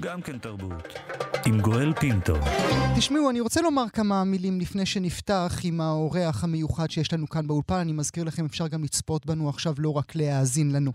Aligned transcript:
גם 0.00 0.22
כן 0.22 0.38
תרבות. 0.38 0.98
עם 1.46 1.60
גואל 1.60 1.92
פינטו. 2.00 2.34
תשמעו, 2.96 3.30
אני 3.30 3.40
רוצה 3.40 3.62
לומר 3.62 3.84
כמה 3.92 4.24
מילים 4.24 4.60
לפני 4.60 4.86
שנפתח 4.86 5.60
עם 5.62 5.80
האורח 5.80 6.44
המיוחד 6.44 6.90
שיש 6.90 7.12
לנו 7.12 7.28
כאן 7.28 7.46
באולפן. 7.46 7.74
אני 7.74 7.92
מזכיר 7.92 8.24
לכם, 8.24 8.44
אפשר 8.44 8.68
גם 8.68 8.84
לצפות 8.84 9.26
בנו 9.26 9.48
עכשיו, 9.48 9.74
לא 9.78 9.96
רק 9.96 10.14
להאזין 10.14 10.72
לנו. 10.72 10.92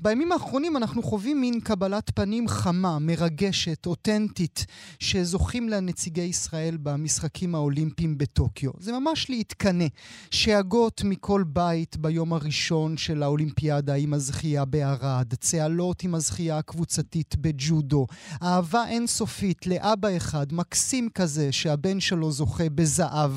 בימים 0.00 0.32
האחרונים 0.32 0.76
אנחנו 0.76 1.02
חווים 1.02 1.40
מין 1.40 1.60
קבלת 1.60 2.10
פנים 2.14 2.48
חמה, 2.48 2.98
מרגשת, 2.98 3.86
אותנטית, 3.86 4.66
שזוכים 4.98 5.68
לה 5.68 5.80
נציגי 5.80 6.20
ישראל 6.20 6.76
במשחקים 6.82 7.54
האולימפיים 7.54 8.18
בטוקיו. 8.18 8.70
זה 8.78 8.92
ממש 8.92 9.30
להתקנא. 9.30 9.86
שאגות 10.30 11.02
מכל 11.04 11.44
בית 11.46 11.96
ביום 11.96 12.32
הראשון 12.32 12.96
של 12.96 13.22
האולימפיאדה 13.22 13.94
עם 13.94 14.14
הזכייה 14.14 14.64
בערד, 14.64 15.34
צהלות 15.34 16.02
עם 16.02 16.14
הזכייה 16.14 16.58
הקבוצתית 16.58 17.36
בג'ודו, 17.36 18.06
אהבה 18.42 18.88
אינסופית 18.88 19.66
לאבא 19.66 20.16
אחד, 20.16 20.52
מקסים 20.52 21.08
כזה, 21.14 21.52
שהבן 21.52 22.00
שלו 22.00 22.32
זוכה 22.32 22.68
בזהב. 22.74 23.32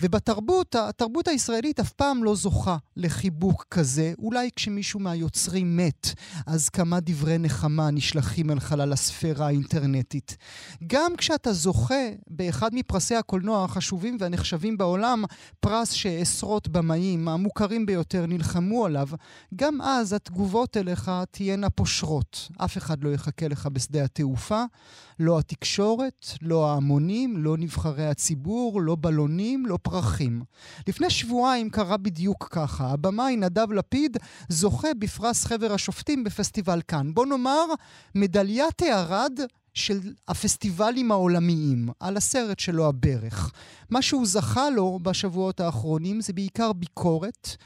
ובתרבות, 0.00 0.74
התרבות 0.74 1.28
הישראלית 1.28 1.80
אף 1.80 1.92
פעם 1.92 2.24
לא 2.24 2.34
זוכה 2.34 2.76
לחיבוק 2.96 3.66
כזה. 3.70 4.12
אולי 4.18 4.50
כשמישהו 4.56 5.00
מהיוצרים 5.00 5.76
מת, 5.76 6.14
אז 6.46 6.68
כמה 6.68 7.00
דברי 7.00 7.38
נחמה 7.38 7.90
נשלחים 7.90 8.50
אל 8.50 8.60
חלל 8.60 8.92
הספירה 8.92 9.46
האינטרנטית. 9.46 10.36
גם 10.86 11.12
כשאתה 11.18 11.52
זוכה 11.52 12.10
באחד 12.26 12.70
מפרסי 12.74 13.14
הקולנוע 13.14 13.64
החשובים 13.64 14.16
והנחשבים 14.20 14.78
בעולם, 14.78 15.24
פרס 15.60 15.90
שעשרות 15.90 16.68
במאים, 16.68 17.28
המוכרים 17.28 17.86
ביותר, 17.86 18.26
נלחמו 18.26 18.86
עליו, 18.86 19.08
גם 19.54 19.80
אז 19.82 20.12
התגובות 20.12 20.76
אליך 20.76 21.10
תהיינה 21.30 21.70
פושרות. 21.70 22.48
אף 22.58 22.78
אחד 22.78 23.04
לא 23.04 23.08
יחכה 23.08 23.48
לך 23.48 23.66
בשדה 23.66 24.04
התעופה, 24.04 24.25
לא 25.20 25.38
התקשורת, 25.38 26.26
לא 26.42 26.70
ההמונים, 26.70 27.36
לא 27.36 27.56
נבחרי 27.56 28.06
הציבור, 28.06 28.80
לא 28.80 28.96
בלונים, 29.00 29.66
לא 29.66 29.78
פרחים. 29.82 30.42
לפני 30.88 31.10
שבועיים 31.10 31.70
קרה 31.70 31.96
בדיוק 31.96 32.48
ככה. 32.50 32.90
הבמאי 32.90 33.36
נדב 33.36 33.72
לפיד 33.72 34.16
זוכה 34.48 34.88
בפרס 34.98 35.44
חבר 35.44 35.72
השופטים 35.72 36.24
בפסטיבל 36.24 36.80
כאן. 36.88 37.14
בוא 37.14 37.26
נאמר, 37.26 37.64
מדליית 38.14 38.82
הערד 38.82 39.40
של 39.74 40.00
הפסטיבלים 40.28 41.12
העולמיים, 41.12 41.88
על 42.00 42.16
הסרט 42.16 42.58
שלו 42.58 42.86
הברך. 42.86 43.52
מה 43.90 44.02
שהוא 44.02 44.26
זכה 44.26 44.70
לו 44.70 44.98
בשבועות 45.02 45.60
האחרונים 45.60 46.20
זה 46.20 46.32
בעיקר 46.32 46.72
ביקורת. 46.72 47.56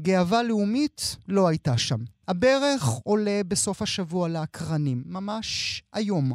גאווה 0.00 0.42
לאומית 0.42 1.16
לא 1.28 1.48
הייתה 1.48 1.78
שם. 1.78 1.98
הברך 2.28 2.84
עולה 2.84 3.40
בסוף 3.48 3.82
השבוע 3.82 4.28
לאקרנים, 4.28 5.02
ממש 5.06 5.82
היום. 5.92 6.32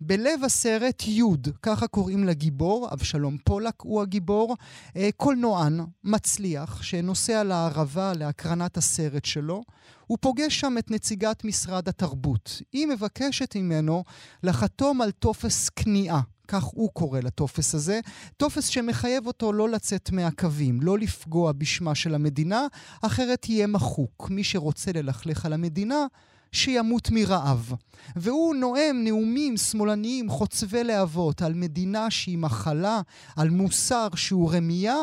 בלב 0.00 0.44
הסרט 0.44 1.02
יוד, 1.06 1.48
ככה 1.62 1.86
קוראים 1.86 2.24
לגיבור, 2.24 2.88
אבשלום 2.92 3.36
פולק 3.44 3.74
הוא 3.82 4.02
הגיבור, 4.02 4.56
אה, 4.96 5.08
קולנוען 5.16 5.80
מצליח 6.04 6.82
שנוסע 6.82 7.44
לערבה 7.44 8.12
להקרנת 8.12 8.76
הסרט 8.76 9.24
שלו. 9.24 9.62
הוא 10.06 10.18
פוגש 10.20 10.60
שם 10.60 10.74
את 10.78 10.90
נציגת 10.90 11.44
משרד 11.44 11.88
התרבות. 11.88 12.62
היא 12.72 12.86
מבקשת 12.86 13.56
ממנו 13.56 14.04
לחתום 14.42 15.00
על 15.00 15.10
טופס 15.10 15.68
כניעה. 15.68 16.20
כך 16.48 16.64
הוא 16.64 16.90
קורא 16.92 17.20
לטופס 17.20 17.74
הזה, 17.74 18.00
טופס 18.36 18.66
שמחייב 18.66 19.26
אותו 19.26 19.52
לא 19.52 19.68
לצאת 19.68 20.10
מהקווים, 20.10 20.80
לא 20.82 20.98
לפגוע 20.98 21.52
בשמה 21.52 21.94
של 21.94 22.14
המדינה, 22.14 22.66
אחרת 23.02 23.48
יהיה 23.48 23.66
מחוק. 23.66 24.30
מי 24.30 24.44
שרוצה 24.44 24.92
ללכלך 24.92 25.46
על 25.46 25.52
המדינה, 25.52 26.06
שימות 26.52 27.10
מרעב. 27.10 27.72
והוא 28.16 28.54
נואם 28.54 29.00
נאומים 29.04 29.56
שמאלניים 29.56 30.30
חוצבי 30.30 30.84
להבות 30.84 31.42
על 31.42 31.54
מדינה 31.54 32.10
שהיא 32.10 32.38
מחלה, 32.38 33.00
על 33.36 33.50
מוסר 33.50 34.08
שהוא 34.14 34.52
רמייה, 34.52 34.96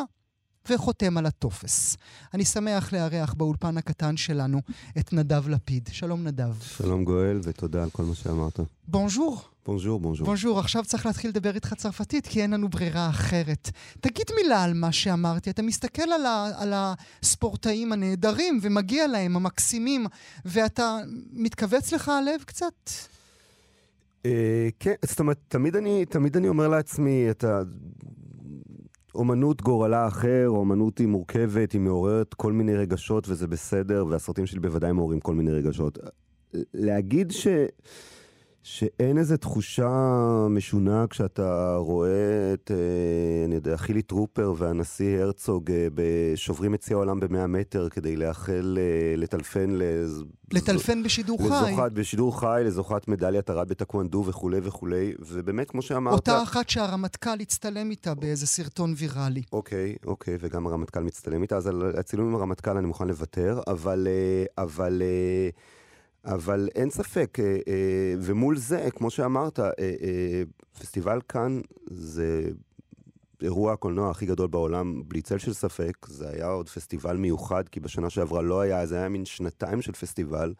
וחותם 0.70 1.18
על 1.18 1.26
הטופס. 1.26 1.98
אני 2.34 2.46
שמח 2.46 2.94
לארח 2.94 3.34
באולפן 3.34 3.78
הקטן 3.78 4.18
שלנו 4.18 4.62
את 5.00 5.14
נדב 5.14 5.50
לפיד. 5.50 5.90
שלום 5.92 6.24
נדב. 6.24 6.62
שלום 6.62 7.04
גואל, 7.04 7.40
ותודה 7.44 7.84
על 7.84 7.90
כל 7.90 8.04
מה 8.04 8.16
שאמרת. 8.16 8.60
בונז'ור. 8.88 9.42
בונז'ור, 9.66 10.00
בונז'ור. 10.00 10.26
בונז'ור, 10.26 10.60
עכשיו 10.60 10.86
צריך 10.86 11.06
להתחיל 11.06 11.30
לדבר 11.30 11.56
איתך 11.56 11.74
צרפתית, 11.74 12.28
כי 12.28 12.42
אין 12.42 12.52
לנו 12.52 12.70
ברירה 12.70 13.10
אחרת. 13.10 13.70
תגיד 14.02 14.26
מילה 14.36 14.64
על 14.64 14.74
מה 14.74 14.92
שאמרתי. 14.92 15.50
אתה 15.50 15.62
מסתכל 15.62 16.12
על, 16.12 16.26
ה, 16.26 16.50
על 16.58 16.74
הספורטאים 16.76 17.92
הנהדרים, 17.92 18.60
ומגיע 18.62 19.08
להם, 19.08 19.36
המקסימים, 19.36 20.06
ואתה 20.46 20.98
מתכווץ 21.34 21.94
לך 21.94 22.10
הלב 22.10 22.44
קצת? 22.46 22.90
אה, 24.26 24.70
כן, 24.80 24.94
זאת 25.06 25.20
אומרת, 25.20 25.38
תמיד 25.48 25.76
אני, 25.76 26.06
תמיד 26.06 26.38
אני 26.38 26.48
אומר 26.48 26.68
לעצמי, 26.68 27.30
אתה... 27.30 27.62
אומנות 29.16 29.62
גורלה 29.62 30.08
אחר, 30.08 30.46
אומנות 30.48 30.98
היא 30.98 31.08
מורכבת, 31.08 31.72
היא 31.72 31.82
מעוררת 31.82 32.34
כל 32.34 32.54
מיני 32.54 32.76
רגשות 32.76 33.30
וזה 33.30 33.48
בסדר, 33.48 34.06
והסרטים 34.10 34.46
שלי 34.46 34.60
בוודאי 34.60 34.92
מעוררים 34.92 35.20
כל 35.20 35.36
מיני 35.36 35.52
רגשות. 35.52 35.98
להגיד 36.74 37.32
ש... 37.32 37.48
שאין 38.64 39.18
איזו 39.18 39.38
תחושה 39.38 39.90
משונה 40.50 41.06
כשאתה 41.10 41.76
רואה 41.76 42.54
את, 42.54 42.72
אה, 42.72 43.46
אני 43.46 43.56
יודע, 43.56 43.78
חילי 43.78 44.02
טרופר 44.02 44.54
והנשיא 44.58 45.20
הרצוג 45.20 45.72
אה, 45.72 45.88
שוברים 46.36 46.74
את 46.74 46.82
שיא 46.82 46.96
העולם 46.96 47.20
במאה 47.20 47.48
מטר 47.48 47.90
כדי 47.90 48.16
לאחל, 48.16 48.78
אה, 48.82 49.16
לטלפן 49.18 49.70
לז... 49.70 50.24
לטלפן 50.54 51.04
בשידור 51.04 51.40
לזוכת, 51.42 51.76
חי. 51.76 51.90
בשידור 51.94 52.40
חי, 52.40 52.62
לזוכת 52.66 53.08
מדליית 53.08 53.50
ארד 53.50 53.70
בטקוונדו 53.70 54.24
וכולי 54.28 54.60
וכולי, 54.64 55.14
ובאמת, 55.20 55.70
כמו 55.70 55.82
שאמרת... 55.82 56.14
אותה 56.14 56.44
אחת 56.44 56.70
שהרמטכ"ל 56.70 57.40
הצטלם 57.42 57.92
איתה 57.92 58.14
באיזה 58.14 58.48
סרטון 58.48 58.94
ויראלי. 58.98 59.42
אוקיי, 59.54 59.96
אוקיי, 60.06 60.38
וגם 60.40 60.68
הרמטכ"ל 60.68 61.04
מצטלם 61.04 61.42
איתה, 61.42 61.58
אז 61.58 61.68
על 61.68 61.94
הצילום 61.98 62.28
עם 62.28 62.36
הרמטכ"ל 62.36 62.78
אני 62.78 62.88
מוכן 62.88 63.08
לוותר, 63.08 63.62
אבל... 63.68 64.08
אבל 64.58 65.02
אבל 66.26 66.70
אין 66.76 66.90
ספק, 66.90 67.38
אה, 67.40 67.46
אה, 67.46 68.14
ומול 68.22 68.58
זה, 68.58 68.88
כמו 68.96 69.10
שאמרת, 69.10 69.60
אה, 69.60 69.74
פסטיבל 70.80 71.20
כאן 71.28 71.62
זה 71.86 72.50
אירוע 73.44 73.74
הקולנוע 73.74 74.12
הכי 74.12 74.26
גדול 74.26 74.48
בעולם, 74.48 75.02
בלי 75.08 75.22
צל 75.22 75.38
של 75.38 75.54
ספק. 75.54 76.08
זה 76.08 76.30
היה 76.30 76.48
עוד 76.48 76.70
פסטיבל 76.70 77.18
מיוחד, 77.18 77.70
כי 77.70 77.80
בשנה 77.80 78.10
שעברה 78.10 78.42
לא 78.42 78.62
היה, 78.62 78.86
זה 78.86 78.98
היה 78.98 79.10
מין 79.10 79.26
שנתיים 79.26 79.82
של 79.82 79.92
פסטיבל. 79.92 80.54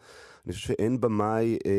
אני 0.46 0.52
חושב 0.52 0.66
שאין 0.66 1.00
במאי 1.00 1.58
אה, 1.66 1.70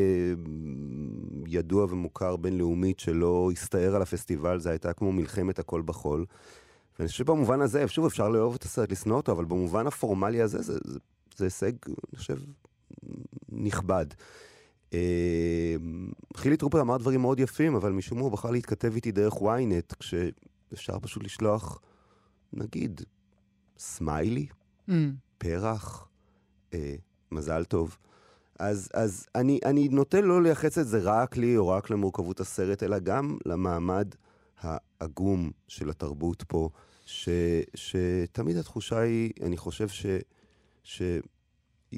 ידוע 1.47 1.85
ומוכר 1.89 2.35
בינלאומית 2.35 2.99
שלא 2.99 3.49
הסתער 3.51 3.95
על 3.95 4.01
הפסטיבל, 4.01 4.59
זה 4.59 4.69
הייתה 4.69 4.93
כמו 4.93 5.11
מלחמת 5.11 5.59
הכל 5.59 5.81
בחול. 5.81 6.25
ואני 6.99 7.07
חושב 7.07 7.17
שבמובן 7.17 7.61
הזה, 7.61 7.87
שוב, 7.87 8.05
אפשר 8.05 8.29
לאהוב 8.29 8.55
את 8.55 8.63
הסרט, 8.63 8.91
לשנוא 8.91 9.17
אותו, 9.17 9.31
אבל 9.31 9.45
במובן 9.45 9.87
הפורמלי 9.87 10.41
הזה, 10.41 10.61
זה, 10.61 10.77
זה, 10.83 10.99
זה 11.35 11.45
הישג, 11.45 11.71
אני 11.87 12.17
חושב, 12.17 12.37
נכבד. 13.49 14.05
אה, 14.93 15.75
חילי 16.37 16.57
טרופר 16.57 16.81
אמר 16.81 16.97
דברים 16.97 17.21
מאוד 17.21 17.39
יפים, 17.39 17.75
אבל 17.75 17.91
משום 17.91 18.17
מה 18.17 18.23
הוא 18.23 18.31
בחר 18.31 18.51
להתכתב 18.51 18.95
איתי 18.95 19.11
דרך 19.11 19.33
ynet, 19.33 19.95
כשאפשר 19.99 20.99
פשוט 20.99 21.23
לשלוח, 21.23 21.81
נגיד, 22.53 23.01
סמיילי, 23.77 24.47
mm. 24.89 24.91
פרח, 25.37 26.07
אה, 26.73 26.95
מזל 27.31 27.63
טוב. 27.63 27.97
אז, 28.59 28.89
אז 28.93 29.27
אני, 29.35 29.59
אני 29.65 29.87
נוטה 29.87 30.21
לא 30.21 30.43
לייחס 30.43 30.77
את 30.77 30.87
זה 30.87 30.99
רק 31.03 31.37
לי 31.37 31.57
או 31.57 31.67
רק 31.67 31.89
למורכבות 31.89 32.39
הסרט, 32.39 32.83
אלא 32.83 32.99
גם 32.99 33.37
למעמד 33.45 34.07
העגום 34.59 35.51
של 35.67 35.89
התרבות 35.89 36.43
פה, 36.47 36.69
ש, 37.05 37.29
שתמיד 37.75 38.57
התחושה 38.57 38.99
היא, 38.99 39.31
אני 39.41 39.57
חושב 39.57 39.87
ש... 39.87 40.05
ש 40.83 41.01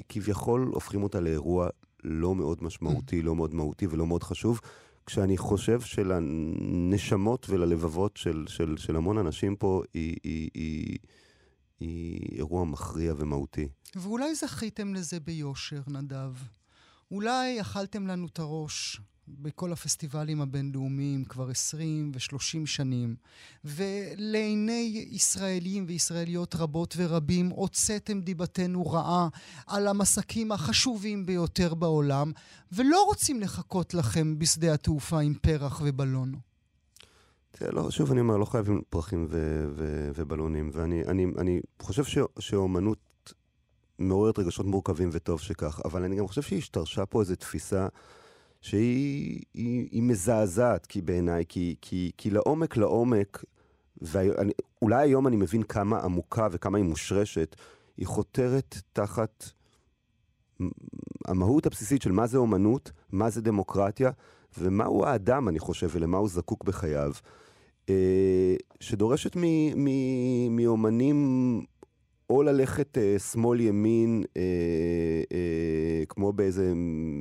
כביכול 0.08 0.70
הופכים 0.74 1.02
אותה 1.02 1.20
לאירוע 1.20 1.68
לא 2.04 2.34
מאוד 2.34 2.58
משמעותי, 2.62 3.22
לא 3.22 3.36
מאוד 3.36 3.54
מהותי 3.54 3.86
ולא 3.86 4.06
מאוד 4.06 4.22
חשוב, 4.22 4.60
כשאני 5.06 5.36
חושב 5.36 5.80
שלנשמות 5.80 7.46
וללבבות 7.50 8.16
של, 8.16 8.44
של, 8.48 8.76
של 8.76 8.96
המון 8.96 9.18
אנשים 9.18 9.56
פה 9.56 9.82
היא, 9.94 10.16
היא, 10.24 10.50
היא, 10.54 10.98
היא 11.80 12.20
אירוע 12.38 12.64
מכריע 12.64 13.14
ומהותי. 13.16 13.68
ואולי 13.96 14.34
זכיתם 14.34 14.94
לזה 14.94 15.20
ביושר, 15.20 15.80
נדב. 15.86 16.32
אולי 17.10 17.60
אכלתם 17.60 18.06
לנו 18.06 18.26
את 18.26 18.38
הראש 18.38 19.00
בכל 19.28 19.72
הפסטיבלים 19.72 20.40
הבינלאומיים 20.40 21.24
כבר 21.24 21.50
20 21.50 22.12
ו-30 22.14 22.66
שנים, 22.66 23.16
ולעיני 23.64 25.06
ישראלים 25.10 25.84
וישראליות 25.88 26.54
רבות 26.54 26.94
ורבים 26.96 27.48
הוצאתם 27.48 28.20
דיבתנו 28.20 28.86
רעה 28.86 29.28
על 29.66 29.88
המסקים 29.88 30.52
החשובים 30.52 31.26
ביותר 31.26 31.74
בעולם, 31.74 32.32
ולא 32.72 33.04
רוצים 33.04 33.40
לחכות 33.40 33.94
לכם 33.94 34.38
בשדה 34.38 34.74
התעופה 34.74 35.20
עם 35.20 35.34
פרח 35.34 35.82
ובלון. 35.84 36.34
תראה, 37.50 37.70
לא, 37.72 37.90
שוב, 37.90 38.10
אני 38.10 38.20
אומר, 38.20 38.36
לא 38.36 38.44
חייבים 38.44 38.80
פרחים 38.90 39.26
ו- 39.30 39.66
ו- 39.76 40.10
ובלונים, 40.14 40.70
ואני 40.72 41.04
אני, 41.04 41.26
אני 41.38 41.60
חושב 41.82 42.04
ש- 42.04 42.18
שאומנות 42.38 42.98
מעוררת 43.98 44.38
רגשות 44.38 44.66
מורכבים 44.66 45.08
וטוב 45.12 45.40
שכך, 45.40 45.80
אבל 45.84 46.04
אני 46.04 46.16
גם 46.16 46.26
חושב 46.28 46.42
שהשתרשה 46.42 47.06
פה 47.06 47.20
איזו 47.20 47.36
תפיסה 47.36 47.86
שהיא 48.60 49.42
היא, 49.54 49.88
היא 49.90 50.02
מזעזעת 50.02 50.86
כי 50.86 51.02
בעיניי, 51.02 51.44
כי, 51.48 51.74
כי, 51.80 52.10
כי 52.16 52.30
לעומק 52.30 52.76
לעומק, 52.76 53.44
ואולי 54.02 55.02
היום 55.02 55.26
אני 55.26 55.36
מבין 55.36 55.62
כמה 55.62 56.00
עמוקה 56.00 56.48
וכמה 56.50 56.78
היא 56.78 56.84
מושרשת, 56.84 57.56
היא 57.96 58.06
חותרת 58.06 58.76
תחת 58.92 59.50
המהות 61.26 61.66
הבסיסית 61.66 62.02
של 62.02 62.12
מה 62.12 62.26
זה 62.26 62.38
אומנות, 62.38 62.92
מה 63.12 63.30
זה 63.30 63.40
דמוקרטיה, 63.40 64.10
ומהו 64.58 65.04
האדם, 65.04 65.48
אני 65.48 65.58
חושב, 65.58 65.88
ולמה 65.92 66.18
הוא 66.18 66.28
זקוק 66.28 66.64
בחייו, 66.64 67.12
אה, 67.88 68.54
שדורשת 68.80 69.36
מאומנים 70.50 71.64
או 72.30 72.42
ללכת 72.42 72.98
אה, 72.98 73.18
שמאל-ימין 73.18 74.24
אה, 74.36 74.42
אה, 75.32 76.06
כמו 76.08 76.32
באיזה 76.32 76.72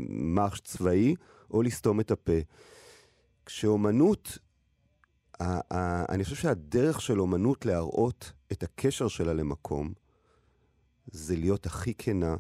מרש 0.09 0.59
צבאי, 0.59 1.15
או 1.51 1.61
לסתום 1.61 1.99
את 1.99 2.11
הפה. 2.11 2.39
כשאומנות, 3.45 4.37
אני 6.09 6.23
חושב 6.23 6.35
שהדרך 6.35 7.01
של 7.01 7.21
אומנות 7.21 7.65
להראות 7.65 8.31
את 8.51 8.63
הקשר 8.63 9.07
שלה 9.07 9.33
למקום, 9.33 9.93
זה 11.11 11.35
להיות 11.35 11.65
הכי 11.65 11.93
כנה 11.97 12.35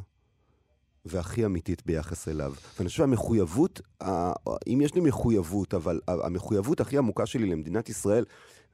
והכי 1.05 1.45
אמיתית 1.45 1.85
ביחס 1.85 2.27
אליו. 2.27 2.53
ואני 2.77 2.89
חושב 2.89 2.97
שהמחויבות, 2.97 3.81
אם 4.67 4.81
יש 4.81 4.95
לי 4.95 5.01
מחויבות, 5.01 5.73
אבל 5.73 5.99
המחויבות 6.07 6.81
הכי 6.81 6.97
עמוקה 6.97 7.25
שלי 7.25 7.45
למדינת 7.45 7.89
ישראל, 7.89 8.25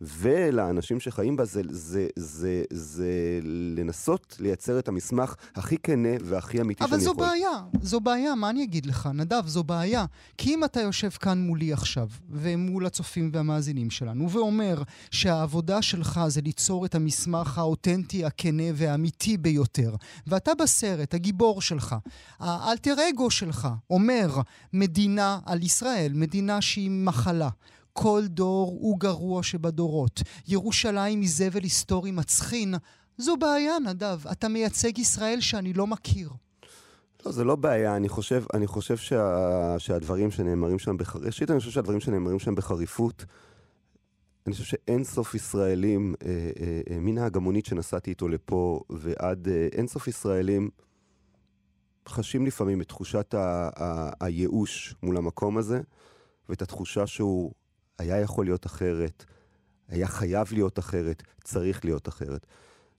ולאנשים 0.03 0.99
שחיים 0.99 1.35
בה 1.35 1.45
זה, 1.45 1.61
זה, 1.69 2.07
זה, 2.15 2.63
זה 2.73 3.39
לנסות 3.77 4.37
לייצר 4.39 4.79
את 4.79 4.87
המסמך 4.87 5.35
הכי 5.55 5.77
כנה 5.77 6.09
והכי 6.23 6.61
אמיתי 6.61 6.83
שאני 6.83 6.87
יכול. 6.87 6.95
אבל 6.95 7.05
זו 7.05 7.13
בעיה, 7.13 7.63
זו 7.81 7.99
בעיה, 7.99 8.35
מה 8.35 8.49
אני 8.49 8.63
אגיד 8.63 8.85
לך, 8.85 9.09
נדב, 9.13 9.47
זו 9.47 9.63
בעיה. 9.63 10.05
כי 10.37 10.53
אם 10.53 10.63
אתה 10.63 10.81
יושב 10.81 11.09
כאן 11.09 11.37
מולי 11.41 11.73
עכשיו, 11.73 12.07
ומול 12.29 12.85
הצופים 12.85 13.29
והמאזינים 13.33 13.89
שלנו, 13.89 14.29
ואומר 14.29 14.83
שהעבודה 15.11 15.81
שלך 15.81 16.21
זה 16.27 16.41
ליצור 16.41 16.85
את 16.85 16.95
המסמך 16.95 17.57
האותנטי, 17.57 18.25
הכנה 18.25 18.63
והאמיתי 18.73 19.37
ביותר, 19.37 19.95
ואתה 20.27 20.51
בסרט, 20.55 21.13
הגיבור 21.13 21.61
שלך, 21.61 21.95
האלטר 22.39 22.95
אגו 23.09 23.31
שלך, 23.31 23.67
אומר 23.89 24.41
מדינה 24.73 25.39
על 25.45 25.63
ישראל, 25.63 26.11
מדינה 26.15 26.61
שהיא 26.61 26.91
מחלה. 26.91 27.49
כל 27.93 28.21
דור 28.27 28.77
הוא 28.81 28.99
גרוע 28.99 29.43
שבדורות. 29.43 30.21
ירושלים 30.47 31.21
היא 31.21 31.29
זבל 31.29 31.63
היסטורי 31.63 32.11
מצחין. 32.11 32.75
זו 33.17 33.37
בעיה, 33.37 33.79
נדב. 33.79 34.19
אתה 34.31 34.47
מייצג 34.47 34.97
ישראל 34.97 35.41
שאני 35.41 35.73
לא 35.73 35.87
מכיר. 35.87 36.29
לא, 37.25 37.31
זה 37.31 37.43
לא 37.43 37.55
בעיה. 37.55 37.95
אני 37.95 38.09
חושב, 38.09 38.43
אני 38.53 38.67
חושב 38.67 38.97
שה, 38.97 39.75
שהדברים 39.77 40.31
שנאמרים 40.31 40.79
שם 40.79 40.97
בחריפות, 40.97 41.25
ראשית, 41.25 41.51
אני 41.51 41.59
חושב 41.59 41.71
שהדברים 41.71 41.99
שנאמרים 41.99 42.39
שם 42.39 42.55
בחריפות, 42.55 43.25
אני 44.47 44.53
חושב 44.53 44.63
שאין 44.63 45.03
סוף 45.03 45.35
ישראלים, 45.35 46.15
אה, 46.25 46.29
אה, 46.29 46.81
אה, 46.89 46.99
מן 46.99 47.17
ההגמונית 47.17 47.65
שנסעתי 47.65 48.09
איתו 48.09 48.27
לפה 48.27 48.81
ועד 48.89 49.47
אה, 49.47 49.67
אין 49.71 49.87
סוף 49.87 50.07
ישראלים, 50.07 50.69
חשים 52.09 52.45
לפעמים 52.45 52.81
את 52.81 52.87
תחושת 52.87 53.35
הייאוש 54.21 54.95
מול 55.03 55.17
המקום 55.17 55.57
הזה, 55.57 55.81
ואת 56.49 56.61
התחושה 56.61 57.07
שהוא 57.07 57.51
היה 57.99 58.19
יכול 58.19 58.45
להיות 58.45 58.65
אחרת, 58.65 59.25
היה 59.87 60.07
חייב 60.07 60.47
להיות 60.51 60.79
אחרת, 60.79 61.23
צריך 61.43 61.85
להיות 61.85 62.07
אחרת. 62.07 62.45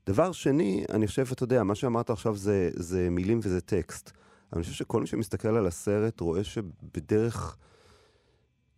דבר 0.06 0.32
שני, 0.32 0.85
אני 0.91 1.06
חושב, 1.06 1.26
אתה 1.32 1.44
יודע, 1.44 1.62
מה 1.62 1.75
שאמרת 1.75 2.11
עכשיו 2.11 2.37
זה, 2.37 2.70
זה 2.75 3.11
מילים 3.11 3.41
וזה 3.43 3.61
טקסט. 3.61 4.11
אני 4.52 4.62
חושב 4.62 4.75
שכל 4.75 5.00
מי 5.00 5.06
שמסתכל 5.06 5.49
על 5.49 5.67
הסרט 5.67 6.20
רואה 6.20 6.44
שבדרך 6.44 7.56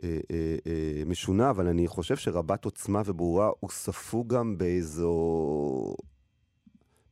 אה, 0.02 0.18
אה, 0.30 0.56
אה, 0.66 1.02
משונה, 1.06 1.50
אבל 1.50 1.66
אני 1.66 1.88
חושב 1.88 2.16
שרבת 2.16 2.64
עוצמה 2.64 3.02
וברורה, 3.04 3.50
הוא 3.60 3.70
ספוג 3.70 4.34
גם 4.34 4.58
באיזו 4.58 5.14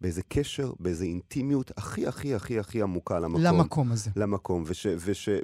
באיזה 0.04 0.22
קשר, 0.28 0.72
באיזה 0.80 1.04
אינטימיות 1.04 1.70
הכי 1.76 2.06
הכי 2.06 2.34
הכי 2.34 2.58
הכי 2.58 2.82
עמוקה 2.82 3.20
למקום. 3.20 3.42
למקום 3.42 3.92
הזה. 3.92 4.10
למקום, 4.16 4.64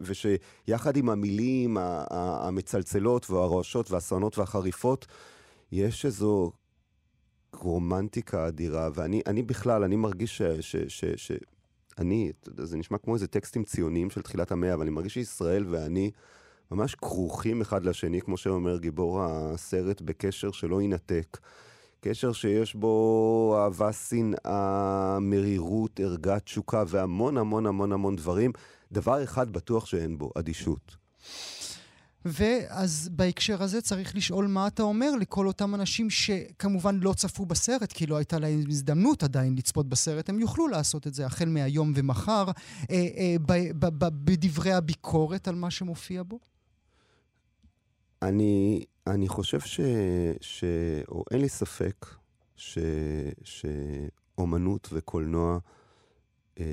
ושיחד 0.03 0.97
עם 0.97 1.11
המילים 1.11 1.77
המצלצלות 2.11 3.31
והרועשות 3.31 3.91
והסרנות 3.91 4.39
והחריפות, 4.39 5.07
יש 5.73 6.07
איזו 6.07 6.53
רומנטיקה 7.53 8.49
אדירה, 8.49 8.89
ואני 8.95 9.23
אני 9.27 9.43
בכלל, 9.43 9.85
אני 9.85 9.97
מרגיש 9.97 10.39
ש... 10.39 10.43
ש, 10.43 10.77
ש, 10.77 11.05
ש 11.17 11.33
אני, 11.99 12.33
זה 12.57 12.77
נשמע 12.77 12.99
כמו 12.99 13.15
איזה 13.15 13.27
טקסטים 13.27 13.65
ציוניים 13.65 14.11
של 14.11 14.23
תחילת 14.23 14.53
המאה, 14.53 14.75
אבל 14.75 14.83
אני 14.83 14.91
מרגיש 14.91 15.15
שישראל 15.15 15.67
ואני 15.71 16.11
ממש 16.71 16.95
כרוכים 16.95 17.61
אחד 17.61 17.85
לשני, 17.85 18.21
כמו 18.21 18.37
שאומר 18.37 18.79
גיבור 18.79 19.23
הסרט, 19.23 20.01
בקשר 20.01 20.53
שלא 20.53 20.81
יינתק. 20.81 21.39
קשר 22.01 22.33
שיש 22.33 22.75
בו 22.75 23.57
אהבה, 23.59 23.93
שנאה, 23.93 25.19
מרירות, 25.21 26.01
ערגה, 26.01 26.41
תשוקה 26.41 26.85
והמון 26.89 27.39
המון 27.39 27.67
המון 27.67 27.93
המון 27.93 28.17
דברים. 28.17 28.53
דבר 28.93 29.25
אחד 29.25 29.51
בטוח 29.51 29.87
שאין 29.87 30.19
בו, 30.19 30.31
אדישות. 30.39 30.97
ואז 32.25 33.09
בהקשר 33.13 33.63
הזה 33.63 33.81
צריך 33.81 34.17
לשאול 34.17 34.47
מה 34.47 34.67
אתה 34.67 34.83
אומר 34.83 35.11
לכל 35.17 35.47
אותם 35.47 35.75
אנשים 35.75 36.11
שכמובן 36.11 37.01
לא 37.03 37.13
צפו 37.13 37.47
בסרט, 37.47 37.93
כי 37.93 38.07
לא 38.07 38.17
הייתה 38.17 38.39
להם 38.39 38.65
הזדמנות 38.69 39.23
עדיין 39.23 39.55
לצפות 39.55 39.89
בסרט, 39.89 40.29
הם 40.29 40.39
יוכלו 40.39 40.69
לעשות 40.69 41.07
את 41.07 41.15
זה 41.15 41.27
החל 41.27 41.49
מהיום 41.49 41.93
ומחר, 41.97 42.45
אה, 42.91 43.09
אה, 43.17 43.37
ב, 43.47 43.53
ב, 43.79 43.87
ב, 43.99 44.09
בדברי 44.25 44.73
הביקורת 44.73 45.49
על 45.49 45.55
מה 45.55 45.71
שמופיע 45.71 46.23
בו? 46.23 46.39
אני, 48.23 48.85
אני 49.07 49.29
חושב 49.29 49.61
ש... 49.61 49.81
ש... 50.41 50.65
או 51.09 51.25
אין 51.31 51.41
לי 51.41 51.49
ספק 51.49 52.07
ש... 52.57 52.79
שאומנות 53.45 54.89
וקולנוע 54.93 55.59
אה, 56.61 56.65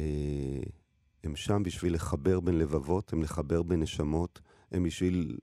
הם 1.24 1.36
שם 1.36 1.63
בשביל 1.63 1.94
לחבר 1.94 2.39
בין 2.39 2.58
לבבות, 2.58 3.13
הם 3.13 3.24
לחבר 3.24 3.63
בין 3.63 3.80
נשמות, 3.80 4.42
הם 4.72 4.84
בשביל 4.84 5.38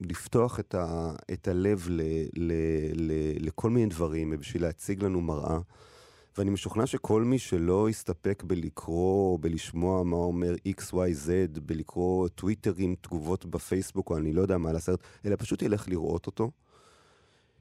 לפתוח 0.00 0.60
את, 0.60 0.74
ה... 0.74 1.12
את 1.32 1.48
הלב 1.48 1.86
ל... 1.90 2.00
ל... 2.36 2.52
ל... 2.94 3.12
לכל 3.46 3.70
מיני 3.70 3.86
דברים, 3.86 4.32
הם 4.32 4.38
בשביל 4.38 4.62
להציג 4.62 5.04
לנו 5.04 5.20
מראה. 5.20 5.58
ואני 6.38 6.50
משוכנע 6.50 6.86
שכל 6.86 7.24
מי 7.24 7.38
שלא 7.38 7.90
יסתפק 7.90 8.42
בלקרוא 8.46 9.38
בלשמוע 9.40 10.04
מה 10.04 10.16
אומר 10.16 10.54
XYZ, 10.80 11.60
בלקרוא 11.62 12.28
טוויטרים, 12.28 12.94
תגובות 13.00 13.46
בפייסבוק 13.46 14.10
או 14.10 14.18
אני 14.18 14.32
לא 14.32 14.42
יודע 14.42 14.58
מה 14.58 14.70
הסרט, 14.70 15.00
אלא 15.24 15.36
פשוט 15.38 15.62
ילך 15.62 15.88
לראות 15.88 16.26
אותו, 16.26 16.50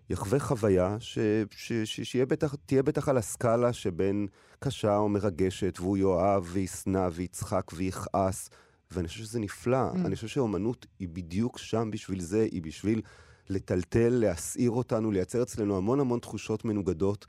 יחווה 0.09 0.39
חוויה 0.39 0.97
ש, 0.99 1.19
ש, 1.51 1.73
ש, 1.73 2.01
שתהיה 2.01 2.25
בטח, 2.25 2.55
בטח 2.71 3.09
על 3.09 3.17
הסקאלה 3.17 3.73
שבין 3.73 4.27
קשה 4.59 4.97
או 4.97 5.09
מרגשת, 5.09 5.79
והוא 5.79 5.97
יאהב 5.97 6.43
וישנא 6.47 7.09
ויצחק 7.11 7.71
ויכעס, 7.75 8.49
ואני 8.91 9.07
חושב 9.07 9.23
שזה 9.23 9.39
נפלא. 9.39 9.91
Mm. 9.91 9.95
אני 10.05 10.15
חושב 10.15 10.27
שהאומנות 10.27 10.85
היא 10.99 11.07
בדיוק 11.09 11.57
שם 11.57 11.89
בשביל 11.91 12.21
זה, 12.21 12.47
היא 12.51 12.61
בשביל 12.61 13.01
לטלטל, 13.49 14.09
להסעיר 14.09 14.71
אותנו, 14.71 15.11
לייצר 15.11 15.43
אצלנו 15.43 15.77
המון 15.77 15.99
המון 15.99 16.19
תחושות 16.19 16.65
מנוגדות. 16.65 17.27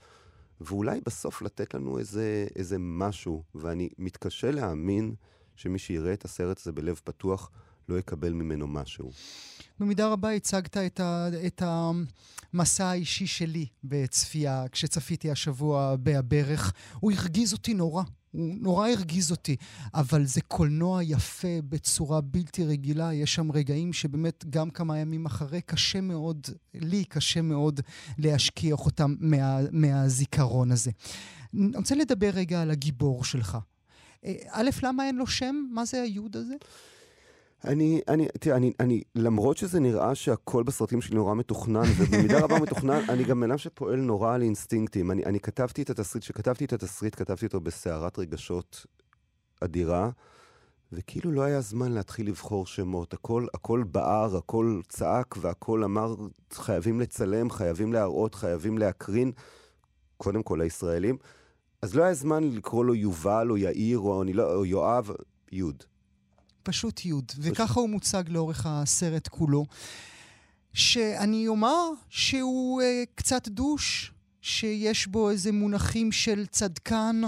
ואולי 0.60 1.00
בסוף 1.06 1.42
לתת 1.42 1.74
לנו 1.74 1.98
איזה, 1.98 2.46
איזה 2.56 2.76
משהו, 2.78 3.42
ואני 3.54 3.88
מתקשה 3.98 4.50
להאמין 4.50 5.14
שמי 5.56 5.78
שיראה 5.78 6.12
את 6.12 6.24
הסרט 6.24 6.58
הזה 6.60 6.72
בלב 6.72 7.00
פתוח 7.04 7.50
לא 7.90 7.98
יקבל 7.98 8.32
ממנו 8.32 8.66
משהו. 8.66 9.10
במידה 9.80 10.08
רבה 10.08 10.30
הצגת 10.30 10.76
את, 10.76 11.00
ה, 11.00 11.28
את 11.46 11.62
המסע 11.64 12.86
האישי 12.86 13.26
שלי 13.26 13.66
בצפייה, 13.84 14.64
כשצפיתי 14.72 15.30
השבוע 15.30 15.96
בהברך. 15.96 16.72
הוא 17.00 17.12
הרגיז 17.12 17.52
אותי 17.52 17.74
נורא. 17.74 18.02
הוא 18.30 18.54
נורא 18.60 18.88
הרגיז 18.88 19.30
אותי, 19.30 19.56
אבל 19.94 20.24
זה 20.24 20.40
קולנוע 20.40 21.02
יפה 21.02 21.62
בצורה 21.68 22.20
בלתי 22.20 22.64
רגילה. 22.64 23.14
יש 23.14 23.34
שם 23.34 23.52
רגעים 23.52 23.92
שבאמת 23.92 24.44
גם 24.50 24.70
כמה 24.70 24.98
ימים 24.98 25.26
אחרי 25.26 25.60
קשה 25.60 26.00
מאוד, 26.00 26.46
לי 26.74 27.04
קשה 27.04 27.42
מאוד 27.42 27.80
להשכיח 28.18 28.78
אותם 28.86 29.14
מה, 29.20 29.60
מהזיכרון 29.72 30.72
הזה. 30.72 30.90
אני 31.54 31.76
רוצה 31.76 31.94
לדבר 31.94 32.30
רגע 32.30 32.62
על 32.62 32.70
הגיבור 32.70 33.24
שלך. 33.24 33.58
אה, 34.24 34.34
א', 34.48 34.70
למה 34.82 35.06
אין 35.06 35.16
לו 35.16 35.26
שם? 35.26 35.56
מה 35.70 35.84
זה 35.84 36.02
היוד 36.02 36.36
הזה? 36.36 36.54
אני, 37.64 38.00
אני, 38.08 38.28
תראה, 38.40 38.56
אני, 38.56 38.72
אני, 38.80 39.02
למרות 39.14 39.56
שזה 39.56 39.80
נראה 39.80 40.14
שהכל 40.14 40.62
בסרטים 40.62 41.00
שלי 41.00 41.16
נורא 41.16 41.34
מתוכנן, 41.34 41.82
ובמידה 41.98 42.40
רבה 42.40 42.60
מתוכנן, 42.60 43.00
אני 43.08 43.24
גם 43.24 43.44
אדם 43.44 43.58
שפועל 43.58 44.00
נורא 44.00 44.34
על 44.34 44.42
אינסטינקטים. 44.42 45.10
אני, 45.10 45.24
אני 45.24 45.40
כתבתי 45.40 45.82
את 45.82 45.90
התסריט, 45.90 46.24
כשכתבתי 46.24 46.64
את 46.64 46.72
התסריט, 46.72 47.14
כתבתי 47.14 47.46
אותו 47.46 47.60
בסערת 47.60 48.18
רגשות 48.18 48.86
אדירה, 49.60 50.10
וכאילו 50.92 51.32
לא 51.32 51.42
היה 51.42 51.60
זמן 51.60 51.92
להתחיל 51.92 52.28
לבחור 52.28 52.66
שמות. 52.66 53.14
הכל, 53.14 53.46
הכל 53.54 53.84
בער, 53.90 54.36
הכל 54.36 54.80
צעק, 54.88 55.34
והכל 55.40 55.84
אמר, 55.84 56.14
חייבים 56.52 57.00
לצלם, 57.00 57.50
חייבים 57.50 57.92
להראות, 57.92 58.34
חייבים 58.34 58.78
להקרין, 58.78 59.32
קודם 60.16 60.42
כל 60.42 60.60
הישראלים. 60.60 61.16
אז 61.82 61.94
לא 61.94 62.02
היה 62.02 62.14
זמן 62.14 62.44
לקרוא 62.44 62.84
לו 62.84 62.94
יובל, 62.94 63.50
או 63.50 63.56
יאיר, 63.56 63.98
או, 63.98 64.24
לא, 64.34 64.54
או 64.54 64.66
יואב, 64.66 65.10
יוד. 65.52 65.84
פשוט 66.62 67.04
יוד, 67.04 67.32
וככה 67.38 67.80
הוא 67.80 67.88
מוצג 67.88 68.24
לאורך 68.28 68.66
הסרט 68.68 69.28
כולו. 69.28 69.66
שאני 70.72 71.48
אומר 71.48 71.90
שהוא 72.08 72.82
אה, 72.82 73.02
קצת 73.14 73.48
דוש, 73.48 74.12
שיש 74.42 75.06
בו 75.06 75.30
איזה 75.30 75.52
מונחים 75.52 76.12
של 76.12 76.46
צדקן, 76.46 77.20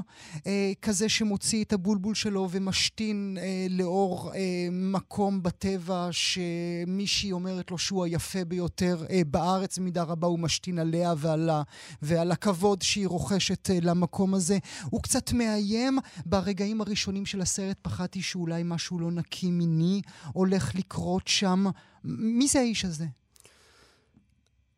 אה, 0.46 0.72
כזה 0.82 1.08
שמוציא 1.08 1.64
את 1.64 1.72
הבולבול 1.72 2.14
שלו 2.14 2.48
ומשתין 2.50 3.38
אה, 3.40 3.66
לאור 3.70 4.32
אה, 4.34 4.68
מקום 4.70 5.42
בטבע 5.42 6.08
שמישהי 6.10 7.32
אומרת 7.32 7.70
לו 7.70 7.78
שהוא 7.78 8.04
היפה 8.04 8.44
ביותר 8.44 9.04
אה, 9.10 9.22
בארץ, 9.26 9.78
במידה 9.78 10.02
רבה 10.02 10.26
הוא 10.26 10.38
משתין 10.38 10.78
עליה 10.78 11.14
ועל, 11.16 11.50
ה, 11.50 11.62
ועל 12.02 12.32
הכבוד 12.32 12.82
שהיא 12.82 13.08
רוכשת 13.08 13.70
אה, 13.70 13.78
למקום 13.82 14.34
הזה. 14.34 14.58
הוא 14.90 15.02
קצת 15.02 15.32
מאיים. 15.32 15.98
ברגעים 16.26 16.80
הראשונים 16.80 17.26
של 17.26 17.40
הסרט 17.40 17.76
פחדתי 17.82 18.22
שאולי 18.22 18.62
משהו 18.64 18.98
לא 18.98 19.10
נקי 19.10 19.50
מיני 19.50 20.02
הולך 20.32 20.74
לקרות 20.74 21.28
שם. 21.28 21.64
מי 22.04 22.48
זה 22.48 22.58
האיש 22.58 22.84
הזה? 22.84 23.06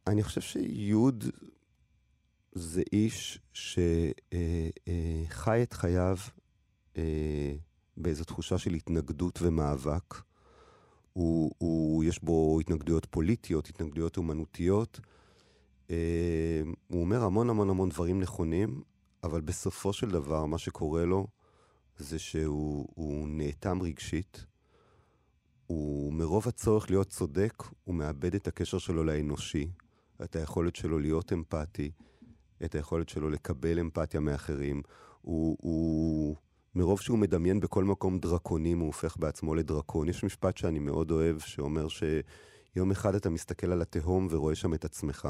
אני 0.06 0.22
חושב 0.22 0.40
שיוד 0.40 1.24
זה 2.54 2.82
איש 2.92 3.38
שחי 3.52 5.62
את 5.62 5.73
חייו 5.73 6.16
אה, 6.96 7.54
באיזו 7.96 8.25
תחושה 8.25 8.58
של 8.58 8.75
התנגדות 8.75 9.38
ומאבק. 9.42 10.14
הוא, 11.12 11.50
הוא, 11.58 12.04
יש 12.04 12.23
בו 12.23 12.61
התנגדויות 12.61 13.04
פוליטיות, 13.04 13.68
התנגדויות 13.68 14.16
אומנותיות. 14.16 15.00
אה, 15.90 16.62
הוא 16.88 17.00
אומר 17.00 17.25
המון 17.25 17.50
המון 17.50 17.70
המון 17.70 17.88
דברים 17.88 18.20
נכונים, 18.20 18.82
אבל 19.25 19.40
בסופו 19.40 19.92
של 19.92 20.11
דבר, 20.11 20.46
מה 20.46 20.58
שקורה 20.58 21.04
לו 21.04 21.26
זה 21.99 22.18
שהוא 22.18 23.28
נאטם 23.28 23.82
רגשית. 23.82 24.46
הוא, 25.66 26.12
מרוב 26.12 26.49
הצורך 26.49 26.90
להיות 26.90 27.08
צודק, 27.08 27.62
הוא 27.84 27.94
מאבד 27.94 28.34
את 28.34 28.49
הקשר 28.49 28.78
שלו 28.78 29.04
לאנושי, 29.04 29.70
את 30.25 30.37
היכולת 30.37 30.76
שלו 30.76 30.99
להיות 30.99 31.32
אמפתי, 31.32 31.90
את 32.64 32.75
היכולת 32.75 33.09
שלו 33.09 33.30
לקבל 33.30 33.78
אמפתיה 33.78 34.21
מאחרים. 34.21 34.83
הוא, 35.21 35.56
הוא, 35.61 36.37
מרוב 36.75 37.00
שהוא 37.00 37.18
מדמיין 37.18 37.61
בכל 37.61 37.85
מקום 37.85 38.18
דרקונים, 38.18 38.78
הוא 38.78 38.87
הופך 38.87 39.16
בעצמו 39.16 39.54
לדרקון. 39.54 40.09
יש 40.09 40.25
משפט 40.25 40.56
שאני 40.56 40.78
מאוד 40.78 41.11
אוהב, 41.11 41.38
שאומר 41.38 41.87
שיום 41.88 42.90
אחד 42.90 43.14
אתה 43.14 43.30
מסתכל 43.30 43.73
על 43.73 43.83
התהום 43.83 44.28
ורואה 44.30 44.54
שם 44.54 44.75
את 44.75 44.85
עצמך. 44.85 45.28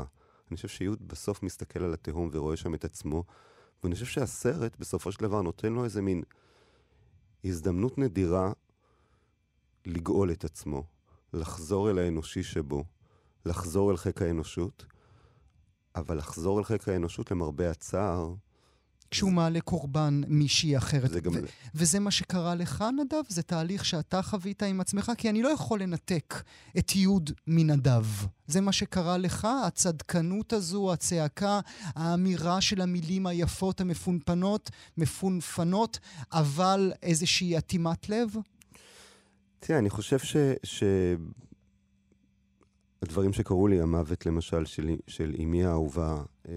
אני 0.50 0.56
חושב 0.56 0.68
שיוד 0.68 1.08
בסוף 1.08 1.42
מסתכל 1.42 1.82
על 1.82 1.94
התהום 1.94 2.28
ורואה 2.32 2.56
שם 2.56 2.74
את 2.74 2.84
עצמו, 2.84 3.24
ואני 3.82 3.94
חושב 3.94 4.06
שהסרט 4.06 4.76
בסופו 4.78 5.12
של 5.12 5.20
דבר 5.20 5.42
נותן 5.42 5.72
לו 5.72 5.84
איזה 5.84 6.02
מין 6.02 6.22
הזדמנות 7.44 7.98
נדירה 7.98 8.52
לגאול 9.86 10.32
את 10.32 10.44
עצמו, 10.44 10.84
לחזור 11.32 11.90
אל 11.90 11.98
האנושי 11.98 12.42
שבו, 12.42 12.84
לחזור 13.46 13.90
אל 13.90 13.96
חיק 13.96 14.22
האנושות, 14.22 14.86
אבל 15.96 16.18
לחזור 16.18 16.58
אל 16.58 16.64
חיק 16.64 16.88
האנושות 16.88 17.30
למרבה 17.30 17.70
הצער... 17.70 18.34
כשהוא 19.10 19.30
זה... 19.30 19.36
מעלה 19.36 19.60
קורבן 19.60 20.20
מישהי 20.28 20.76
אחרת. 20.76 21.10
זה 21.10 21.20
גם... 21.20 21.32
ו- 21.32 21.38
וזה 21.74 22.00
מה 22.00 22.10
שקרה 22.10 22.54
לך, 22.54 22.84
נדב? 23.00 23.22
זה 23.28 23.42
תהליך 23.42 23.84
שאתה 23.84 24.22
חווית 24.22 24.62
עם 24.62 24.80
עצמך? 24.80 25.12
כי 25.18 25.30
אני 25.30 25.42
לא 25.42 25.48
יכול 25.48 25.82
לנתק 25.82 26.42
את 26.78 26.96
יוד 26.96 27.30
מנדב. 27.46 28.04
זה 28.46 28.60
מה 28.60 28.72
שקרה 28.72 29.18
לך? 29.18 29.48
הצדקנות 29.66 30.52
הזו, 30.52 30.92
הצעקה, 30.92 31.60
האמירה 31.84 32.60
של 32.60 32.80
המילים 32.80 33.26
היפות 33.26 33.80
המפונפנות, 33.80 34.70
מפונפנות, 34.96 35.98
אבל 36.32 36.92
איזושהי 37.02 37.58
אטימת 37.58 38.08
לב? 38.08 38.36
תראה, 39.60 39.78
אני 39.78 39.90
חושב 39.90 40.18
ש... 40.18 40.36
ש... 40.62 40.82
הדברים 43.04 43.32
שקרו 43.32 43.68
לי, 43.68 43.80
המוות 43.80 44.26
למשל 44.26 44.64
של, 44.64 44.96
של 45.06 45.34
אמי 45.42 45.64
האהובה, 45.64 46.22
אה, 46.48 46.54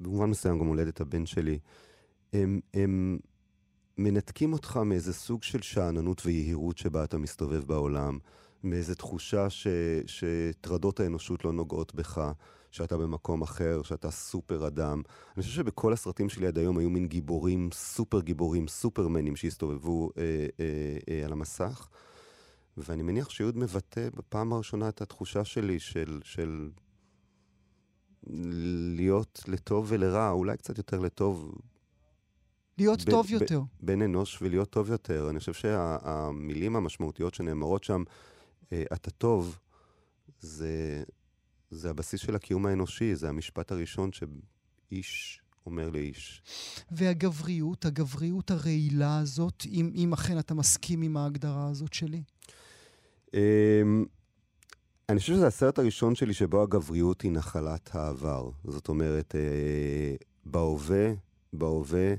במובן 0.00 0.30
מסוים 0.30 0.58
גם 0.58 0.66
הולדת 0.66 1.00
הבן 1.00 1.26
שלי, 1.26 1.58
הם, 2.32 2.60
הם 2.74 3.18
מנתקים 3.98 4.52
אותך 4.52 4.76
מאיזה 4.76 5.12
סוג 5.12 5.42
של 5.42 5.62
שאננות 5.62 6.22
ויהירות 6.26 6.78
שבה 6.78 7.04
אתה 7.04 7.18
מסתובב 7.18 7.64
בעולם, 7.64 8.18
מאיזה 8.64 8.94
תחושה 8.94 9.50
ש, 9.50 9.66
שטרדות 10.06 11.00
האנושות 11.00 11.44
לא 11.44 11.52
נוגעות 11.52 11.94
בך, 11.94 12.32
שאתה 12.70 12.96
במקום 12.96 13.42
אחר, 13.42 13.82
שאתה 13.82 14.10
סופר 14.10 14.66
אדם. 14.66 15.02
אני 15.36 15.42
חושב 15.42 15.54
שבכל 15.54 15.92
הסרטים 15.92 16.28
שלי 16.28 16.46
עד 16.46 16.58
היום 16.58 16.78
היו 16.78 16.90
מין 16.90 17.06
גיבורים, 17.06 17.68
סופר 17.72 18.20
גיבורים, 18.20 18.68
סופרמנים 18.68 19.36
שהסתובבו 19.36 20.10
אה, 20.18 20.22
אה, 20.60 20.98
אה, 21.08 21.24
על 21.24 21.32
המסך. 21.32 21.88
ואני 22.76 23.02
מניח 23.02 23.30
שיוד 23.30 23.56
מבטא 23.58 24.08
בפעם 24.16 24.52
הראשונה 24.52 24.88
את 24.88 25.02
התחושה 25.02 25.44
שלי 25.44 25.78
של, 25.80 26.20
של 26.24 26.70
להיות 28.96 29.40
לטוב 29.48 29.86
ולרע, 29.88 30.30
אולי 30.30 30.56
קצת 30.56 30.78
יותר 30.78 30.98
לטוב. 30.98 31.54
להיות 32.78 33.04
ב- 33.04 33.10
טוב 33.10 33.26
ב- 33.26 33.30
יותר. 33.30 33.60
בין 33.80 34.02
אנוש 34.02 34.42
ולהיות 34.42 34.70
טוב 34.70 34.90
יותר. 34.90 35.30
אני 35.30 35.38
חושב 35.38 35.52
שהמילים 35.54 36.72
שה- 36.72 36.76
המשמעותיות 36.78 37.34
שנאמרות 37.34 37.84
שם, 37.84 38.02
אה, 38.72 38.82
אתה 38.92 39.10
טוב, 39.10 39.58
זה, 40.40 41.02
זה 41.70 41.90
הבסיס 41.90 42.20
של 42.20 42.34
הקיום 42.34 42.66
האנושי, 42.66 43.14
זה 43.14 43.28
המשפט 43.28 43.72
הראשון 43.72 44.10
שאיש 44.12 45.40
אומר 45.66 45.90
לאיש. 45.90 46.42
והגבריות, 46.90 47.84
הגבריות 47.84 48.50
הרעילה 48.50 49.18
הזאת, 49.18 49.62
אם, 49.66 49.90
אם 49.94 50.12
אכן 50.12 50.38
אתה 50.38 50.54
מסכים 50.54 51.02
עם 51.02 51.16
ההגדרה 51.16 51.68
הזאת 51.68 51.92
שלי? 51.92 52.22
אמ, 53.34 54.04
אני 55.08 55.18
חושב 55.18 55.32
שזה 55.32 55.46
הסרט 55.46 55.78
הראשון 55.78 56.14
שלי 56.14 56.34
שבו 56.34 56.62
הגבריות 56.62 57.22
היא 57.22 57.32
נחלת 57.32 57.90
העבר. 57.92 58.50
זאת 58.64 58.88
אומרת, 58.88 59.34
אה, 59.34 60.16
בהווה, 60.44 61.12
בהווה, 61.52 62.14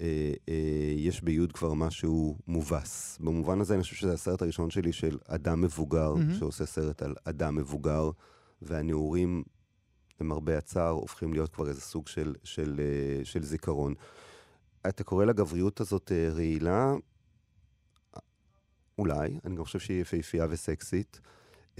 אה, 0.00 0.32
אה, 0.48 0.94
יש 0.96 1.22
ביוד 1.22 1.52
כבר 1.52 1.74
משהו 1.74 2.38
מובס. 2.46 3.18
במובן 3.20 3.60
הזה 3.60 3.74
אני 3.74 3.82
חושב 3.82 3.96
שזה 3.96 4.12
הסרט 4.12 4.42
הראשון 4.42 4.70
שלי 4.70 4.92
של 4.92 5.18
אדם 5.26 5.60
מבוגר, 5.60 6.14
mm-hmm. 6.14 6.38
שעושה 6.38 6.66
סרט 6.66 7.02
על 7.02 7.14
אדם 7.24 7.56
מבוגר, 7.56 8.10
והנעורים, 8.62 9.42
למרבה 10.20 10.58
הצער, 10.58 10.90
הופכים 10.90 11.32
להיות 11.32 11.54
כבר 11.54 11.68
איזה 11.68 11.80
סוג 11.80 12.08
של, 12.08 12.34
של, 12.44 12.80
של 13.24 13.42
זיכרון. 13.42 13.94
אתה 14.88 15.04
קורא 15.04 15.24
לגבריות 15.24 15.80
הזאת 15.80 16.12
רעילה, 16.34 16.94
אולי, 18.98 19.38
אני 19.44 19.56
גם 19.56 19.64
חושב 19.64 19.78
שהיא 19.78 20.00
יפהפייה 20.00 20.46
וסקסית. 20.50 21.20
Uh, 21.76 21.78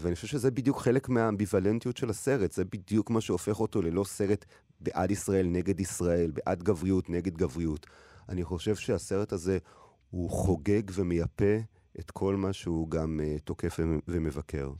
ואני 0.00 0.14
חושב 0.14 0.26
שזה 0.26 0.50
בדיוק 0.50 0.80
חלק 0.80 1.08
מהאמביוולנטיות 1.08 1.96
של 1.96 2.10
הסרט, 2.10 2.52
זה 2.52 2.64
בדיוק 2.64 3.10
מה 3.10 3.20
שהופך 3.20 3.60
אותו 3.60 3.82
ללא 3.82 4.04
סרט 4.04 4.44
בעד 4.80 5.10
ישראל 5.10 5.46
נגד 5.46 5.80
ישראל, 5.80 6.30
בעד 6.30 6.62
גבריות 6.62 7.10
נגד 7.10 7.36
גבריות. 7.36 7.86
אני 8.28 8.44
חושב 8.44 8.76
שהסרט 8.76 9.32
הזה 9.32 9.58
הוא 10.10 10.30
חוגג 10.30 10.82
ומייפה 10.92 11.56
את 12.00 12.10
כל 12.10 12.36
מה 12.36 12.52
שהוא 12.52 12.90
גם 12.90 13.20
uh, 13.22 13.40
תוקף 13.40 13.80
ומבקר. 14.08 14.70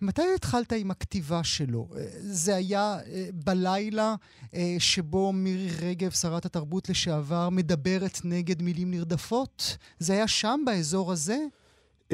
מתי 0.00 0.22
התחלת 0.34 0.72
עם 0.72 0.90
הכתיבה 0.90 1.44
שלו? 1.44 1.88
אה, 1.96 2.04
זה 2.18 2.54
היה 2.54 2.98
uh, 3.00 3.06
בלילה 3.44 4.14
uh, 4.44 4.56
שבו 4.78 5.32
מירי 5.32 5.68
רגב, 5.88 6.10
שרת 6.10 6.44
התרבות 6.44 6.88
לשעבר, 6.88 7.50
מדברת 7.50 8.20
נגד 8.24 8.62
מילים 8.62 8.90
נרדפות? 8.90 9.76
זה 9.98 10.12
היה 10.12 10.28
שם, 10.28 10.60
באזור 10.66 11.12
הזה? 11.12 11.38
Uh, 12.08 12.12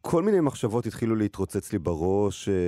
כל 0.00 0.22
מיני 0.22 0.40
מחשבות 0.40 0.86
התחילו 0.86 1.16
להתרוצץ 1.16 1.72
לי 1.72 1.78
בראש. 1.78 2.48
אה, 2.48 2.54
אה, 2.54 2.58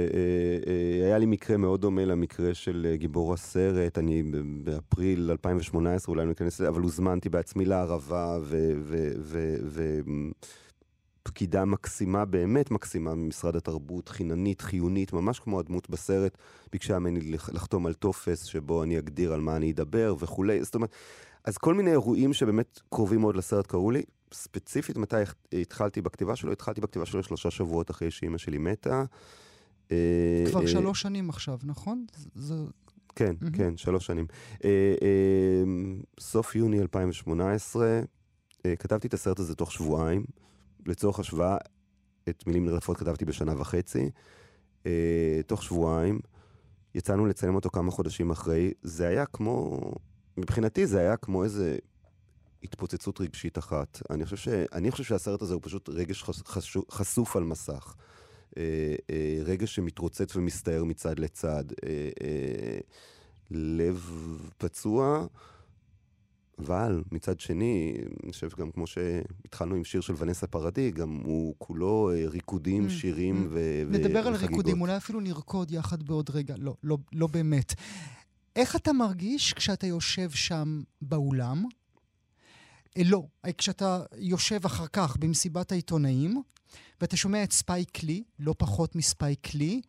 אה, 0.66 1.06
היה 1.06 1.18
לי 1.18 1.26
מקרה 1.26 1.56
מאוד 1.56 1.80
דומה 1.80 2.04
למקרה 2.04 2.54
של 2.54 2.94
גיבור 2.94 3.34
הסרט. 3.34 3.98
אני 3.98 4.22
באפריל 4.64 5.30
2018, 5.30 6.14
אולי 6.14 6.26
ניכנס 6.26 6.60
לזה, 6.60 6.68
אבל 6.68 6.80
הוזמנתי 6.80 7.28
בעצמי 7.28 7.64
לערבה, 7.64 8.38
ופקידה 11.22 11.64
מקסימה, 11.64 12.24
באמת 12.24 12.70
מקסימה 12.70 13.14
ממשרד 13.14 13.56
התרבות, 13.56 14.08
חיננית, 14.08 14.60
חיונית, 14.60 15.12
ממש 15.12 15.38
כמו 15.38 15.60
הדמות 15.60 15.90
בסרט, 15.90 16.38
ביקשה 16.72 16.98
ממני 16.98 17.20
לחתום 17.52 17.86
על 17.86 17.92
טופס 17.92 18.44
שבו 18.44 18.82
אני 18.82 18.98
אגדיר 18.98 19.32
על 19.32 19.40
מה 19.40 19.56
אני 19.56 19.70
אדבר 19.70 20.14
וכולי. 20.18 20.64
זאת 20.64 20.74
אומרת, 20.74 20.90
אז 21.44 21.58
כל 21.58 21.74
מיני 21.74 21.90
אירועים 21.90 22.32
שבאמת 22.32 22.80
קרובים 22.88 23.20
מאוד 23.20 23.36
לסרט 23.36 23.66
קראו 23.66 23.90
לי. 23.90 24.02
ספציפית 24.34 24.96
מתי 24.96 25.16
התחלתי 25.52 26.02
בכתיבה 26.02 26.36
שלו, 26.36 26.52
התחלתי 26.52 26.80
בכתיבה 26.80 27.06
שלו 27.06 27.22
שלושה 27.22 27.50
שבועות 27.50 27.90
אחרי 27.90 28.10
שאימא 28.10 28.38
שלי 28.38 28.58
מתה. 28.58 29.04
אה, 29.92 30.44
כבר 30.50 30.62
אה, 30.62 30.68
שלוש 30.68 31.02
שנים 31.02 31.30
עכשיו, 31.30 31.58
נכון? 31.64 32.04
כן, 33.16 33.34
כן, 33.52 33.76
שלוש 33.76 34.06
שנים. 34.06 34.26
אה, 34.64 34.94
סוף 36.20 36.56
יוני 36.56 36.80
2018, 36.80 38.00
כתבתי 38.78 39.08
את 39.08 39.14
הסרט 39.14 39.38
הזה 39.38 39.54
תוך 39.54 39.72
שבועיים. 39.72 40.24
לצורך 40.86 41.20
השוואה, 41.20 41.56
את 42.28 42.46
מילים 42.46 42.64
נרדפות 42.64 42.96
כתבתי 42.96 43.24
בשנה 43.24 43.60
וחצי. 43.60 44.10
תוך 45.46 45.62
שבועיים. 45.62 46.20
יצאנו 46.94 47.26
לצלם 47.26 47.54
אותו 47.54 47.70
כמה 47.70 47.90
חודשים 47.90 48.30
אחרי. 48.30 48.72
זה 48.82 49.08
היה 49.08 49.26
כמו... 49.26 49.80
מבחינתי 50.36 50.86
זה 50.86 51.00
היה 51.00 51.16
כמו 51.16 51.44
איזה 51.44 51.76
התפוצצות 52.62 53.20
רגשית 53.20 53.58
אחת. 53.58 54.02
אני 54.10 54.24
חושב, 54.24 54.36
ש... 54.36 54.48
אני 54.48 54.90
חושב 54.90 55.04
שהסרט 55.04 55.42
הזה 55.42 55.54
הוא 55.54 55.62
פשוט 55.64 55.88
רגש 55.88 56.22
חש... 56.22 56.42
חש... 56.42 56.76
חשוף 56.90 57.36
על 57.36 57.44
מסך. 57.44 57.94
אה, 58.56 58.94
אה, 59.10 59.38
רגש 59.44 59.74
שמתרוצץ 59.74 60.36
ומסתער 60.36 60.84
מצד 60.84 61.18
לצד. 61.18 61.64
אה, 61.84 62.08
אה, 62.22 62.78
לב 63.50 64.10
פצוע, 64.58 65.26
אבל 66.58 67.02
מצד 67.12 67.40
שני, 67.40 67.94
אני 68.24 68.32
חושב 68.32 68.48
גם 68.58 68.70
כמו 68.70 68.86
שהתחלנו 68.86 69.74
עם 69.74 69.84
שיר 69.84 70.00
של 70.00 70.14
ונסה 70.16 70.46
פרדי, 70.46 70.90
גם 70.90 71.20
הוא 71.24 71.54
כולו 71.58 72.10
ריקודים, 72.26 72.86
mm, 72.86 72.90
שירים 72.90 73.44
mm. 73.44 73.48
ו- 73.50 73.82
נדבר 73.90 74.20
ו- 74.24 74.28
על 74.28 74.34
וחגיגות. 74.34 74.40
ריקודים, 74.42 74.80
אולי 74.80 74.96
אפילו 74.96 75.20
נרקוד 75.20 75.70
יחד 75.70 76.02
בעוד 76.02 76.30
רגע. 76.30 76.54
לא, 76.58 76.74
לא, 76.82 76.98
לא 77.12 77.26
באמת. 77.26 77.74
איך 78.56 78.76
אתה 78.76 78.92
מרגיש 78.92 79.52
כשאתה 79.52 79.86
יושב 79.86 80.30
שם 80.30 80.82
באולם? 81.02 81.64
אה, 82.96 83.02
לא, 83.04 83.22
אה, 83.44 83.52
כשאתה 83.52 84.02
יושב 84.16 84.66
אחר 84.66 84.86
כך 84.86 85.16
במסיבת 85.16 85.72
העיתונאים, 85.72 86.42
ואתה 87.00 87.16
שומע 87.16 87.42
את 87.44 87.52
ספייק 87.52 88.02
לי, 88.02 88.22
לא 88.38 88.54
פחות 88.58 88.96
מספייק 88.96 89.54
לי, 89.54 89.80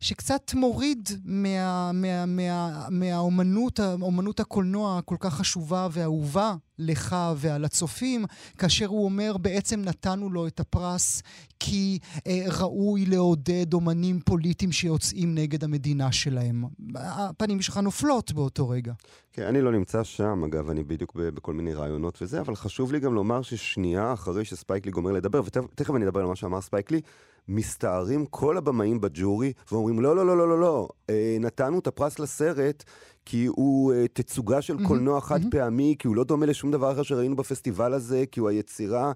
שקצת 0.00 0.54
מוריד 0.54 1.08
מה, 1.24 1.92
מה, 1.92 2.26
מה, 2.26 2.88
מהאומנות, 2.90 3.80
אומנות 3.80 4.40
הקולנוע 4.40 4.98
הכל 4.98 5.16
כך 5.20 5.34
חשובה 5.34 5.88
ואהובה 5.92 6.54
לך 6.80 7.16
ועל 7.36 7.64
הצופים, 7.64 8.24
כאשר 8.58 8.86
הוא 8.86 9.04
אומר 9.04 9.36
בעצם 9.36 9.80
נתנו 9.80 10.30
לו 10.30 10.46
את 10.46 10.60
הפרס 10.60 11.22
כי 11.60 11.98
אה, 12.26 12.44
ראוי 12.60 13.06
לעודד 13.06 13.74
אומנים 13.74 14.20
פוליטיים 14.20 14.72
שיוצאים 14.72 15.34
נגד 15.34 15.64
המדינה 15.64 16.12
שלהם. 16.12 16.64
הפנים 16.94 17.62
שלך 17.62 17.76
נופלות 17.76 18.32
באותו 18.32 18.68
רגע. 18.68 18.92
כן, 19.32 19.42
אני 19.42 19.60
לא 19.60 19.72
נמצא 19.72 20.04
שם, 20.04 20.44
אגב, 20.44 20.70
אני 20.70 20.84
בדיוק 20.84 21.16
בכל 21.16 21.52
מיני 21.52 21.74
רעיונות 21.74 22.22
וזה, 22.22 22.40
אבל 22.40 22.56
חשוב 22.56 22.92
לי 22.92 23.00
גם 23.00 23.14
לומר 23.14 23.42
ששנייה 23.42 24.12
אחרי 24.12 24.44
שספייק 24.44 24.81
לי 24.81 24.92
גומר 24.92 25.12
לדבר, 25.12 25.40
ותכף 25.44 25.94
אני 25.94 26.04
אדבר 26.04 26.20
על 26.20 26.26
מה 26.26 26.36
שאמר 26.36 26.60
ספייק 26.60 26.85
לי, 26.85 27.00
מסתערים 27.48 28.26
כל 28.26 28.56
הבמאים 28.56 29.00
בג'ורי 29.00 29.52
ואומרים, 29.72 30.00
לא, 30.00 30.16
לא, 30.16 30.26
לא, 30.26 30.36
לא, 30.36 30.48
לא, 30.48 30.60
לא, 30.60 30.88
אה, 31.10 31.36
נתנו 31.40 31.78
את 31.78 31.86
הפרס 31.86 32.18
לסרט 32.18 32.84
כי 33.24 33.46
הוא 33.46 33.92
אה, 33.92 34.08
תצוגה 34.12 34.62
של 34.62 34.86
קולנוע 34.86 35.20
חד 35.20 35.40
פעמי, 35.50 35.94
כי 35.98 36.08
הוא 36.08 36.16
לא 36.16 36.24
דומה 36.24 36.46
לשום 36.46 36.70
דבר 36.70 36.92
אחר 36.92 37.02
שראינו 37.02 37.36
בפסטיבל 37.36 37.92
הזה, 37.94 38.24
כי 38.32 38.40
הוא 38.40 38.48
היצירה 38.48 39.12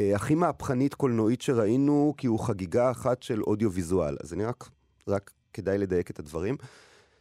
אה, 0.00 0.16
הכי 0.16 0.34
מהפכנית 0.34 0.94
קולנועית 0.94 1.42
שראינו, 1.42 2.14
כי 2.16 2.26
הוא 2.26 2.40
חגיגה 2.40 2.90
אחת 2.90 3.22
של 3.22 3.42
אודיו-ויזואל. 3.42 4.16
אז 4.22 4.32
אני 4.32 4.44
רק, 4.44 4.68
רק 5.08 5.30
כדאי 5.52 5.78
לדייק 5.78 6.10
את 6.10 6.18
הדברים. 6.18 6.56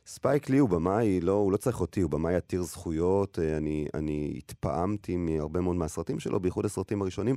ספייק 0.05 0.49
לי 0.49 0.57
הוא 0.57 0.69
במאי, 0.69 1.21
לא, 1.21 1.31
הוא 1.31 1.51
לא 1.51 1.57
צריך 1.57 1.81
אותי, 1.81 2.01
הוא 2.01 2.12
במאי 2.12 2.36
עתיר 2.36 2.63
זכויות. 2.63 3.39
אה, 3.39 3.57
אני, 3.57 3.88
אני 3.93 4.34
התפעמתי 4.38 5.17
מהרבה 5.17 5.62
מאוד 5.62 5.75
מהסרטים 5.75 6.19
שלו, 6.19 6.39
בייחוד 6.39 6.65
הסרטים 6.65 7.01
הראשונים. 7.01 7.36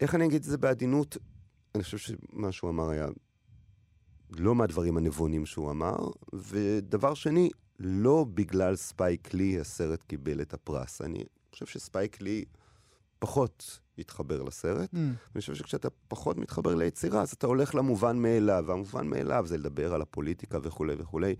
איך 0.00 0.14
אני 0.14 0.24
אגיד 0.24 0.36
את 0.36 0.42
זה 0.42 0.58
בעדינות? 0.58 1.16
אני 1.74 1.82
חושב 1.82 1.98
שמה 1.98 2.52
שהוא 2.52 2.70
אמר 2.70 2.90
היה 2.90 3.08
לא 4.30 4.54
מהדברים 4.54 4.96
הנבונים 4.96 5.46
שהוא 5.46 5.70
אמר, 5.70 5.96
ודבר 6.32 7.14
שני, 7.14 7.50
לא 7.78 8.26
בגלל 8.34 8.76
ספייק 8.76 9.34
לי 9.34 9.60
הסרט 9.60 10.02
קיבל 10.02 10.40
את 10.40 10.54
הפרס. 10.54 11.02
אני 11.02 11.24
חושב 11.52 11.66
שספייק 11.66 12.20
לי 12.20 12.44
פחות 13.18 13.80
התחבר 13.98 14.42
לסרט. 14.42 14.94
Mm. 14.94 14.96
אני 15.34 15.40
חושב 15.40 15.54
שכשאתה 15.54 15.88
פחות 16.08 16.36
מתחבר 16.36 16.74
ליצירה, 16.74 17.22
אז 17.22 17.32
אתה 17.32 17.46
הולך 17.46 17.74
למובן 17.74 18.16
מאליו, 18.16 18.64
והמובן 18.66 19.06
מאליו 19.06 19.44
זה 19.46 19.58
לדבר 19.58 19.94
על 19.94 20.02
הפוליטיקה 20.02 20.58
וכולי 20.62 20.94
וכולי. 20.98 21.34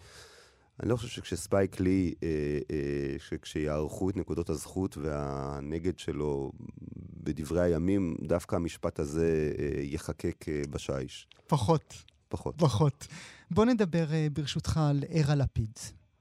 אני 0.82 0.88
לא 0.90 0.96
חושב 0.96 1.08
שכשספייק 1.08 1.80
לי, 1.80 2.14
אה, 2.22 2.28
אה, 2.70 3.16
שכשיערכו 3.18 4.10
את 4.10 4.16
נקודות 4.16 4.50
הזכות 4.50 4.96
והנגד 4.96 5.98
שלו 5.98 6.52
בדברי 7.22 7.62
הימים, 7.62 8.16
דווקא 8.22 8.56
המשפט 8.56 8.98
הזה 8.98 9.52
אה, 9.58 9.80
יחקק 9.82 10.44
אה, 10.48 10.62
בשיש. 10.70 11.28
פחות. 11.46 11.94
פחות. 12.28 12.54
פחות. 12.58 13.06
בוא 13.50 13.64
נדבר 13.64 14.12
אה, 14.12 14.26
ברשותך 14.32 14.76
על 14.76 15.04
ערה 15.08 15.34
לפיד. 15.34 15.78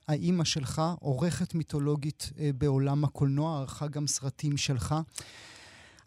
האימא 0.07 0.43
שלך, 0.43 0.81
עורכת 0.99 1.55
מיתולוגית 1.55 2.29
אה, 2.39 2.49
בעולם 2.57 3.03
הקולנוע, 3.03 3.59
ערכה 3.59 3.87
גם 3.87 4.07
סרטים 4.07 4.57
שלך. 4.57 4.95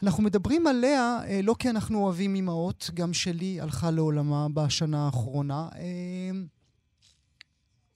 אנחנו 0.02 0.22
מדברים 0.22 0.66
עליה 0.66 1.20
אה, 1.24 1.40
לא 1.42 1.54
כי 1.58 1.70
אנחנו 1.70 2.04
אוהבים 2.04 2.34
אימהות, 2.34 2.90
גם 2.94 3.12
שלי 3.12 3.60
הלכה 3.60 3.90
לעולמה 3.90 4.48
בשנה 4.48 5.06
האחרונה. 5.06 5.68
אה, 5.74 6.30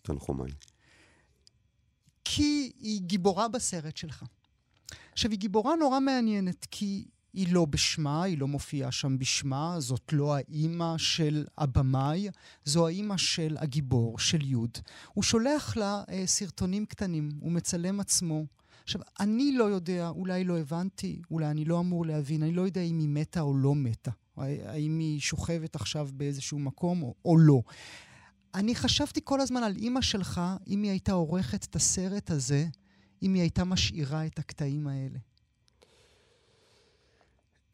תנחומיי. 0.02 0.52
כי 2.24 2.72
היא 2.78 3.00
גיבורה 3.00 3.48
בסרט 3.48 3.96
שלך. 3.96 4.24
עכשיו, 5.12 5.30
היא 5.30 5.38
גיבורה 5.38 5.76
נורא 5.76 6.00
מעניינת, 6.00 6.66
כי 6.70 7.04
היא 7.34 7.54
לא 7.54 7.64
בשמה, 7.64 8.22
היא 8.22 8.38
לא 8.38 8.48
מופיעה 8.48 8.92
שם 8.92 9.18
בשמה, 9.18 9.80
זאת 9.80 10.12
לא 10.12 10.36
האימא 10.36 10.98
של 10.98 11.44
הבמאי, 11.58 12.28
זו 12.64 12.86
האימא 12.86 13.16
של 13.16 13.56
הגיבור, 13.60 14.18
של 14.18 14.46
יוד. 14.46 14.78
הוא 15.12 15.24
שולח 15.24 15.76
לה 15.76 16.02
אה, 16.08 16.22
סרטונים 16.26 16.86
קטנים, 16.86 17.30
הוא 17.40 17.52
מצלם 17.52 18.00
עצמו. 18.00 18.44
עכשיו, 18.84 19.00
אני 19.20 19.52
לא 19.52 19.64
יודע, 19.64 20.08
אולי 20.08 20.44
לא 20.44 20.58
הבנתי, 20.58 21.22
אולי 21.30 21.46
אני 21.46 21.64
לא 21.64 21.80
אמור 21.80 22.06
להבין, 22.06 22.42
אני 22.42 22.52
לא 22.52 22.62
יודע 22.62 22.80
אם 22.80 22.98
היא 22.98 23.08
מתה 23.08 23.40
או 23.40 23.56
לא 23.56 23.74
מתה. 23.74 24.10
האם 24.36 24.98
היא 24.98 25.20
שוכבת 25.20 25.76
עכשיו 25.76 26.08
באיזשהו 26.12 26.58
מקום 26.58 27.02
או, 27.02 27.14
או 27.24 27.38
לא. 27.38 27.62
אני 28.54 28.74
חשבתי 28.74 29.20
כל 29.24 29.40
הזמן 29.40 29.62
על 29.62 29.76
אימא 29.76 30.00
שלך, 30.00 30.40
אם 30.66 30.82
היא 30.82 30.90
הייתה 30.90 31.12
עורכת 31.12 31.64
את 31.64 31.76
הסרט 31.76 32.30
הזה, 32.30 32.66
אם 33.22 33.34
היא 33.34 33.42
הייתה 33.42 33.64
משאירה 33.64 34.26
את 34.26 34.38
הקטעים 34.38 34.86
האלה. 34.86 35.18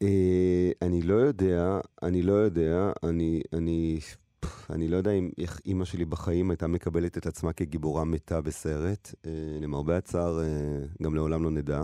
אה, 0.01 0.71
אני 0.81 1.00
לא 1.11 1.15
יודע, 1.15 1.79
אני 2.03 2.21
לא 2.21 2.33
יודע, 2.33 2.91
אני, 3.03 3.41
אני, 3.53 3.99
אני 4.69 4.87
לא 4.87 4.97
יודע 4.97 5.11
אם 5.11 5.29
איך 5.37 5.59
אימא 5.65 5.85
שלי 5.85 6.05
בחיים 6.05 6.49
הייתה 6.49 6.67
מקבלת 6.67 7.17
את 7.17 7.25
עצמה 7.25 7.53
כגיבורה 7.53 8.03
מתה 8.03 8.41
בסרט. 8.41 9.13
אה, 9.25 9.31
למרבה 9.61 9.97
הצער, 9.97 10.41
אה, 10.41 10.45
גם 11.03 11.15
לעולם 11.15 11.43
לא 11.43 11.51
נדע. 11.51 11.83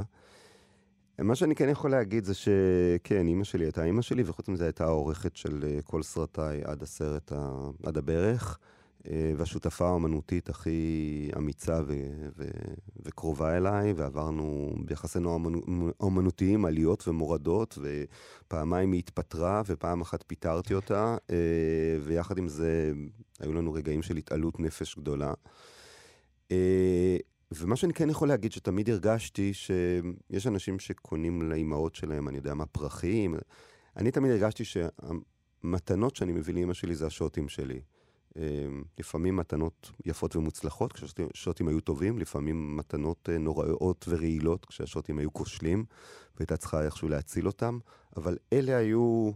מה 1.20 1.36
שאני 1.36 1.56
כן 1.56 1.70
יכול 1.70 1.92
להגיד 1.92 2.24
זה 2.24 2.34
שכן, 2.34 3.28
אימא 3.28 3.44
שלי 3.44 3.66
הייתה 3.66 3.84
אימא 3.84 4.02
שלי, 4.02 4.24
וחוץ 4.26 4.50
מזה 4.50 4.64
הייתה 4.64 4.84
העורכת 4.84 5.36
של 5.36 5.80
כל 5.84 6.04
סרטיי 6.04 6.62
עד 6.64 6.84
הסרט, 6.84 7.32
עד 7.84 7.98
הברך. 7.98 8.60
אה, 9.12 9.32
והשותפה 9.38 9.90
האמנותית 9.90 10.50
הכי 10.50 11.30
אמיצה 11.38 11.82
ו- 11.88 12.28
ו- 12.38 12.74
וקרובה 13.06 13.58
אליי, 13.58 13.94
ועברנו 13.94 14.76
ביחסינו 14.86 15.40
האמנותיים 16.00 16.66
עליות 16.66 17.08
ומורדות, 17.08 17.78
ופעמיים 17.82 18.92
היא 18.92 19.00
התפטרה, 19.00 19.62
ופעם 19.66 20.02
אחת 20.02 20.24
פיטרתי 20.28 20.74
אותה, 20.74 21.18
אה, 21.30 21.98
ויחד 22.04 22.38
עם 22.38 22.48
זה 22.48 22.92
היו 23.40 23.54
לנו 23.54 23.74
רגעים 23.74 24.02
של 24.02 24.18
התעלות 24.18 24.60
נפש 24.60 24.96
גדולה. 24.96 25.34
אה, 26.52 27.18
ומה 27.52 27.76
שאני 27.76 27.94
כן 27.94 28.10
יכול 28.10 28.28
להגיד, 28.28 28.52
שתמיד 28.52 28.90
הרגשתי 28.90 29.54
שיש 29.54 30.48
אנשים 30.48 30.80
שקונים 30.80 31.42
לאימהות 31.42 31.96
שלהם, 31.96 32.28
אני 32.28 32.38
יודע 32.38 32.54
מה, 32.54 32.66
פרחים. 32.66 33.36
אני 33.98 34.12
תמיד 34.12 34.32
הרגשתי 34.32 34.64
שהמתנות 34.66 36.16
שאני 36.16 36.32
מביא 36.32 36.54
לאימא 36.54 36.74
שלי 36.74 36.96
זה 36.96 37.08
השוטים 37.08 37.50
שלי. 37.50 37.82
אמ, 38.38 38.84
לפעמים 38.98 39.36
מתנות 39.36 39.92
יפות 40.06 40.36
ומוצלחות, 40.36 40.94
כשהשוטים 40.94 41.68
היו 41.68 41.80
טובים, 41.80 42.20
לפעמים 42.20 42.78
מתנות 42.78 43.30
אה, 43.32 43.38
נוראות 43.38 44.06
ורעילות, 44.10 44.66
כשהשוטים 44.66 45.18
היו 45.20 45.34
כושלים, 45.34 45.86
והייתה 46.38 46.58
צריכה 46.58 46.84
איכשהו 46.84 47.10
להציל 47.10 47.48
אותם, 47.48 47.80
אבל 48.18 48.38
אלה 48.54 48.78
היו 48.78 49.32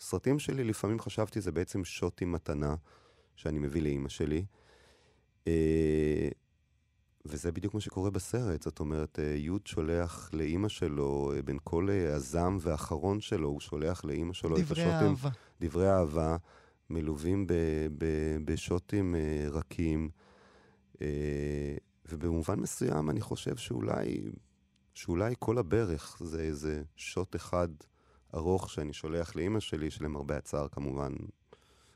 סרטים 0.00 0.38
שלי, 0.38 0.64
לפעמים 0.64 1.00
חשבתי 1.00 1.40
זה 1.40 1.52
בעצם 1.52 1.84
שוטים 1.84 2.32
מתנה 2.32 2.74
שאני 3.36 3.58
מביא 3.58 3.82
לאימא 3.82 4.08
שלי. 4.08 4.44
אה, 5.46 6.28
וזה 7.24 7.52
בדיוק 7.52 7.74
מה 7.74 7.80
שקורה 7.80 8.10
בסרט, 8.10 8.62
זאת 8.62 8.80
אומרת, 8.80 9.18
אה, 9.18 9.34
יוד 9.36 9.66
שולח 9.66 10.30
לאימא 10.32 10.68
שלו, 10.68 11.32
בין 11.44 11.58
כל 11.64 11.88
הזעם 12.14 12.58
והאחרון 12.60 13.20
שלו, 13.20 13.48
הוא 13.48 13.60
שולח 13.60 14.04
לאימא 14.04 14.32
שלו 14.32 14.56
את 14.56 14.62
השוטים. 14.62 14.84
דברי 14.84 15.08
אהבה. 15.08 15.28
דברי 15.60 15.90
אהבה. 15.90 16.36
מלווים 16.90 17.46
בשוטים 18.44 19.14
uh, 19.14 19.50
רכים, 19.50 20.10
uh, 20.94 20.98
ובמובן 22.08 22.60
מסוים 22.60 23.10
אני 23.10 23.20
חושב 23.20 23.56
שאולי, 23.56 24.20
שאולי 24.94 25.34
כל 25.38 25.58
הברך 25.58 26.18
זה 26.24 26.40
איזה 26.40 26.82
שוט 26.96 27.36
אחד 27.36 27.68
ארוך 28.34 28.70
שאני 28.70 28.92
שולח 28.92 29.36
לאימא 29.36 29.60
שלי, 29.60 29.90
שלמרבה 29.90 30.36
הצער 30.36 30.68
כמובן 30.68 31.12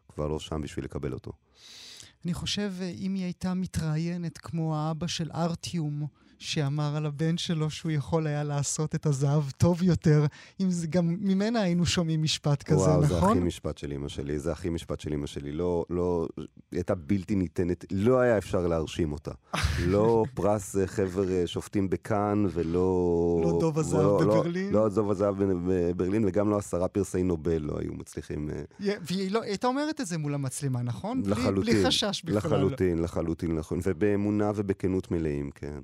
כבר 0.08 0.28
לא 0.28 0.40
שם 0.40 0.62
בשביל 0.62 0.84
לקבל 0.84 1.12
אותו. 1.12 1.32
אני 2.24 2.34
חושב, 2.34 2.72
אה, 2.80 2.88
אם 2.88 3.14
היא 3.14 3.24
הייתה 3.24 3.54
מתראיינת 3.54 4.38
כמו 4.38 4.76
האבא 4.76 5.06
של 5.06 5.30
ארטיום, 5.34 6.06
שאמר 6.42 6.96
על 6.96 7.06
הבן 7.06 7.36
שלו 7.36 7.70
שהוא 7.70 7.92
יכול 7.92 8.26
היה 8.26 8.44
לעשות 8.44 8.94
את 8.94 9.06
הזהב 9.06 9.50
טוב 9.50 9.82
יותר, 9.82 10.26
אם 10.60 10.70
זה 10.70 10.86
גם 10.86 11.16
ממנה 11.20 11.60
היינו 11.60 11.86
שומעים 11.86 12.22
משפט 12.22 12.62
כזה, 12.62 12.80
וואו, 12.80 13.00
נכון? 13.00 13.10
וואו, 13.10 13.24
זה 13.24 13.30
הכי 13.30 13.40
משפט 13.40 13.78
של 13.78 13.92
אמא 13.92 14.08
שלי, 14.08 14.38
זה 14.38 14.52
הכי 14.52 14.68
משפט 14.68 15.00
של 15.00 15.12
אמא 15.12 15.26
שלי. 15.26 15.52
לא, 15.52 15.84
לא, 15.90 16.28
היא 16.36 16.46
הייתה 16.72 16.94
בלתי 16.94 17.34
ניתנת, 17.34 17.84
לא 17.90 18.20
היה 18.20 18.38
אפשר 18.38 18.66
להרשים 18.66 19.12
אותה. 19.12 19.30
לא 19.92 20.24
פרס 20.34 20.76
אה, 20.76 20.86
חבר 20.86 21.32
אה, 21.32 21.46
שופטים 21.46 21.90
בכאן, 21.90 22.44
ולא... 22.52 23.40
לא 23.42 23.58
דוב 23.60 23.78
הזהב 23.78 24.00
לא, 24.00 24.18
בברלין? 24.20 24.72
לא, 24.72 24.82
לא 24.82 24.88
דוב 24.88 25.10
הזהב 25.10 25.34
בברלין, 25.38 26.24
וגם 26.24 26.50
לא 26.50 26.56
עשרה 26.56 26.88
פרסי 26.88 27.22
נובל 27.22 27.62
לא 27.62 27.78
היו 27.78 27.92
מצליחים... 27.92 28.50
אה, 28.50 28.94
והיא 29.00 29.30
לא, 29.30 29.42
הייתה 29.42 29.66
אומרת 29.66 30.00
את 30.00 30.06
זה 30.06 30.18
מול 30.18 30.34
המצלמה, 30.34 30.82
נכון? 30.82 31.22
לחלוטין. 31.26 31.54
בלי, 31.54 31.72
בלי 31.72 31.86
חשש 31.86 32.22
בכלל. 32.24 32.36
לחלוטין, 32.36 32.98
לחלוטין, 32.98 33.54
נכון. 33.54 33.78
ובאמונה 33.82 34.52
ובכנות 34.54 35.10
מלאים, 35.10 35.50
כן. 35.50 35.78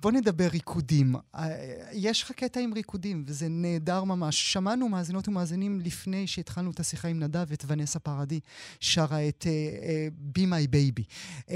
בוא 0.00 0.12
נדבר 0.12 0.46
ריקודים. 0.46 1.14
אה, 1.34 1.48
יש 1.92 2.22
לך 2.22 2.32
קטע 2.32 2.60
עם 2.60 2.72
ריקודים, 2.74 3.24
וזה 3.26 3.46
נהדר 3.48 4.04
ממש. 4.04 4.52
שמענו 4.52 4.88
מאזינות 4.88 5.28
ומאזינים 5.28 5.80
לפני 5.80 6.26
שהתחלנו 6.26 6.70
את 6.70 6.80
השיחה 6.80 7.08
עם 7.08 7.18
נדב, 7.18 7.52
את 7.52 7.64
ונסה 7.66 7.98
פרדי, 7.98 8.40
שרה 8.80 9.28
את 9.28 9.46
uh, 9.46 10.38
Be 10.38 10.40
My 10.40 10.72
Baby. 10.72 11.02
Uh, 11.46 11.50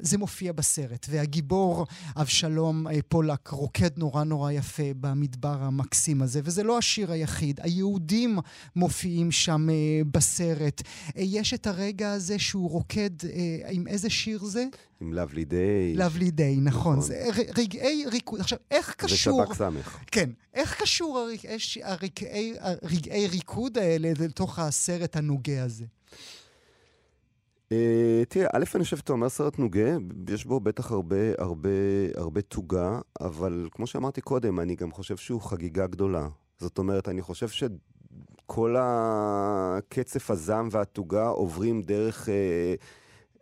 זה 0.00 0.18
מופיע 0.18 0.52
בסרט, 0.52 1.06
והגיבור 1.10 1.86
אבשלום 2.16 2.86
uh, 2.86 2.90
פולק 3.08 3.48
רוקד 3.48 3.90
נורא 3.96 4.24
נורא 4.24 4.50
יפה 4.50 4.94
במדבר 5.00 5.62
המקסים 5.62 6.22
הזה, 6.22 6.40
וזה 6.44 6.62
לא 6.62 6.78
השיר 6.78 7.12
היחיד. 7.12 7.60
היהודים 7.62 8.38
מופיעים 8.76 9.32
שם 9.32 9.68
uh, 9.68 10.08
בסרט. 10.12 10.80
Uh, 10.80 11.12
יש 11.16 11.54
את 11.54 11.66
הרגע 11.66 12.12
הזה 12.12 12.38
שהוא 12.38 12.70
רוקד, 12.70 13.20
uh, 13.20 13.26
עם 13.70 13.86
איזה 13.86 14.10
שיר 14.10 14.44
זה? 14.44 14.64
עם 15.00 15.12
Lovely 15.12 15.50
Day. 15.50 15.98
Lovely 15.98 16.30
Day, 16.38 16.60
נכון. 16.60 16.64
נכון. 16.64 17.00
זה 17.00 17.28
רגעי 17.56 18.04
ריקוד. 18.12 18.40
עכשיו, 18.40 18.58
איך 18.70 18.94
קשור... 18.94 19.40
ושב"כ 19.40 19.54
סמך. 19.54 19.98
כן. 20.06 20.30
איך 20.54 20.82
קשור 20.82 21.18
הרגעי, 21.18 21.58
הרגעי, 21.82 22.54
הרגעי 22.60 23.26
ריקוד 23.26 23.78
האלה 23.78 24.12
לתוך 24.20 24.58
הסרט 24.58 25.16
הנוגה 25.16 25.64
הזה? 25.64 25.84
Uh, 27.68 27.76
תראה, 28.28 28.46
א', 28.52 28.64
אני 28.74 28.84
חושב 28.84 28.96
שאתה 28.96 29.12
אומר 29.12 29.28
סרט 29.28 29.58
נוגה, 29.58 29.96
יש 30.28 30.44
בו 30.44 30.60
בטח 30.60 30.90
הרבה, 30.92 31.16
הרבה, 31.38 31.68
הרבה 32.16 32.42
תוגה, 32.42 32.98
אבל 33.20 33.68
כמו 33.72 33.86
שאמרתי 33.86 34.20
קודם, 34.20 34.60
אני 34.60 34.74
גם 34.76 34.92
חושב 34.92 35.16
שהוא 35.16 35.40
חגיגה 35.40 35.86
גדולה. 35.86 36.28
זאת 36.58 36.78
אומרת, 36.78 37.08
אני 37.08 37.22
חושב 37.22 37.48
שכל 37.48 38.76
הקצף 38.78 40.30
הזעם 40.30 40.68
והתוגה 40.70 41.26
עוברים 41.26 41.82
דרך... 41.82 42.28
Uh, 42.28 42.30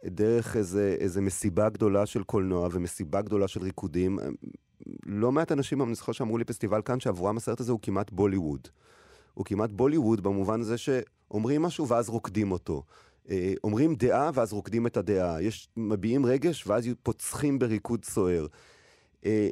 דרך 0.04 0.56
איזה, 0.56 0.96
איזה 1.00 1.20
מסיבה 1.20 1.68
גדולה 1.68 2.06
של 2.06 2.22
קולנוע 2.22 2.68
ומסיבה 2.72 3.22
גדולה 3.22 3.48
של 3.48 3.62
ריקודים. 3.62 4.18
לא 5.06 5.32
מעט 5.32 5.52
אנשים, 5.52 5.82
אני 5.82 5.94
זוכר 5.94 6.12
שאמרו 6.12 6.38
לי 6.38 6.44
פסטיבל 6.44 6.82
כאן, 6.82 7.00
שעבורם 7.00 7.36
הסרט 7.36 7.60
הזה 7.60 7.72
הוא 7.72 7.80
כמעט 7.82 8.10
בוליווד. 8.10 8.68
הוא 9.34 9.44
כמעט 9.44 9.70
בוליווד 9.70 10.20
במובן 10.20 10.60
הזה 10.60 10.78
שאומרים 10.78 11.62
משהו 11.62 11.88
ואז 11.88 12.08
רוקדים 12.08 12.52
אותו. 12.52 12.82
אה, 13.30 13.54
אומרים 13.64 13.94
דעה 13.94 14.30
ואז 14.34 14.52
רוקדים 14.52 14.86
את 14.86 14.96
הדעה. 14.96 15.42
יש, 15.42 15.68
מביעים 15.76 16.26
רגש 16.26 16.66
ואז 16.66 16.88
פוצחים 17.02 17.58
בריקוד 17.58 18.04
סוער. 18.04 18.46
אה, 19.24 19.48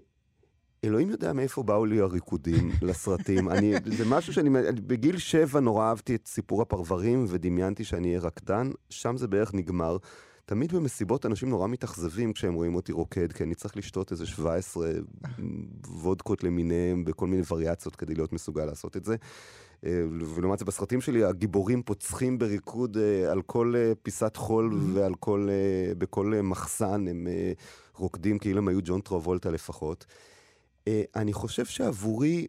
אלוהים 0.85 1.11
יודע 1.11 1.33
מאיפה 1.33 1.63
באו 1.63 1.87
לי 1.87 2.01
הריקודים 2.01 2.71
לסרטים. 2.89 3.49
אני, 3.49 3.75
זה 3.97 4.05
משהו 4.05 4.33
שאני, 4.33 4.51
בגיל 4.75 5.19
שבע 5.19 5.61
נורא 5.61 5.89
אהבתי 5.89 6.15
את 6.15 6.27
סיפור 6.27 6.63
הפרברים 6.63 7.25
ודמיינתי 7.29 7.85
שאני 7.85 8.09
אהיה 8.09 8.21
רקדן, 8.21 8.71
שם 8.91 9.17
זה 9.17 9.29
בערך 9.29 9.55
נגמר. 9.55 9.97
תמיד 10.51 10.73
במסיבות 10.73 11.27
אנשים 11.27 11.51
נורא 11.51 11.69
מתאכזבים 11.69 12.33
כשהם 12.33 12.55
רואים 12.55 12.75
אותי 12.75 12.93
רוקד, 12.93 13.33
כי 13.33 13.45
אני 13.45 13.55
צריך 13.55 13.77
לשתות 13.77 14.13
איזה 14.13 14.27
17 14.27 14.91
וודקות 15.89 16.45
למיניהם 16.45 17.05
בכל 17.05 17.27
מיני 17.27 17.43
וריאציות 17.51 17.97
כדי 17.97 18.15
להיות 18.15 18.33
מסוגל 18.33 18.65
לעשות 18.65 18.97
את 18.97 19.05
זה. 19.05 19.17
אה, 19.87 20.03
ולעומת 20.35 20.59
זה 20.59 20.65
בסרטים 20.65 21.01
שלי 21.01 21.25
הגיבורים 21.25 21.83
פוצחים 21.83 22.39
בריקוד 22.39 22.97
אה, 22.97 23.33
על 23.33 23.43
כל 23.43 23.75
אה, 23.77 23.93
פיסת 24.03 24.37
חול 24.37 24.73
mm-hmm. 24.73 24.99
ועל 24.99 25.15
כל, 25.15 25.49
בכל 25.99 26.33
מחסן 26.43 27.09
הם 27.09 27.27
רוקדים 27.95 28.39
כאילו 28.39 28.59
הם 28.59 28.69
היו 28.69 28.81
ג'ון 28.85 29.01
טרבולטה 29.01 29.51
לפחות. 29.51 30.07
אני 31.17 31.33
חושב 31.33 31.65
שעבורי 31.65 32.47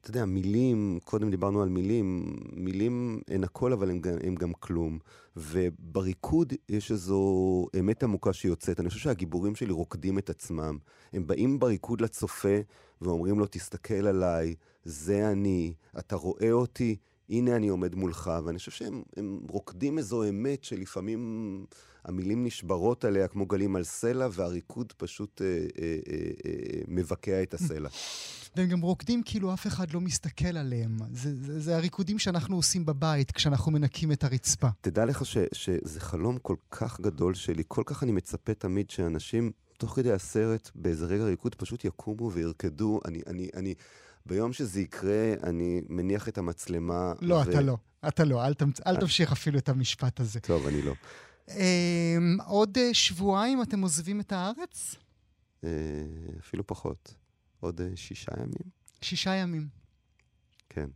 אתה 0.00 0.10
יודע, 0.10 0.24
מילים, 0.24 0.98
קודם 1.04 1.30
דיברנו 1.30 1.62
על 1.62 1.68
מילים, 1.68 2.36
מילים 2.52 3.20
הן 3.28 3.44
הכל, 3.44 3.72
אבל 3.72 3.90
הן 3.90 4.00
גם, 4.00 4.34
גם 4.34 4.52
כלום. 4.52 4.98
ובריקוד 5.36 6.52
יש 6.68 6.90
איזו 6.90 7.66
אמת 7.78 8.02
עמוקה 8.02 8.32
שיוצאת. 8.32 8.80
אני 8.80 8.88
חושב 8.88 9.00
שהגיבורים 9.00 9.54
שלי 9.54 9.72
רוקדים 9.72 10.18
את 10.18 10.30
עצמם. 10.30 10.78
הם 11.12 11.26
באים 11.26 11.58
בריקוד 11.58 12.00
לצופה 12.00 12.58
ואומרים 13.00 13.38
לו, 13.38 13.46
תסתכל 13.50 14.06
עליי, 14.06 14.54
זה 14.84 15.30
אני, 15.32 15.74
אתה 15.98 16.16
רואה 16.16 16.52
אותי, 16.52 16.96
הנה 17.30 17.56
אני 17.56 17.68
עומד 17.68 17.94
מולך. 17.94 18.30
ואני 18.44 18.58
חושב 18.58 18.70
שהם 18.70 19.02
רוקדים 19.48 19.98
איזו 19.98 20.28
אמת 20.28 20.64
שלפעמים 20.64 21.64
המילים 22.04 22.44
נשברות 22.44 23.04
עליה 23.04 23.28
כמו 23.28 23.46
גלים 23.46 23.76
על 23.76 23.84
סלע, 23.84 24.28
והריקוד 24.32 24.92
פשוט 24.96 25.42
אה, 25.42 25.46
אה, 25.46 25.96
אה, 26.08 26.30
אה, 26.46 26.80
מבקע 26.88 27.42
את 27.42 27.54
הסלע. 27.54 27.88
והם 28.56 28.68
גם 28.68 28.80
רוקדים 28.80 29.22
כאילו 29.24 29.54
אף 29.54 29.66
אחד 29.66 29.90
לא 29.90 30.00
מסתכל 30.00 30.56
עליהם. 30.56 30.96
זה, 31.12 31.34
זה, 31.34 31.60
זה 31.60 31.76
הריקודים 31.76 32.18
שאנחנו 32.18 32.56
עושים 32.56 32.86
בבית 32.86 33.30
כשאנחנו 33.30 33.72
מנקים 33.72 34.12
את 34.12 34.24
הרצפה. 34.24 34.68
תדע 34.80 35.04
לך 35.04 35.26
ש, 35.26 35.36
שזה 35.52 36.00
חלום 36.00 36.38
כל 36.38 36.56
כך 36.70 37.00
גדול 37.00 37.34
שלי, 37.34 37.62
כל 37.68 37.82
כך 37.86 38.02
אני 38.02 38.12
מצפה 38.12 38.54
תמיד 38.54 38.90
שאנשים, 38.90 39.50
תוך 39.78 39.96
כדי 39.96 40.12
הסרט, 40.12 40.70
באיזה 40.74 41.06
רגע 41.06 41.24
ריקוד, 41.24 41.54
פשוט 41.54 41.84
יקומו 41.84 42.32
וירקדו. 42.32 43.00
אני, 43.04 43.20
אני, 43.26 43.48
אני, 43.54 43.74
ביום 44.28 44.52
שזה 44.52 44.80
יקרה, 44.80 45.34
אני 45.42 45.80
מניח 45.88 46.28
את 46.28 46.38
המצלמה. 46.38 47.12
לא, 47.20 47.34
ו... 47.34 47.42
אתה 47.42 47.60
לא. 47.60 47.76
אתה 48.08 48.24
לא, 48.24 48.46
אל, 48.46 48.54
תמצ... 48.54 48.80
אל 48.86 48.96
תמשיך 48.96 49.32
אפילו 49.32 49.58
את 49.58 49.68
המשפט 49.68 50.20
הזה. 50.20 50.40
טוב, 50.40 50.66
אני 50.66 50.82
לא. 50.82 50.92
אמ, 51.48 52.36
עוד 52.46 52.78
אה, 52.78 52.94
שבועיים 52.94 53.62
אתם 53.62 53.80
עוזבים 53.80 54.20
את 54.20 54.32
הארץ? 54.32 54.94
אה, 55.64 55.70
אפילו 56.40 56.66
פחות. 56.66 57.14
עוד 57.60 57.80
אה, 57.80 57.88
שישה 57.94 58.32
ימים. 58.40 58.70
שישה 59.00 59.34
ימים. 59.34 59.68
כן. 60.68 60.90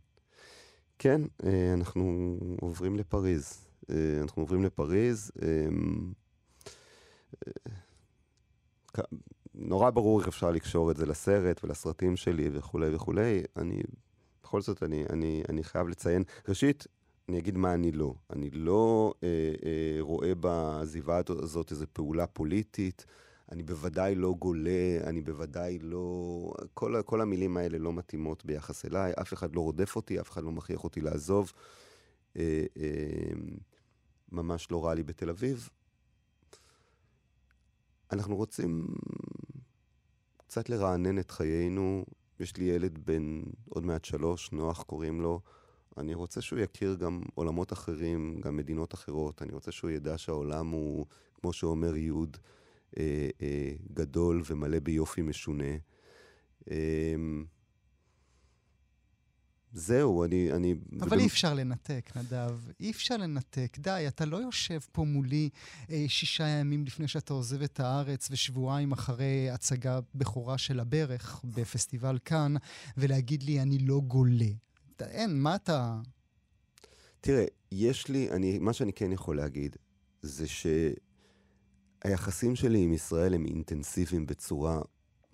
כן, 0.99 1.21
אה, 1.45 1.73
אנחנו 1.73 2.37
עוברים 2.61 2.95
לפריז. 2.95 3.57
אה, 3.89 4.19
אנחנו 4.21 4.41
עוברים 4.41 4.63
לפריז. 4.63 5.31
נורא 9.55 9.89
ברור 9.89 10.19
איך 10.19 10.27
אפשר 10.27 10.51
לקשור 10.51 10.91
את 10.91 10.97
זה 10.97 11.05
לסרט 11.05 11.63
ולסרטים 11.63 12.15
שלי 12.15 12.49
וכולי 12.53 12.95
וכולי. 12.95 13.43
אני, 13.57 13.81
בכל 14.43 14.61
זאת, 14.61 14.83
אני, 14.83 15.05
אני, 15.09 15.43
אני 15.49 15.63
חייב 15.63 15.87
לציין. 15.87 16.23
ראשית, 16.47 16.87
אני 17.29 17.39
אגיד 17.39 17.57
מה 17.57 17.73
אני 17.73 17.91
לא. 17.91 18.13
אני 18.29 18.49
לא 18.49 19.13
אה, 19.23 19.27
אה, 19.65 19.97
רואה 19.99 20.35
בעזיבה 20.35 21.21
הזאת 21.29 21.71
איזו 21.71 21.85
פעולה 21.93 22.27
פוליטית. 22.27 23.05
אני 23.51 23.63
בוודאי 23.63 24.15
לא 24.15 24.33
גולה, 24.39 24.99
אני 25.03 25.21
בוודאי 25.21 25.79
לא... 25.79 26.53
כל, 26.73 27.01
כל 27.05 27.21
המילים 27.21 27.57
האלה 27.57 27.77
לא 27.77 27.93
מתאימות 27.93 28.45
ביחס 28.45 28.85
אליי, 28.85 29.13
אף 29.21 29.33
אחד 29.33 29.55
לא 29.55 29.61
רודף 29.61 29.95
אותי, 29.95 30.19
אף 30.19 30.29
אחד 30.31 30.43
לא 30.43 30.51
מכריח 30.51 30.83
אותי 30.83 31.01
לעזוב. 31.01 31.51
אה, 32.37 32.65
אה, 32.77 33.33
ממש 34.31 34.71
לא 34.71 34.85
רע 34.85 34.93
לי 34.93 35.03
בתל 35.03 35.29
אביב. 35.29 35.69
אנחנו 38.13 38.35
רוצים 38.35 38.87
קצת 40.37 40.69
לרענן 40.69 41.19
את 41.19 41.31
חיינו. 41.31 42.05
יש 42.39 42.57
לי 42.57 42.63
ילד 42.63 42.99
בן 43.05 43.41
עוד 43.69 43.85
מעט 43.85 44.05
שלוש, 44.05 44.51
נוח 44.51 44.83
קוראים 44.83 45.21
לו. 45.21 45.41
אני 45.97 46.13
רוצה 46.13 46.41
שהוא 46.41 46.59
יכיר 46.59 46.95
גם 46.95 47.21
עולמות 47.35 47.73
אחרים, 47.73 48.39
גם 48.39 48.57
מדינות 48.57 48.93
אחרות. 48.93 49.41
אני 49.41 49.53
רוצה 49.53 49.71
שהוא 49.71 49.89
ידע 49.89 50.17
שהעולם 50.17 50.67
הוא, 50.67 51.05
כמו 51.33 51.53
שאומר 51.53 51.95
יהוד, 51.95 52.37
אה, 52.97 53.29
אה, 53.41 53.71
גדול 53.93 54.41
ומלא 54.45 54.79
ביופי 54.79 55.21
משונה. 55.21 55.73
אה, 56.71 57.15
זהו, 59.73 60.23
אני... 60.23 60.51
אני 60.51 60.75
אבל 61.01 61.07
ובמ... 61.07 61.19
אי 61.19 61.27
אפשר 61.27 61.53
לנתק, 61.53 62.09
נדב. 62.15 62.59
אי 62.79 62.91
אפשר 62.91 63.17
לנתק. 63.17 63.77
די, 63.79 64.05
אתה 64.07 64.25
לא 64.25 64.37
יושב 64.37 64.79
פה 64.91 65.03
מולי 65.03 65.49
אה, 65.89 66.05
שישה 66.07 66.47
ימים 66.47 66.85
לפני 66.85 67.07
שאתה 67.07 67.33
עוזב 67.33 67.61
את 67.61 67.79
הארץ 67.79 68.27
ושבועיים 68.31 68.91
אחרי 68.91 69.49
הצגה 69.49 69.99
בכורה 70.15 70.57
של 70.57 70.79
הברך 70.79 71.41
בפסטיבל 71.43 72.19
כאן, 72.25 72.53
ולהגיד 72.97 73.43
לי, 73.43 73.61
אני 73.61 73.79
לא 73.79 74.01
גולה. 74.07 74.51
אין, 75.01 75.41
מה 75.41 75.55
אתה... 75.55 75.99
תראה, 77.21 77.45
יש 77.71 78.07
לי, 78.07 78.31
אני, 78.31 78.59
מה 78.59 78.73
שאני 78.73 78.93
כן 78.93 79.11
יכול 79.11 79.37
להגיד, 79.37 79.75
זה 80.21 80.45
שהיחסים 82.03 82.55
שלי 82.55 82.83
עם 82.83 82.93
ישראל 82.93 83.33
הם 83.33 83.45
אינטנסיביים 83.45 84.25
בצורה 84.25 84.81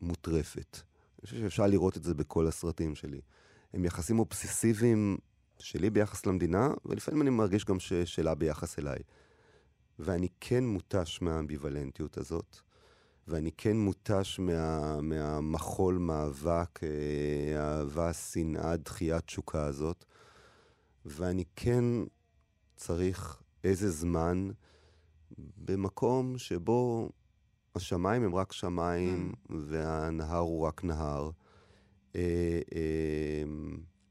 מוטרפת. 0.02 0.78
אני 1.20 1.26
חושב 1.26 1.38
שאפשר 1.38 1.68
לראות 1.68 1.98
את 1.98 2.04
זה 2.04 2.14
בכל 2.14 2.48
הסרטים 2.48 2.96
שלי. 2.96 3.22
הם 3.74 3.86
יחסים 3.86 4.20
אובססיביים 4.20 5.18
שלי 5.60 5.90
ביחס 5.90 6.26
למדינה, 6.26 6.70
ולפעמים 6.86 7.22
אני 7.22 7.30
מרגיש 7.30 7.66
גם 7.66 7.78
שלה 8.06 8.36
ביחס 8.36 8.80
אליי. 8.80 9.00
ואני 10.00 10.28
כן 10.40 10.64
מותש 10.66 11.20
מהאמביוולנטיות 11.22 12.18
הזאת, 12.18 12.58
ואני 13.28 13.52
כן 13.52 13.78
מותש 13.78 14.40
מה, 14.40 15.02
מהמחול, 15.02 15.98
מאבק, 15.98 16.80
אה, 16.84 17.62
אהבה, 17.62 18.14
שנאה, 18.14 18.78
דחיית 18.78 19.26
תשוקה 19.26 19.66
הזאת, 19.66 20.06
ואני 21.06 21.44
כן 21.56 21.84
צריך 22.76 23.42
איזה 23.64 23.92
זמן 23.92 24.50
במקום 25.58 26.38
שבו 26.38 27.10
השמיים 27.76 28.24
הם 28.24 28.36
רק 28.36 28.52
שמיים 28.52 29.32
mm. 29.34 29.54
והנהר 29.68 30.38
הוא 30.38 30.68
רק 30.68 30.84
נהר. 30.84 31.30
אה, 32.16 32.22
אה, 32.76 33.44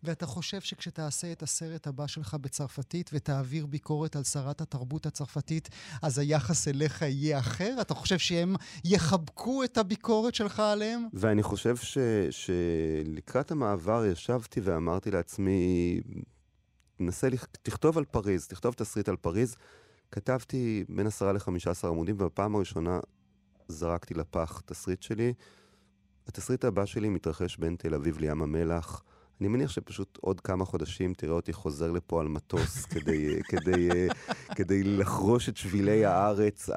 ואתה 0.02 0.26
חושב 0.26 0.61
שכשתעשה 0.61 1.32
את 1.32 1.42
הסרט 1.42 1.87
הבא 1.87 2.06
שלך 2.06 2.34
בצרפתית 2.34 3.11
ותעביר 3.12 3.66
ביקורת 3.66 4.16
על 4.16 4.24
שרת 4.24 4.61
התרבות 4.61 5.06
הצרפתית, 5.06 5.68
אז 6.02 6.18
היחס 6.18 6.68
אליך 6.68 7.02
יהיה 7.02 7.38
אחר? 7.38 7.76
אתה 7.80 7.94
חושב 7.94 8.18
שהם 8.18 8.56
יחבקו 8.84 9.64
את 9.64 9.78
הביקורת 9.78 10.34
שלך 10.34 10.61
עליהם? 10.61 11.06
ואני 11.12 11.42
חושב 11.42 11.76
ש, 11.76 11.98
שלקראת 12.30 13.50
המעבר 13.50 14.04
ישבתי 14.06 14.61
ואמרתי 14.61 15.11
לעצמי, 15.11 16.00
נסה, 17.00 17.28
תכתוב 17.62 17.98
על 17.98 18.04
פריז, 18.04 18.46
תכתוב 18.46 18.74
תסריט 18.74 19.08
על 19.08 19.16
פריז. 19.16 19.56
כתבתי 20.11 20.84
בין 20.88 21.06
עשרה 21.06 21.32
לחמישה 21.32 21.70
עשר 21.70 21.88
עמודים, 21.88 22.16
ובפעם 22.18 22.54
הראשונה 22.54 23.00
זרקתי 23.68 24.14
לפח 24.14 24.62
תסריט 24.66 25.02
שלי. 25.02 25.32
התסריט 26.29 26.64
הבא 26.64 26.87
שלי 26.87 27.09
מתרחש 27.09 27.57
בין 27.57 27.77
תל 27.79 27.95
אביב 27.95 28.19
לים 28.19 28.43
המלח. 28.43 29.03
אני 29.41 29.49
מניח 29.49 29.71
שפשוט 29.71 30.19
עוד 30.21 30.41
כמה 30.41 30.64
חודשים 30.64 31.14
תראה 31.14 31.33
אותי 31.33 31.53
חוזר 31.53 31.91
לפה 31.91 32.21
על 32.21 32.29
מטוס 32.29 32.85
כדי, 32.93 33.43
כדי, 33.49 33.88
כדי 34.55 34.85
לחרוש 34.85 35.49
את 35.49 35.57
שבילי 35.57 36.05
הארץ 36.05 36.71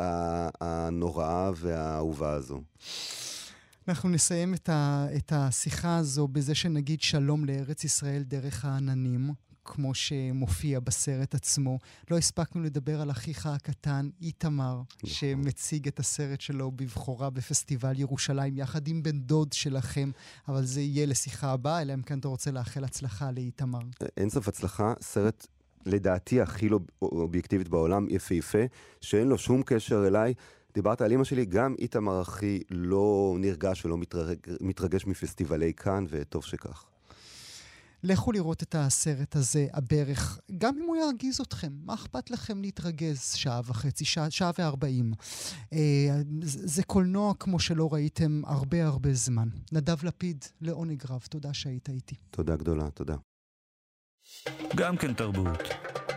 הנוראה 0.61 1.51
והאהובה 1.55 2.31
הזו. 2.31 2.61
אנחנו 3.87 4.09
נסיים 4.09 4.53
את, 4.53 4.69
ה, 4.69 5.07
את 5.17 5.31
השיחה 5.35 5.97
הזו 5.97 6.27
בזה 6.27 6.55
שנגיד 6.55 7.01
שלום 7.01 7.45
לארץ 7.45 7.83
ישראל 7.83 8.23
דרך 8.23 8.65
העננים. 8.65 9.33
כמו 9.73 9.93
שמופיע 9.93 10.79
בסרט 10.79 11.35
עצמו. 11.35 11.79
לא 12.11 12.17
הספקנו 12.17 12.63
לדבר 12.63 13.01
על 13.01 13.11
אחיך 13.11 13.45
הקטן, 13.45 14.09
איתמר, 14.21 14.81
נכון. 14.95 15.09
שמציג 15.09 15.87
את 15.87 15.99
הסרט 15.99 16.41
שלו 16.41 16.71
בבכורה 16.71 17.29
בפסטיבל 17.29 17.99
ירושלים, 17.99 18.57
יחד 18.57 18.87
עם 18.87 19.03
בן 19.03 19.19
דוד 19.19 19.53
שלכם, 19.53 20.11
אבל 20.47 20.65
זה 20.65 20.81
יהיה 20.81 21.05
לשיחה 21.05 21.51
הבאה, 21.51 21.81
אלא 21.81 21.93
אם 21.93 22.01
כן 22.01 22.19
אתה 22.19 22.27
רוצה 22.27 22.51
לאחל 22.51 22.83
הצלחה 22.83 23.31
לאיתמר. 23.31 23.79
אין 24.17 24.29
סוף 24.29 24.47
הצלחה, 24.47 24.93
סרט 25.01 25.47
לדעתי 25.85 26.41
הכי 26.41 26.69
לא 26.69 26.79
אובייקטיבית 27.01 27.69
בעולם, 27.69 28.07
יפהפה, 28.09 28.63
שאין 29.01 29.27
לו 29.27 29.37
שום 29.37 29.61
קשר 29.65 30.07
אליי. 30.07 30.33
דיברת 30.73 31.01
על 31.01 31.11
אימא 31.11 31.23
שלי, 31.23 31.45
גם 31.45 31.75
איתמר 31.79 32.21
אחי 32.21 32.59
לא 32.69 33.35
נרגש 33.39 33.85
ולא 33.85 33.97
מתרג... 33.97 34.37
מתרגש 34.61 35.05
מפסטיבלי 35.05 35.73
כאן, 35.73 36.05
וטוב 36.09 36.43
שכך. 36.43 36.90
לכו 38.03 38.31
לראות 38.31 38.63
את 38.63 38.75
הסרט 38.75 39.35
הזה, 39.35 39.67
הברך, 39.73 40.39
גם 40.57 40.77
אם 40.77 40.87
הוא 40.87 40.95
ירגיז 40.95 41.41
אתכם. 41.41 41.71
מה 41.85 41.93
אכפת 41.93 42.31
לכם 42.31 42.61
להתרגז 42.61 43.33
שעה 43.35 43.61
וחצי, 43.65 44.05
שעה, 44.05 44.31
שעה 44.31 44.51
וארבעים? 44.57 45.13
אה, 45.73 46.21
זה 46.41 46.83
קולנוע 46.83 47.33
כמו 47.39 47.59
שלא 47.59 47.93
ראיתם 47.93 48.41
הרבה 48.45 48.85
הרבה 48.85 49.13
זמן. 49.13 49.47
נדב 49.71 50.05
לפיד, 50.05 50.45
לעונג 50.61 51.03
רב, 51.09 51.21
תודה 51.29 51.53
שהיית 51.53 51.89
איתי. 51.89 52.15
תודה 52.31 52.55
גדולה, 52.55 52.89
תודה. 52.89 53.15
גם 54.75 54.97
כן 54.97 55.13
תרבות. 55.13 55.59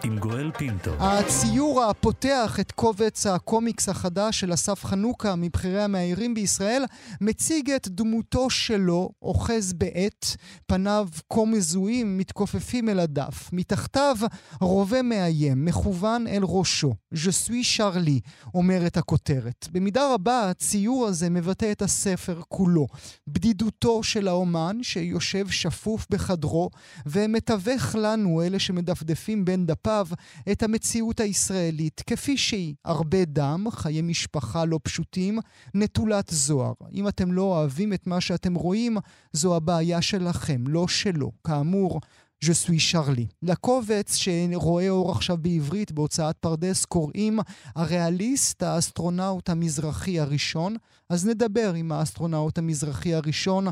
עם 0.04 0.18
גואל 0.18 0.50
פינטו. 0.58 0.90
הציור 0.98 1.82
הפותח 1.82 2.56
את 2.60 2.72
קובץ 2.72 3.26
הקומיקס 3.26 3.88
החדש 3.88 4.40
של 4.40 4.54
אסף 4.54 4.84
חנוכה 4.84 5.34
מבכירי 5.36 5.82
המאיירים 5.82 6.34
בישראל 6.34 6.84
מציג 7.20 7.70
את 7.70 7.88
דמותו 7.88 8.50
שלו, 8.50 9.10
אוחז 9.22 9.72
בעט, 9.72 10.26
פניו 10.66 11.08
כה 11.32 11.44
מזוהים, 11.44 12.18
מתכופפים 12.18 12.88
אל 12.88 13.00
הדף. 13.00 13.50
מתחתיו 13.52 14.16
רובה 14.60 15.02
מאיים, 15.02 15.64
מכוון 15.64 16.26
אל 16.26 16.42
ראשו. 16.42 16.94
Je 17.14 17.30
suis 17.30 17.62
שרלי, 17.62 18.20
אומרת 18.54 18.96
הכותרת. 18.96 19.68
במידה 19.72 20.14
רבה 20.14 20.50
הציור 20.50 21.06
הזה 21.06 21.30
מבטא 21.30 21.72
את 21.72 21.82
הספר 21.82 22.40
כולו. 22.48 22.86
בדידותו 23.28 24.02
של 24.02 24.28
האומן 24.28 24.78
שיושב 24.82 25.48
שפוף 25.48 26.06
בחדרו 26.10 26.70
ומתווך 27.06 27.94
לנו, 27.94 28.42
אלה 28.42 28.58
שמדפדפים 28.58 29.44
בין 29.44 29.66
דפיו, 29.66 29.93
כתב 29.94 30.14
את 30.52 30.62
המציאות 30.62 31.20
הישראלית 31.20 32.02
כפי 32.06 32.36
שהיא. 32.36 32.74
הרבה 32.84 33.24
דם, 33.24 33.66
חיי 33.70 34.02
משפחה 34.02 34.64
לא 34.64 34.80
פשוטים, 34.82 35.38
נטולת 35.74 36.30
זוהר. 36.30 36.72
אם 36.92 37.08
אתם 37.08 37.32
לא 37.32 37.42
אוהבים 37.42 37.92
את 37.92 38.06
מה 38.06 38.20
שאתם 38.20 38.54
רואים, 38.54 38.96
זו 39.32 39.56
הבעיה 39.56 40.02
שלכם, 40.02 40.64
לא 40.66 40.88
שלו. 40.88 41.32
כאמור, 41.46 42.00
Je 42.44 42.52
suis 42.52 42.78
Charlie. 42.78 43.26
לקובץ 43.42 44.16
שרואה 44.16 44.88
אור 44.88 45.10
עכשיו 45.10 45.36
בעברית 45.36 45.92
בהוצאת 45.92 46.36
פרדס 46.36 46.84
קוראים 46.84 47.38
הריאליסט, 47.76 48.62
האסטרונאוט 48.62 49.48
המזרחי 49.48 50.20
הראשון. 50.20 50.76
אז 51.10 51.26
נדבר 51.26 51.72
עם 51.76 51.92
האסטרונאוט 51.92 52.58
המזרחי 52.58 53.14
הראשון, 53.14 53.66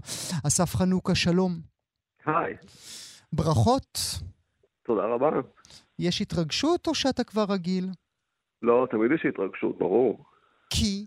אסף 0.46 0.74
חנוכה, 0.76 1.14
שלום. 1.14 1.60
היי. 2.26 2.54
ברכות. 3.32 3.98
תודה 4.82 5.02
רבה. 5.02 5.26
יש 6.02 6.22
התרגשות 6.22 6.86
או 6.86 6.94
שאתה 6.94 7.24
כבר 7.24 7.44
רגיל? 7.48 7.84
לא, 8.62 8.86
תמיד 8.90 9.12
יש 9.12 9.26
התרגשות, 9.26 9.78
ברור. 9.78 10.24
כי? 10.70 11.06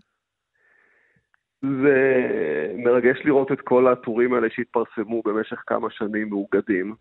זה 1.62 2.32
מרגש 2.76 3.18
לראות 3.24 3.52
את 3.52 3.60
כל 3.60 3.92
הטורים 3.92 4.34
האלה 4.34 4.48
שהתפרסמו 4.50 5.22
במשך 5.22 5.62
כמה 5.66 5.90
שנים 5.90 6.28
מאוגדים. 6.28 6.94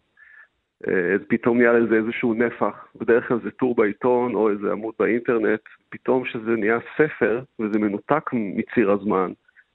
אה, 0.87 1.15
פתאום 1.27 1.57
נהיה 1.57 1.73
לזה 1.73 1.95
איזשהו 1.95 2.33
נפח, 2.33 2.87
בדרך 2.95 3.27
כלל 3.27 3.39
זה 3.43 3.51
טור 3.51 3.75
בעיתון 3.75 4.35
או 4.35 4.49
איזה 4.49 4.71
עמוד 4.71 4.93
באינטרנט, 4.99 5.61
פתאום 5.89 6.25
שזה 6.25 6.51
נהיה 6.57 6.79
ספר 6.97 7.43
וזה 7.59 7.79
מנותק 7.79 8.29
מציר 8.33 8.91
הזמן, 8.91 9.31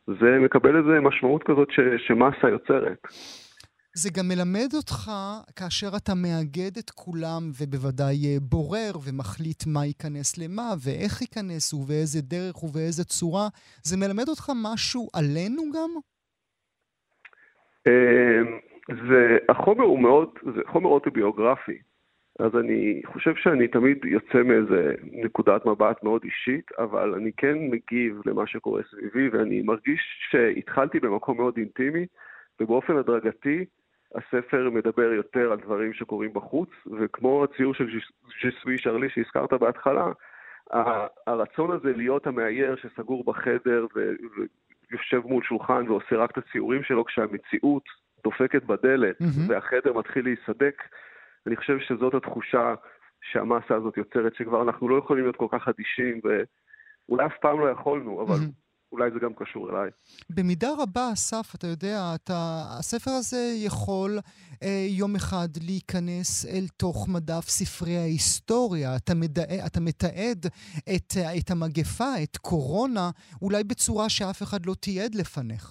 זה 0.06 0.38
מקבל 0.40 0.76
איזה 0.76 1.00
משמעות 1.00 1.42
כזאת 1.42 1.70
ש, 1.70 1.80
שמסה 2.06 2.48
יוצרת. 2.48 2.98
זה 3.94 4.10
גם 4.16 4.28
מלמד 4.28 4.70
אותך, 4.74 5.10
כאשר 5.58 5.90
אתה 5.96 6.12
מאגד 6.14 6.78
את 6.78 6.90
כולם 6.90 7.42
ובוודאי 7.60 8.16
אה, 8.26 8.36
בורר 8.40 8.92
ומחליט 9.04 9.62
מה 9.66 9.86
ייכנס 9.86 10.38
למה 10.38 10.68
ואיך 10.84 11.20
ייכנס 11.20 11.74
ובאיזה 11.74 12.20
דרך 12.22 12.64
ובאיזה 12.64 13.04
צורה, 13.04 13.46
זה 13.82 13.96
מלמד 13.96 14.28
אותך 14.28 14.46
משהו 14.64 15.08
עלינו 15.14 15.62
גם? 15.74 15.90
אמ, 17.86 18.58
זה, 19.08 19.38
החומר 19.48 19.84
הוא 19.84 20.02
מאוד, 20.02 20.28
זה 20.54 20.60
חומר 20.66 20.88
אוטוביוגרפי. 20.88 21.78
אז 22.38 22.50
אני 22.60 23.02
חושב 23.04 23.34
שאני 23.36 23.68
תמיד 23.68 23.98
יוצא 24.04 24.38
מאיזה 24.44 24.94
נקודת 25.12 25.66
מבט 25.66 26.02
מאוד 26.02 26.22
אישית, 26.24 26.66
אבל 26.78 27.14
אני 27.14 27.30
כן 27.36 27.58
מגיב 27.70 28.20
למה 28.26 28.46
שקורה 28.46 28.82
סביבי, 28.90 29.28
ואני 29.28 29.62
מרגיש 29.62 30.00
שהתחלתי 30.30 31.00
במקום 31.00 31.36
מאוד 31.36 31.54
אינטימי, 31.56 32.06
ובאופן 32.60 32.96
הדרגתי 32.96 33.64
הספר 34.14 34.70
מדבר 34.70 35.12
יותר 35.12 35.52
על 35.52 35.58
דברים 35.60 35.92
שקורים 35.92 36.32
בחוץ, 36.32 36.70
וכמו 37.00 37.44
הציור 37.44 37.74
של 37.74 37.88
ז'סוי 38.42 38.78
שרלי 38.78 39.10
שהזכרת 39.10 39.52
בהתחלה, 39.52 40.06
הרצון 41.26 41.70
הזה 41.70 41.92
להיות 41.96 42.26
המאייר 42.26 42.76
שסגור 42.76 43.24
בחדר 43.24 43.86
ויושב 43.94 45.20
מול 45.24 45.42
שולחן 45.42 45.88
ועושה 45.88 46.16
רק 46.16 46.30
את 46.30 46.38
הציורים 46.38 46.82
שלו 46.82 47.04
כשהמציאות 47.04 47.84
דופקת 48.24 48.62
בדלת 48.64 49.20
mm-hmm. 49.20 49.48
והחדר 49.48 49.92
מתחיל 49.92 50.24
להיסדק, 50.24 50.82
אני 51.46 51.56
חושב 51.56 51.78
שזאת 51.80 52.14
התחושה 52.14 52.74
שהמסה 53.22 53.74
הזאת 53.74 53.96
יוצרת, 53.96 54.34
שכבר 54.34 54.62
אנחנו 54.62 54.88
לא 54.88 54.98
יכולים 54.98 55.24
להיות 55.24 55.36
כל 55.36 55.46
כך 55.50 55.68
אדישים, 55.68 56.20
ואולי 56.24 57.26
אף 57.26 57.36
פעם 57.40 57.60
לא 57.60 57.70
יכולנו, 57.70 58.22
אבל 58.22 58.34
mm-hmm. 58.34 58.69
אולי 58.92 59.10
זה 59.10 59.18
גם 59.18 59.34
קשור 59.34 59.70
אליי. 59.70 59.90
במידה 60.30 60.68
רבה, 60.78 61.12
אסף, 61.12 61.54
אתה 61.54 61.66
יודע, 61.66 61.98
אתה, 62.14 62.62
הספר 62.78 63.10
הזה 63.10 63.42
יכול 63.66 64.10
אה, 64.62 64.86
יום 64.98 65.16
אחד 65.16 65.48
להיכנס 65.66 66.46
אל 66.46 66.66
תוך 66.76 67.08
מדף 67.08 67.44
ספרי 67.48 67.96
ההיסטוריה. 67.96 68.96
אתה, 68.96 69.12
מדע, 69.14 69.42
אתה 69.66 69.80
מתעד 69.80 70.46
את, 70.96 71.12
את 71.38 71.50
המגפה, 71.50 72.12
את 72.22 72.36
קורונה, 72.36 73.10
אולי 73.42 73.64
בצורה 73.64 74.08
שאף 74.08 74.42
אחד 74.42 74.66
לא 74.66 74.74
תיעד 74.80 75.14
לפניך. 75.14 75.64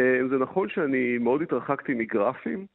אה, 0.00 0.28
זה 0.30 0.36
נכון 0.38 0.68
שאני 0.68 1.18
מאוד 1.18 1.42
התרחקתי 1.42 1.94
מגרפים 1.94 2.66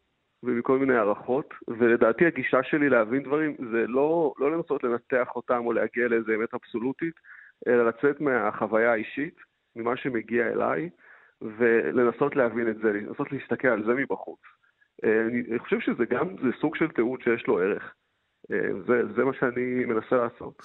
ומכל 0.43 0.79
מיני 0.79 0.95
הערכות, 0.95 1.53
ולדעתי 1.67 2.25
הגישה 2.25 2.63
שלי 2.63 2.89
להבין 2.89 3.23
דברים 3.23 3.55
זה 3.71 3.87
לא, 3.87 4.33
לא 4.37 4.51
לנסות 4.51 4.83
לנתח 4.83 5.27
אותם 5.35 5.61
או 5.65 5.73
להגיע 5.73 6.07
לאיזה 6.07 6.35
אמת 6.35 6.53
אבסולוטית, 6.53 7.15
אלא 7.67 7.89
לצאת 7.89 8.21
מהחוויה 8.21 8.91
האישית, 8.91 9.35
ממה 9.75 9.97
שמגיע 9.97 10.47
אליי, 10.47 10.89
ולנסות 11.41 12.35
להבין 12.35 12.69
את 12.69 12.77
זה, 12.77 12.93
לנסות 12.93 13.31
להסתכל 13.31 13.67
על 13.67 13.83
זה 13.83 13.93
מבחוץ. 13.93 14.39
אה, 15.03 15.21
אני 15.21 15.59
חושב 15.59 15.79
שזה 15.79 16.05
גם, 16.05 16.27
זה 16.43 16.49
סוג 16.61 16.75
של 16.75 16.87
תיעוד 16.87 17.21
שיש 17.21 17.47
לו 17.47 17.59
ערך. 17.59 17.93
אה, 18.51 18.69
זה, 18.87 19.01
זה 19.15 19.23
מה 19.23 19.31
שאני 19.39 19.85
מנסה 19.85 20.15
לעשות. 20.15 20.61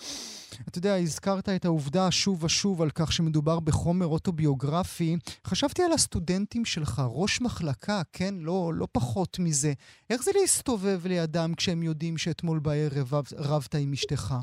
אתה 0.69 0.79
יודע, 0.79 0.95
הזכרת 0.95 1.49
את 1.49 1.65
העובדה 1.65 2.11
שוב 2.11 2.45
ושוב 2.45 2.83
על 2.83 2.91
כך 2.91 3.13
שמדובר 3.13 3.61
בחומר 3.61 4.07
אוטוביוגרפי. 4.07 5.17
חשבתי 5.47 5.83
על 5.83 5.93
הסטודנטים 5.93 6.65
שלך, 6.65 7.03
ראש 7.15 7.41
מחלקה, 7.41 8.03
כן? 8.13 8.35
לא, 8.39 8.73
לא 8.75 8.87
פחות 8.93 9.37
מזה. 9.41 9.73
איך 10.11 10.23
זה 10.23 10.31
להסתובב 10.41 11.07
לידם 11.07 11.51
כשהם 11.57 11.83
יודעים 11.83 12.19
שאתמול 12.19 12.59
בערב 12.59 13.13
רבת 13.39 13.75
עם 13.75 13.93
אשתך? 13.93 14.35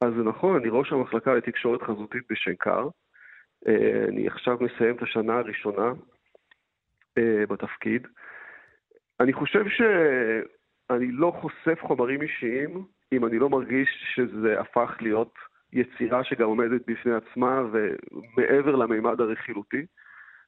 אז 0.00 0.14
זה 0.16 0.22
נכון, 0.22 0.56
אני 0.56 0.68
ראש 0.70 0.92
המחלקה 0.92 1.34
לתקשורת 1.34 1.82
חזותית 1.82 2.22
בשנקר. 2.30 2.88
אה, 3.68 4.04
אני 4.08 4.26
עכשיו 4.26 4.58
מסיים 4.60 4.96
את 4.96 5.02
השנה 5.02 5.38
הראשונה 5.38 5.92
אה, 7.18 7.46
בתפקיד. 7.48 8.06
אני 9.20 9.32
חושב 9.32 9.64
שאני 9.68 11.12
לא 11.12 11.32
חושף 11.40 11.78
חומרים 11.80 12.22
אישיים 12.22 12.84
אם 13.12 13.26
אני 13.26 13.38
לא 13.38 13.48
מרגיש 13.50 13.88
שזה 14.14 14.60
הפך 14.60 14.96
להיות 15.00 15.34
יצירה 15.72 16.24
שגם 16.24 16.46
עומדת 16.46 16.80
בפני 16.86 17.12
עצמה 17.14 17.62
ומעבר 17.72 18.76
למימד 18.76 19.20
הרכילותי. 19.20 19.86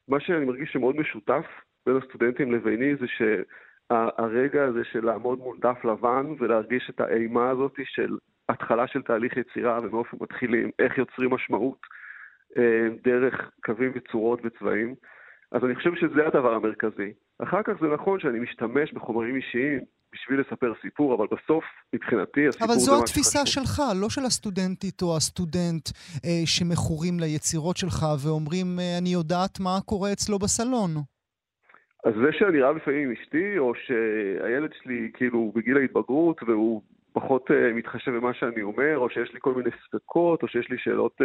מה 0.09 0.21
שאני 0.21 0.45
מרגיש 0.45 0.73
שמאוד 0.73 0.97
משותף 0.97 1.47
בין 1.87 1.97
הסטודנטים 1.97 2.53
לביני 2.53 2.97
זה 2.97 3.07
שהרגע 3.07 4.65
הזה 4.65 4.85
של 4.85 5.05
לעמוד 5.05 5.39
מול 5.39 5.59
דף 5.61 5.85
לבן 5.85 6.27
ולהרגיש 6.39 6.91
את 6.91 7.01
האימה 7.01 7.51
הזאת 7.51 7.75
של 7.85 8.19
התחלה 8.51 8.87
של 8.87 9.03
תהליך 9.03 9.37
יצירה 9.37 9.79
ומאופן 9.83 10.17
מתחילים, 10.21 10.71
איך 10.79 10.99
יוצרים 10.99 11.31
משמעות 11.31 11.79
אה, 12.59 12.89
דרך 13.05 13.51
קווים 13.65 13.93
וצורות 13.95 14.41
וצבעים. 14.45 14.95
אז 15.53 15.65
אני 15.65 15.75
חושב 15.75 15.95
שזה 15.95 16.27
הדבר 16.27 16.55
המרכזי. 16.55 17.13
אחר 17.39 17.63
כך 17.63 17.73
זה 17.81 17.87
נכון 17.87 18.21
שאני 18.21 18.39
משתמש 18.39 18.93
בחומרים 18.93 19.37
אישיים 19.37 19.81
בשביל 20.13 20.41
לספר 20.41 20.73
סיפור, 20.83 21.15
אבל 21.15 21.27
בסוף, 21.27 21.65
מבחינתי, 21.93 22.49
הסיפור 22.49 22.67
זה 22.69 22.75
מה 22.75 22.81
שחשוב. 22.81 22.95
אבל 22.95 22.99
זו 22.99 23.03
התפיסה 23.03 23.47
שלך, 23.47 23.83
לא 24.01 24.11
של 24.11 24.25
הסטודנטית 24.25 25.03
או 25.03 25.17
הסטודנט 25.17 25.89
אה, 26.25 26.43
שמכורים 26.47 27.21
ליצירות 27.21 27.77
שלך 27.77 28.07
ואומרים, 28.25 28.67
אה, 28.81 28.99
אני 28.99 29.09
יודעת 29.09 29.61
מה 29.61 29.79
קורה 29.87 30.13
אצלו 30.13 30.39
בסלון. 30.39 30.91
אז 32.05 32.15
זה 32.25 32.33
שאני 32.33 32.61
רב 32.61 32.77
לפעמים 32.77 33.09
עם 33.09 33.15
אשתי, 33.21 33.59
או 33.59 33.73
שהילד 33.75 34.71
שלי 34.83 35.11
כאילו 35.15 35.53
בגיל 35.55 35.77
ההתבגרות 35.77 36.43
והוא 36.43 36.83
פחות 37.13 37.51
uh, 37.51 37.75
מתחשב 37.75 38.11
במה 38.11 38.35
שאני 38.35 38.63
אומר, 38.63 38.99
או 38.99 39.11
שיש 39.11 39.35
לי 39.35 39.41
כל 39.41 39.55
מיני 39.55 39.71
ספקות, 39.87 40.43
או 40.43 40.49
שיש 40.49 40.71
לי 40.71 40.79
שאלות 40.79 41.21
uh, 41.21 41.25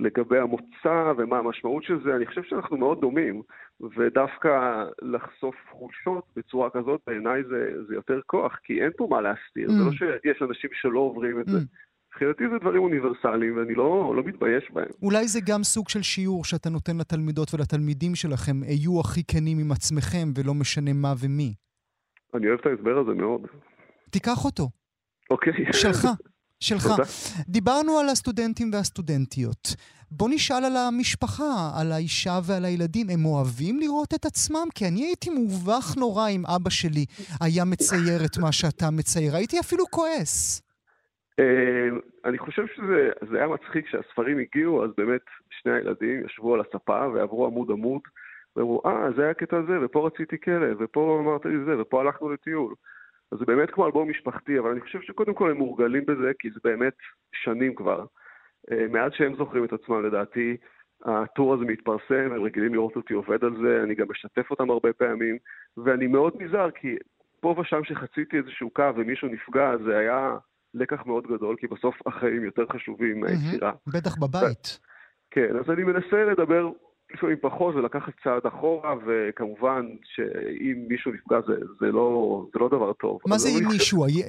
לגבי 0.00 0.38
המוצא 0.38 1.12
ומה 1.18 1.38
המשמעות 1.38 1.84
של 1.84 2.02
זה, 2.04 2.16
אני 2.16 2.26
חושב 2.26 2.42
שאנחנו 2.42 2.76
מאוד 2.76 3.00
דומים, 3.00 3.42
ודווקא 3.96 4.84
לחשוף 5.02 5.54
חולשות 5.70 6.24
בצורה 6.36 6.70
כזאת, 6.70 7.00
בעיניי 7.06 7.42
זה, 7.44 7.70
זה 7.88 7.94
יותר 7.94 8.20
כוח, 8.26 8.58
כי 8.64 8.82
אין 8.82 8.90
פה 8.96 9.08
מה 9.10 9.20
להסתיר, 9.20 9.68
mm. 9.68 9.72
זה 9.72 9.84
לא 9.84 9.90
mm. 9.90 10.20
שיש 10.22 10.42
אנשים 10.42 10.70
שלא 10.72 10.98
עוברים 10.98 11.40
את 11.40 11.46
mm. 11.46 11.50
זה. 11.50 11.58
מבחינתי 12.08 12.44
זה 12.48 12.58
דברים 12.58 12.82
אוניברסליים, 12.82 13.56
ואני 13.56 13.74
לא, 13.74 14.12
לא 14.16 14.22
מתבייש 14.24 14.70
בהם. 14.72 14.88
אולי 15.02 15.28
זה 15.28 15.40
גם 15.46 15.62
סוג 15.62 15.88
של 15.88 16.02
שיעור 16.02 16.44
שאתה 16.44 16.70
נותן 16.70 16.96
לתלמידות 16.96 17.54
ולתלמידים 17.54 18.14
שלכם, 18.14 18.62
היו 18.62 19.00
הכי 19.00 19.22
כנים 19.24 19.58
עם 19.58 19.72
עצמכם, 19.72 20.28
ולא 20.36 20.54
משנה 20.54 20.92
מה 20.92 21.12
ומי. 21.20 21.54
אני 22.34 22.48
אוהב 22.48 22.58
את 22.60 22.66
ההסבר 22.66 22.98
הזה 22.98 23.14
מאוד. 23.14 23.40
תיקח 24.10 24.44
אותו. 24.44 24.68
אוקיי. 25.30 25.52
שלך. 25.72 26.06
שלך. 26.60 26.82
תודה. 26.82 27.02
דיברנו 27.48 27.98
על 27.98 28.08
הסטודנטים 28.08 28.70
והסטודנטיות. 28.72 29.76
בוא 30.10 30.28
נשאל 30.32 30.64
על 30.64 30.76
המשפחה, 30.76 31.70
על 31.80 31.92
האישה 31.92 32.38
ועל 32.46 32.64
הילדים. 32.64 33.06
הם 33.10 33.24
אוהבים 33.24 33.80
לראות 33.80 34.14
את 34.14 34.24
עצמם? 34.24 34.66
כי 34.74 34.84
אני 34.88 35.04
הייתי 35.04 35.30
מובך 35.30 35.96
נורא 35.96 36.28
אם 36.28 36.42
אבא 36.56 36.70
שלי 36.70 37.04
היה 37.40 37.64
מצייר 37.64 38.24
את 38.24 38.38
מה 38.42 38.52
שאתה 38.52 38.86
מצייר. 38.98 39.36
הייתי 39.36 39.60
אפילו 39.60 39.84
כועס. 39.90 40.62
אה, 41.40 41.88
אני 42.24 42.38
חושב 42.38 42.62
שזה 42.74 43.36
היה 43.38 43.48
מצחיק 43.48 43.86
כשהספרים 43.86 44.38
הגיעו, 44.38 44.84
אז 44.84 44.90
באמת 44.96 45.20
שני 45.50 45.72
הילדים 45.72 46.24
ישבו 46.26 46.54
על 46.54 46.60
הספה 46.60 47.08
ועברו 47.14 47.46
עמוד 47.46 47.70
עמוד, 47.70 48.00
ואמרו, 48.56 48.82
אה, 48.86 49.12
זה 49.16 49.22
היה 49.22 49.30
הקטע 49.30 49.56
הזה, 49.56 49.72
ופה 49.84 50.06
רציתי 50.06 50.36
כלב, 50.44 50.76
ופה 50.80 51.18
אמרת 51.22 51.44
לי 51.44 51.64
זה, 51.66 51.80
ופה 51.80 52.00
הלכנו 52.00 52.30
לטיול. 52.30 52.74
אז 53.32 53.38
זה 53.38 53.44
באמת 53.44 53.70
כמו 53.70 53.86
אלבום 53.86 54.10
משפחתי, 54.10 54.58
אבל 54.58 54.70
אני 54.70 54.80
חושב 54.80 55.00
שקודם 55.00 55.34
כל 55.34 55.50
הם 55.50 55.56
מורגלים 55.56 56.06
בזה, 56.06 56.32
כי 56.38 56.50
זה 56.50 56.60
באמת 56.64 56.94
שנים 57.32 57.74
כבר. 57.74 58.04
אה, 58.72 58.86
מאז 58.90 59.12
שהם 59.14 59.36
זוכרים 59.36 59.64
את 59.64 59.72
עצמם, 59.72 60.06
לדעתי, 60.06 60.56
הטור 61.04 61.54
הזה 61.54 61.64
מתפרסם, 61.64 62.32
הם 62.34 62.42
רגילים 62.42 62.74
לראות 62.74 62.96
אותי 62.96 63.14
עובד 63.14 63.44
על 63.44 63.56
זה, 63.62 63.82
אני 63.82 63.94
גם 63.94 64.06
משתף 64.10 64.50
אותם 64.50 64.70
הרבה 64.70 64.92
פעמים, 64.92 65.38
ואני 65.76 66.06
מאוד 66.06 66.32
נזהר, 66.42 66.70
כי 66.70 66.96
פה 67.40 67.54
ושם 67.60 67.84
שחציתי 67.84 68.36
איזשהו 68.36 68.70
קו 68.70 68.90
ומישהו 68.96 69.28
נפגע, 69.28 69.72
זה 69.84 69.98
היה 69.98 70.36
לקח 70.74 71.06
מאוד 71.06 71.26
גדול, 71.26 71.56
כי 71.56 71.66
בסוף 71.66 72.06
החיים 72.06 72.44
יותר 72.44 72.64
חשובים 72.72 73.20
מהיצירה. 73.20 73.72
בטח 73.86 74.16
בבית. 74.16 74.80
כן, 75.30 75.56
אז 75.56 75.70
אני 75.70 75.84
מנסה 75.84 76.24
לדבר 76.24 76.70
לפעמים 77.14 77.36
פחות 77.40 77.74
ולקחת 77.74 78.12
צעד 78.24 78.46
אחורה, 78.46 78.94
וכמובן 79.06 79.86
שאם 80.04 80.84
מישהו 80.88 81.12
נפגע 81.12 81.40
זה, 81.46 81.54
זה, 81.80 81.86
לא, 81.86 82.46
זה 82.52 82.58
לא 82.58 82.68
דבר 82.68 82.92
טוב. 82.92 83.18
מה 83.26 83.38
זה 83.38 83.48
לא 83.48 83.64
אם 83.64 83.68
מישהו? 83.72 84.04
היה, 84.04 84.24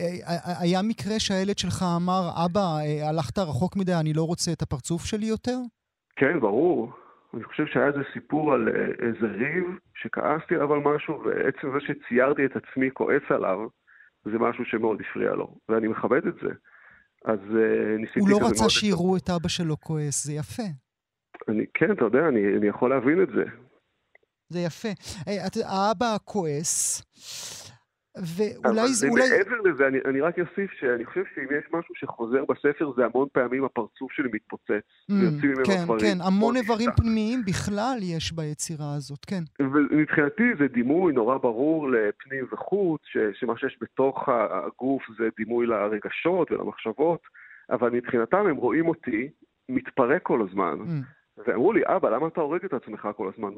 היה 0.61 0.81
מקרה 0.81 1.19
שהילד 1.19 1.57
שלך 1.57 1.83
אמר, 1.97 2.29
אבא, 2.45 2.59
אה, 2.59 3.09
הלכת 3.09 3.39
רחוק 3.39 3.75
מדי, 3.77 3.93
אני 3.93 4.13
לא 4.13 4.23
רוצה 4.23 4.51
את 4.51 4.61
הפרצוף 4.61 5.05
שלי 5.05 5.25
יותר? 5.25 5.57
כן, 6.15 6.39
ברור. 6.39 6.91
אני 7.33 7.43
חושב 7.43 7.65
שהיה 7.65 7.87
איזה 7.87 8.03
סיפור 8.13 8.53
על 8.53 8.69
אה, 8.69 9.07
איזה 9.07 9.27
ריב, 9.27 9.65
שכעסתי 9.95 10.55
עליו 10.55 10.73
על 10.73 10.79
משהו, 10.79 11.23
ועצם 11.25 11.67
זה 11.73 11.79
שציירתי 11.79 12.45
את 12.45 12.55
עצמי 12.55 12.89
כועס 12.93 13.23
עליו, 13.29 13.67
זה 14.25 14.39
משהו 14.39 14.65
שמאוד 14.65 15.01
הפריע 15.01 15.31
לו, 15.31 15.55
ואני 15.69 15.87
מכבד 15.87 16.27
את 16.27 16.33
זה. 16.41 16.49
אז 17.25 17.39
uh, 17.39 17.99
ניסיתי... 17.99 18.19
הוא 18.19 18.29
לא 18.29 18.47
רצה 18.47 18.69
שיראו 18.69 19.17
את 19.17 19.29
אבא 19.29 19.47
שלו 19.47 19.79
כועס, 19.79 20.25
זה 20.25 20.33
יפה. 20.33 20.63
אני, 21.49 21.65
כן, 21.73 21.91
אתה 21.91 22.05
יודע, 22.05 22.27
אני, 22.27 22.57
אני 22.57 22.67
יכול 22.67 22.89
להבין 22.89 23.23
את 23.23 23.27
זה. 23.35 23.43
זה 24.49 24.59
יפה. 24.59 24.89
Hey, 24.89 25.47
את, 25.47 25.57
האבא 25.65 26.17
כועס, 26.25 27.01
ואולי 28.17 28.87
זה... 28.93 29.07
אבל 29.07 29.19
מעבר 29.19 29.61
לזה, 29.61 29.87
אני, 29.87 29.97
אני 30.05 30.21
רק 30.21 30.39
אוסיף 30.39 30.71
שאני 30.79 31.05
חושב 31.05 31.23
שאם 31.35 31.43
יש 31.43 31.65
משהו 31.73 31.95
שחוזר 31.95 32.45
בספר, 32.45 32.91
זה 32.95 33.05
המון 33.05 33.27
פעמים 33.31 33.65
הפרצוף 33.65 34.11
שלי 34.11 34.29
מתפוצץ. 34.33 34.71
Mm, 35.11 35.13
ויוצאים 35.13 35.51
ממנו 35.51 35.65
כן, 35.65 35.83
דברים. 35.83 35.99
כן, 35.99 36.17
המון 36.21 36.55
איברים 36.55 36.89
פנימיים 36.97 37.41
בכלל 37.45 37.97
יש 38.01 38.31
ביצירה 38.31 38.95
הזאת, 38.95 39.25
כן. 39.25 39.43
ומבחינתי 39.59 40.43
זה 40.59 40.67
דימוי 40.67 41.13
נורא 41.13 41.37
ברור 41.37 41.89
לפנים 41.89 42.45
וחוץ, 42.51 43.01
ש, 43.05 43.17
שמה 43.39 43.57
שיש 43.57 43.77
בתוך 43.81 44.29
הגוף 44.29 45.03
זה 45.17 45.23
דימוי 45.37 45.67
לרגשות 45.67 46.51
ולמחשבות, 46.51 47.21
אבל 47.69 47.89
מבחינתם 47.89 48.47
הם 48.47 48.55
רואים 48.55 48.87
אותי 48.87 49.29
מתפרק 49.69 50.23
כל 50.23 50.41
הזמן. 50.49 50.77
Mm. 50.79 51.18
ואמרו 51.47 51.73
לי, 51.73 51.81
אבא, 51.85 52.09
למה 52.09 52.27
אתה 52.27 52.41
הורג 52.41 52.65
את 52.65 52.73
עצמך 52.73 53.07
כל 53.17 53.31
הזמן 53.33 53.49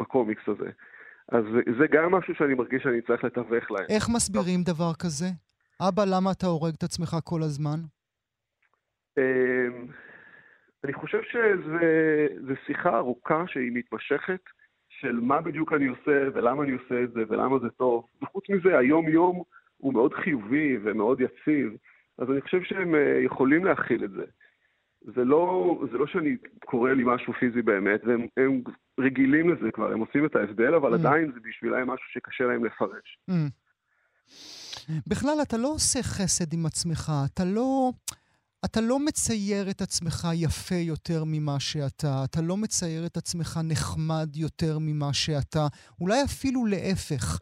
בקומיקס 0.00 0.42
הזה? 0.48 0.70
אז 1.32 1.44
זה 1.78 1.86
גם 1.86 2.10
משהו 2.14 2.34
שאני 2.34 2.54
מרגיש 2.54 2.82
שאני 2.82 3.02
צריך 3.02 3.24
לתווך 3.24 3.70
להם. 3.70 3.86
איך 3.88 4.08
מסבירים 4.14 4.62
דבר 4.62 4.94
כזה? 5.02 5.26
אבא, 5.88 6.04
למה 6.04 6.30
אתה 6.32 6.46
הורג 6.46 6.74
את 6.78 6.82
עצמך 6.82 7.16
כל 7.24 7.42
הזמן? 7.42 7.78
אמ, 9.18 9.86
אני 10.84 10.92
חושב 10.92 11.20
שזו 11.22 12.54
שיחה 12.66 12.96
ארוכה 12.96 13.44
שהיא 13.46 13.70
מתמשכת, 13.74 14.40
של 14.88 15.12
מה 15.12 15.40
בדיוק 15.40 15.72
אני 15.72 15.86
עושה, 15.86 16.28
ולמה 16.34 16.62
אני 16.62 16.72
עושה 16.72 17.02
את 17.04 17.12
זה, 17.12 17.20
ולמה 17.28 17.58
זה 17.58 17.70
טוב. 17.70 18.06
וחוץ 18.22 18.44
מזה, 18.50 18.78
היום-יום 18.78 19.42
הוא 19.76 19.92
מאוד 19.92 20.14
חיובי 20.14 20.78
ומאוד 20.82 21.20
יציב. 21.20 21.76
אז 22.18 22.30
אני 22.30 22.40
חושב 22.40 22.62
שהם 22.62 22.94
אה, 22.94 23.20
יכולים 23.24 23.64
להכיל 23.64 24.04
את 24.04 24.10
זה. 24.10 24.24
זה 25.14 25.24
לא, 25.24 25.78
זה 25.92 25.98
לא 25.98 26.06
שאני 26.06 26.36
קורא 26.64 26.92
לי 26.92 27.02
משהו 27.06 27.32
פיזי 27.32 27.62
באמת, 27.62 28.00
והם 28.04 28.26
הם 28.36 28.62
רגילים 29.00 29.50
לזה 29.50 29.70
כבר, 29.72 29.92
הם 29.92 30.00
עושים 30.00 30.26
את 30.26 30.36
ההבדל, 30.36 30.74
אבל 30.74 30.92
mm. 30.92 30.94
עדיין 30.94 31.32
זה 31.34 31.40
בשבילם 31.48 31.90
משהו 31.90 32.06
שקשה 32.12 32.44
להם 32.44 32.64
לפרש. 32.64 33.18
Mm. 33.30 34.92
בכלל, 35.06 35.38
אתה 35.42 35.56
לא 35.56 35.68
עושה 35.68 36.02
חסד 36.02 36.52
עם 36.52 36.66
עצמך, 36.66 37.12
אתה 37.32 37.44
לא... 37.44 37.90
אתה 38.66 38.80
לא 38.80 38.98
מצייר 39.06 39.70
את 39.70 39.80
עצמך 39.80 40.28
יפה 40.34 40.74
יותר 40.74 41.22
ממה 41.26 41.60
שאתה, 41.60 42.24
אתה 42.24 42.40
לא 42.42 42.56
מצייר 42.56 43.06
את 43.06 43.16
עצמך 43.16 43.60
נחמד 43.64 44.36
יותר 44.36 44.78
ממה 44.80 45.12
שאתה, 45.12 45.66
אולי 46.00 46.18
אפילו 46.24 46.66
להפך. 46.66 47.38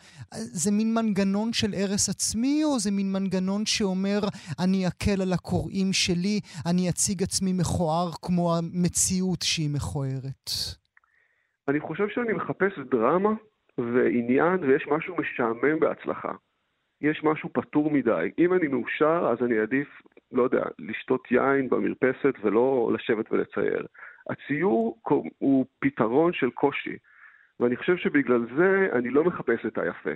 זה 0.63 0.71
מין 0.73 0.95
מנגנון 0.95 1.53
של 1.53 1.75
הרס 1.75 2.09
עצמי, 2.09 2.65
או 2.65 2.79
זה 2.79 2.91
מין 2.91 3.13
מנגנון 3.13 3.67
שאומר, 3.67 4.21
אני 4.65 4.89
אקל 4.89 5.23
על 5.23 5.33
הקוראים 5.33 5.93
שלי, 5.93 6.41
אני 6.71 6.91
אציג 6.91 7.23
עצמי 7.23 7.53
מכוער 7.53 8.11
כמו 8.23 8.57
המציאות 8.57 9.43
שהיא 9.43 9.71
מכוערת? 9.71 10.51
אני 11.69 11.81
חושב 11.81 12.09
שאני 12.09 12.33
מחפש 12.33 12.73
דרמה 12.91 13.35
ועניין, 13.79 14.65
ויש 14.65 14.85
משהו 14.91 15.17
משעמם 15.17 15.81
בהצלחה. 15.81 16.33
יש 17.01 17.21
משהו 17.25 17.49
פטור 17.53 17.91
מדי. 17.91 18.31
אם 18.39 18.53
אני 18.55 18.67
מאושר, 18.69 19.29
אז 19.33 19.45
אני 19.45 19.61
אעדיף 19.61 19.89
לא 20.33 20.43
יודע, 20.43 20.65
לשתות 20.79 21.31
יין 21.31 21.69
במרפסת 21.69 22.35
ולא 22.43 22.91
לשבת 22.95 23.33
ולצייר. 23.33 23.87
הציור 24.31 24.99
הוא 25.39 25.67
פתרון 25.79 26.33
של 26.33 26.51
קושי, 26.51 26.97
ואני 27.61 27.77
חושב 27.77 27.97
שבגלל 27.97 28.47
זה 28.57 28.89
אני 28.93 29.11
לא 29.11 29.25
מחפש 29.25 29.67
את 29.67 29.79
היפה. 29.79 30.11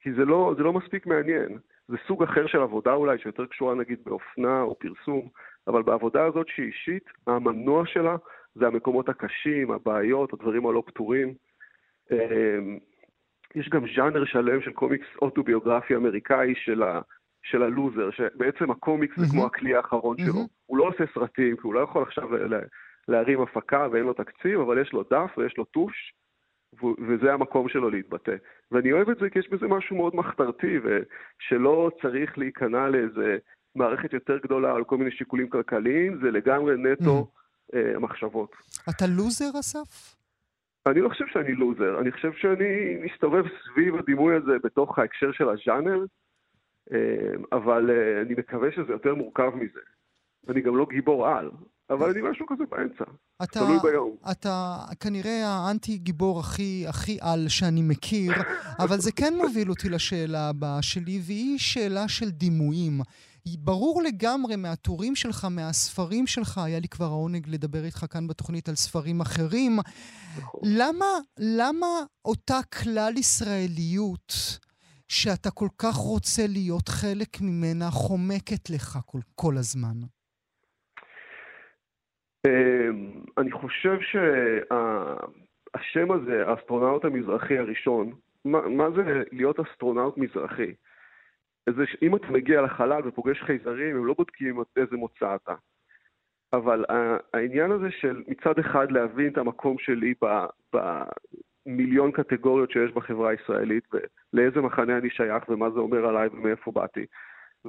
כי 0.00 0.12
זה 0.12 0.24
לא, 0.24 0.54
זה 0.56 0.62
לא 0.62 0.72
מספיק 0.72 1.06
מעניין. 1.06 1.58
זה 1.88 1.96
סוג 2.06 2.22
אחר 2.22 2.46
של 2.46 2.60
עבודה 2.60 2.92
אולי, 2.92 3.18
שיותר 3.18 3.46
קשורה 3.46 3.74
נגיד 3.74 3.98
באופנה 4.04 4.62
או 4.62 4.78
פרסום, 4.78 5.28
אבל 5.66 5.82
בעבודה 5.82 6.24
הזאת 6.24 6.48
שהיא 6.48 6.66
אישית, 6.66 7.04
המנוע 7.26 7.86
שלה 7.86 8.16
זה 8.54 8.66
המקומות 8.66 9.08
הקשים, 9.08 9.70
הבעיות, 9.70 10.32
הדברים 10.32 10.66
הלא 10.66 10.82
פתורים. 10.86 11.34
אמ, 12.10 12.78
יש 13.54 13.68
גם 13.68 13.84
ז'אנר 13.96 14.24
שלם 14.24 14.60
של 14.60 14.72
קומיקס 14.72 15.06
אוטוביוגרפי 15.22 15.96
אמריקאי 15.96 16.54
של 16.56 16.82
ה... 16.82 17.00
של 17.50 17.62
הלוזר, 17.62 18.10
שבעצם 18.10 18.70
הקומיקס 18.70 19.20
זה 19.20 19.26
כמו 19.30 19.46
הכלי 19.46 19.74
האחרון 19.74 20.16
שלו. 20.18 20.46
הוא 20.66 20.78
לא 20.78 20.88
עושה 20.88 21.04
סרטים, 21.14 21.56
כי 21.56 21.62
הוא 21.62 21.74
לא 21.74 21.80
יכול 21.80 22.02
עכשיו 22.02 22.28
להרים 23.08 23.42
הפקה 23.42 23.88
ואין 23.92 24.04
לו 24.04 24.12
תקציב, 24.12 24.60
אבל 24.60 24.80
יש 24.80 24.92
לו 24.92 25.02
דף 25.02 25.38
ויש 25.38 25.56
לו 25.58 25.64
טוש, 25.64 26.14
וזה 26.82 27.32
המקום 27.32 27.68
שלו 27.68 27.90
להתבטא. 27.90 28.36
ואני 28.72 28.92
אוהב 28.92 29.10
את 29.10 29.18
זה 29.18 29.30
כי 29.30 29.38
יש 29.38 29.48
בזה 29.50 29.66
משהו 29.68 29.96
מאוד 29.96 30.16
מחתרתי, 30.16 30.78
ושלא 30.78 31.90
צריך 32.02 32.38
להיכנע 32.38 32.88
לאיזה 32.88 33.36
מערכת 33.74 34.12
יותר 34.12 34.38
גדולה 34.38 34.74
על 34.74 34.84
כל 34.84 34.96
מיני 34.96 35.10
שיקולים 35.10 35.48
כלכליים, 35.48 36.18
זה 36.22 36.30
לגמרי 36.30 36.74
נטו 36.76 37.30
אה, 37.74 37.98
מחשבות. 37.98 38.56
אתה 38.88 39.04
לוזר, 39.06 39.60
אסף? 39.60 40.16
אני 40.86 41.00
לא 41.00 41.08
חושב 41.08 41.24
שאני 41.26 41.54
לוזר, 41.54 42.00
אני 42.00 42.12
חושב 42.12 42.32
שאני 42.32 42.96
מסתובב 43.00 43.44
סביב 43.64 43.96
הדימוי 43.96 44.36
הזה 44.36 44.52
בתוך 44.64 44.98
ההקשר 44.98 45.32
של 45.32 45.48
הז'אנר. 45.48 46.04
אמ, 46.90 47.42
אבל 47.52 47.90
אה, 47.90 48.22
אני 48.22 48.34
מקווה 48.38 48.68
שזה 48.72 48.92
יותר 48.92 49.14
מורכב 49.14 49.50
מזה. 49.54 49.80
אני 50.48 50.60
גם 50.60 50.76
לא 50.76 50.86
גיבור 50.90 51.28
על, 51.28 51.50
אבל 51.90 52.10
אני 52.10 52.30
משהו 52.30 52.46
כזה 52.46 52.64
באמצע, 52.70 53.04
אתה, 53.42 53.60
תלוי 53.60 53.78
ביום. 53.82 54.16
אתה 54.30 54.76
כנראה 55.00 55.46
האנטי 55.46 55.98
גיבור 55.98 56.40
הכי, 56.40 56.84
הכי 56.88 57.18
על 57.20 57.48
שאני 57.48 57.82
מכיר, 57.82 58.32
אבל 58.84 58.96
זה 58.96 59.12
כן 59.12 59.34
מוביל 59.36 59.70
אותי 59.70 59.88
לשאלה 59.88 60.48
הבאה 60.48 60.82
שלי, 60.82 61.20
והיא 61.26 61.58
שאלה 61.58 62.08
של 62.08 62.30
דימויים. 62.30 63.00
ברור 63.58 64.02
לגמרי 64.02 64.56
מהטורים 64.56 65.16
שלך, 65.16 65.46
מהספרים 65.50 66.26
שלך, 66.26 66.58
היה 66.58 66.80
לי 66.80 66.88
כבר 66.88 67.04
העונג 67.04 67.46
לדבר 67.48 67.84
איתך 67.84 68.06
כאן 68.10 68.26
בתוכנית 68.26 68.68
על 68.68 68.74
ספרים 68.74 69.20
אחרים. 69.20 69.78
נכון. 70.38 70.60
למה, 70.64 71.06
למה 71.38 71.86
אותה 72.24 72.60
כלל 72.62 73.12
ישראליות 73.16 74.58
שאתה 75.08 75.50
כל 75.50 75.68
כך 75.82 75.94
רוצה 75.94 76.42
להיות 76.48 76.88
חלק 76.88 77.40
ממנה, 77.40 77.90
חומקת 77.90 78.70
לך 78.70 78.98
כל, 79.06 79.18
כל 79.34 79.54
הזמן? 79.56 79.96
אמ, 82.46 83.24
אני 83.38 83.52
חושב 83.52 83.98
שהשם 84.00 84.72
הזה, 86.12 86.46
האסטרונאוט 86.46 87.04
המזרחי 87.04 87.58
הראשון, 87.58 88.12
מה, 88.44 88.68
מה 88.68 88.90
זה 88.90 89.22
להיות 89.32 89.60
אסטרונאוט 89.60 90.18
מזרחי? 90.18 90.74
זה 91.70 91.84
אם 92.02 92.16
אתה 92.16 92.26
מגיע 92.26 92.62
לחלל 92.62 93.08
ופוגש 93.08 93.42
חייזרים, 93.42 93.96
הם 93.96 94.06
לא 94.06 94.14
בודקים 94.14 94.62
איזה 94.76 94.96
מוצא 94.96 95.34
אתה. 95.34 95.54
אבל 96.52 96.84
העניין 97.34 97.70
הזה 97.70 97.90
של 97.90 98.22
מצד 98.28 98.58
אחד 98.58 98.90
להבין 98.90 99.32
את 99.32 99.38
המקום 99.38 99.76
שלי 99.78 100.14
מיליון 101.66 102.12
קטגוריות 102.12 102.70
שיש 102.70 102.92
בחברה 102.92 103.30
הישראלית, 103.30 103.84
ולאיזה 104.36 104.60
מחנה 104.60 104.98
אני 104.98 105.10
שייך 105.10 105.48
ומה 105.48 105.70
זה 105.70 105.78
אומר 105.78 106.06
עליי 106.06 106.28
ומאיפה 106.28 106.70
באתי. 106.72 107.06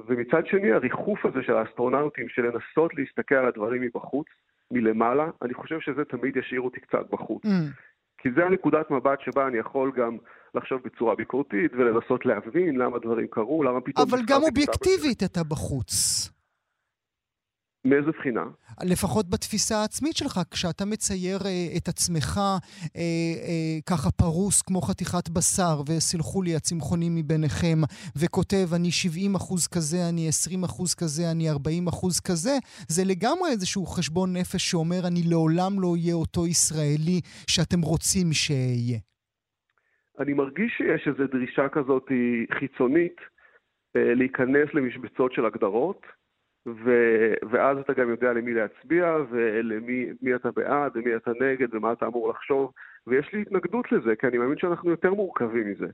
ומצד 0.06 0.46
שני, 0.46 0.72
הריחוף 0.72 1.26
הזה 1.26 1.38
של 1.42 1.56
האסטרונאוטים, 1.56 2.28
של 2.28 2.42
לנסות 2.42 2.94
להסתכל 2.94 3.34
על 3.34 3.46
הדברים 3.46 3.82
מבחוץ, 3.82 4.26
מלמעלה, 4.70 5.30
אני 5.42 5.54
חושב 5.54 5.80
שזה 5.80 6.04
תמיד 6.04 6.36
ישאיר 6.36 6.60
אותי 6.60 6.80
קצת 6.80 7.10
בחוץ. 7.10 7.44
Mm. 7.44 7.48
כי 8.18 8.28
זה 8.36 8.46
הנקודת 8.46 8.90
מבט 8.90 9.20
שבה 9.20 9.46
אני 9.46 9.58
יכול 9.58 9.92
גם 9.96 10.16
לחשוב 10.54 10.80
בצורה 10.84 11.14
ביקורתית 11.14 11.72
ולנסות 11.74 12.26
להבין 12.26 12.76
למה 12.76 12.98
דברים 12.98 13.26
קרו, 13.30 13.62
למה 13.62 13.80
פתאום... 13.80 14.06
אבל 14.10 14.18
גם 14.26 14.42
אובייקטיבית 14.42 15.22
אתה 15.22 15.40
בחוץ. 15.44 15.92
מאיזה 17.84 18.10
בחינה? 18.10 18.44
לפחות 18.92 19.30
בתפיסה 19.30 19.76
העצמית 19.76 20.16
שלך, 20.16 20.40
כשאתה 20.50 20.84
מצייר 20.84 21.38
אה, 21.46 21.76
את 21.76 21.88
עצמך 21.88 22.38
אה, 22.38 23.00
אה, 23.48 23.78
ככה 23.90 24.10
פרוס 24.10 24.62
כמו 24.62 24.80
חתיכת 24.80 25.28
בשר, 25.28 25.76
וסלחו 25.88 26.42
לי 26.42 26.54
הצמחונים 26.54 27.12
מביניכם, 27.14 27.78
וכותב 28.20 28.66
אני 28.76 28.90
70 28.90 29.34
אחוז 29.34 29.66
כזה, 29.66 30.00
אני 30.10 30.28
20 30.28 30.64
אחוז 30.64 30.94
כזה, 30.94 31.22
אני 31.32 31.50
40 31.50 31.88
אחוז 31.88 32.20
כזה, 32.20 32.54
זה 32.88 33.02
לגמרי 33.12 33.48
איזשהו 33.50 33.86
חשבון 33.86 34.28
נפש 34.36 34.62
שאומר 34.70 35.00
אני 35.08 35.22
לעולם 35.30 35.72
לא 35.82 35.90
אהיה 35.94 36.14
אותו 36.14 36.46
ישראלי 36.46 37.20
שאתם 37.52 37.80
רוצים 37.90 38.26
שאהיה. 38.32 38.98
אני 40.20 40.32
מרגיש 40.32 40.72
שיש 40.76 41.08
איזו 41.08 41.26
דרישה 41.32 41.68
כזאת 41.68 42.06
חיצונית 42.58 43.16
אה, 43.96 44.14
להיכנס 44.14 44.68
למשבצות 44.74 45.32
של 45.32 45.46
הגדרות. 45.46 46.06
ו, 46.84 46.90
ואז 47.50 47.78
אתה 47.78 47.92
גם 47.92 48.10
יודע 48.10 48.32
למי 48.32 48.54
להצביע, 48.54 49.16
ולמי 49.30 50.34
אתה 50.34 50.50
בעד, 50.50 50.92
ומי 50.94 51.16
אתה 51.16 51.30
נגד, 51.40 51.74
ומה 51.74 51.92
אתה 51.92 52.06
אמור 52.06 52.28
לחשוב, 52.30 52.72
ויש 53.06 53.32
לי 53.32 53.42
התנגדות 53.42 53.92
לזה, 53.92 54.16
כי 54.16 54.26
אני 54.26 54.38
מאמין 54.38 54.58
שאנחנו 54.58 54.90
יותר 54.90 55.14
מורכבים 55.14 55.70
מזה. 55.70 55.86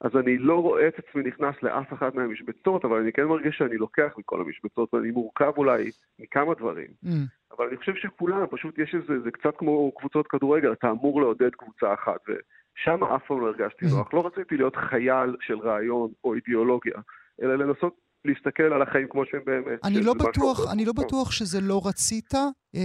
אז 0.00 0.16
אני 0.16 0.38
לא 0.38 0.62
רואה 0.62 0.88
את 0.88 0.98
עצמי 0.98 1.22
נכנס 1.22 1.54
לאף 1.62 1.92
אחת 1.92 2.14
מהמשבצות, 2.14 2.84
אבל 2.84 2.98
אני 2.98 3.12
כן 3.12 3.24
מרגיש 3.24 3.56
שאני 3.56 3.76
לוקח 3.76 4.12
מכל 4.18 4.40
המשבצות, 4.40 4.94
ואני 4.94 5.10
מורכב 5.10 5.52
אולי 5.56 5.90
מכמה 6.18 6.54
דברים. 6.54 6.88
Mm. 7.04 7.08
אבל 7.56 7.66
אני 7.68 7.76
חושב 7.76 7.94
שכולם, 7.94 8.46
פשוט 8.50 8.78
יש 8.78 8.94
איזה, 8.94 9.20
זה 9.20 9.30
קצת 9.30 9.56
כמו 9.56 9.92
קבוצות 9.92 10.26
כדורגל, 10.26 10.72
אתה 10.72 10.90
אמור 10.90 11.20
לעודד 11.20 11.50
קבוצה 11.50 11.94
אחת, 11.94 12.20
ושם 12.28 13.04
אף 13.04 13.26
פעם 13.26 13.40
לא 13.40 13.46
הרגשתי 13.46 13.86
mm. 13.86 13.88
נוח. 13.90 14.14
לא 14.14 14.26
רציתי 14.26 14.56
להיות 14.56 14.76
חייל 14.76 15.36
של 15.40 15.58
רעיון 15.58 16.10
או 16.24 16.34
אידיאולוגיה, 16.34 16.96
אלא 17.42 17.54
לנסות 17.54 17.94
להסתכל 18.24 18.62
על 18.62 18.82
החיים 18.82 19.06
כמו 19.10 19.22
שהם 19.30 19.40
באמת. 19.46 19.78
אני 19.84 20.00
לא 20.02 20.14
בטוח, 20.14 20.72
אני 20.72 20.84
לא 20.84 20.92
בטוח 20.92 21.30
שזה 21.30 21.60
לא 21.60 21.82
רצית 21.84 22.34
אה, 22.74 22.80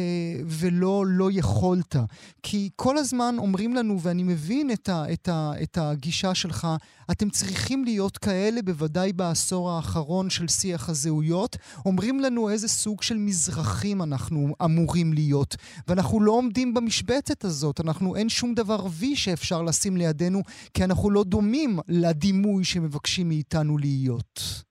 ולא 0.45 1.03
לא 1.07 1.29
יכולת. 1.31 1.95
כי 2.43 2.69
כל 2.75 2.97
הזמן 2.97 3.35
אומרים 3.37 3.75
לנו, 3.75 4.01
ואני 4.01 4.23
מבין 4.23 4.71
את, 4.71 4.89
ה, 4.89 5.13
את, 5.13 5.27
ה, 5.27 5.51
את 5.63 5.77
הגישה 5.81 6.35
שלך, 6.35 6.67
אתם 7.11 7.29
צריכים 7.29 7.83
להיות 7.83 8.17
כאלה, 8.17 8.61
בוודאי 8.61 9.13
בעשור 9.13 9.71
האחרון 9.71 10.29
של 10.29 10.47
שיח 10.47 10.89
הזהויות, 10.89 11.57
אומרים 11.85 12.19
לנו 12.19 12.49
איזה 12.49 12.67
סוג 12.67 13.01
של 13.01 13.17
מזרחים 13.17 14.01
אנחנו 14.01 14.55
אמורים 14.65 15.13
להיות. 15.13 15.55
ואנחנו 15.87 16.21
לא 16.21 16.31
עומדים 16.31 16.73
במשבצת 16.73 17.45
הזאת, 17.45 17.79
אנחנו, 17.79 18.15
אין 18.15 18.29
שום 18.29 18.53
דבר 18.53 18.85
וי 18.91 19.15
שאפשר 19.15 19.61
לשים 19.61 19.97
לידינו, 19.97 20.41
כי 20.73 20.83
אנחנו 20.83 21.11
לא 21.11 21.23
דומים 21.23 21.79
לדימוי 21.87 22.63
שמבקשים 22.63 23.27
מאיתנו 23.27 23.77
להיות. 23.77 24.66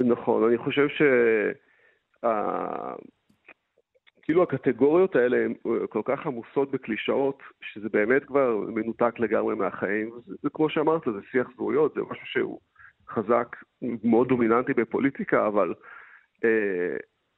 נכון, 0.00 0.44
אני 0.48 0.58
חושב 0.58 0.88
ש... 0.88 1.02
כאילו 4.22 4.42
הקטגוריות 4.42 5.16
האלה 5.16 5.44
הן 5.44 5.54
כל 5.88 6.02
כך 6.04 6.26
עמוסות 6.26 6.70
בקלישאות, 6.70 7.42
שזה 7.62 7.88
באמת 7.88 8.24
כבר 8.24 8.56
מנותק 8.56 9.18
לגמרי 9.18 9.54
מהחיים. 9.54 10.10
זה, 10.26 10.34
זה 10.42 10.48
כמו 10.52 10.70
שאמרת, 10.70 11.02
זה 11.04 11.20
שיח 11.30 11.48
זהויות, 11.56 11.94
זה 11.94 12.00
משהו 12.10 12.26
שהוא 12.26 12.60
חזק, 13.08 13.56
מאוד 14.04 14.28
דומיננטי 14.28 14.74
בפוליטיקה, 14.74 15.46
אבל 15.46 15.74
אה, 16.44 16.96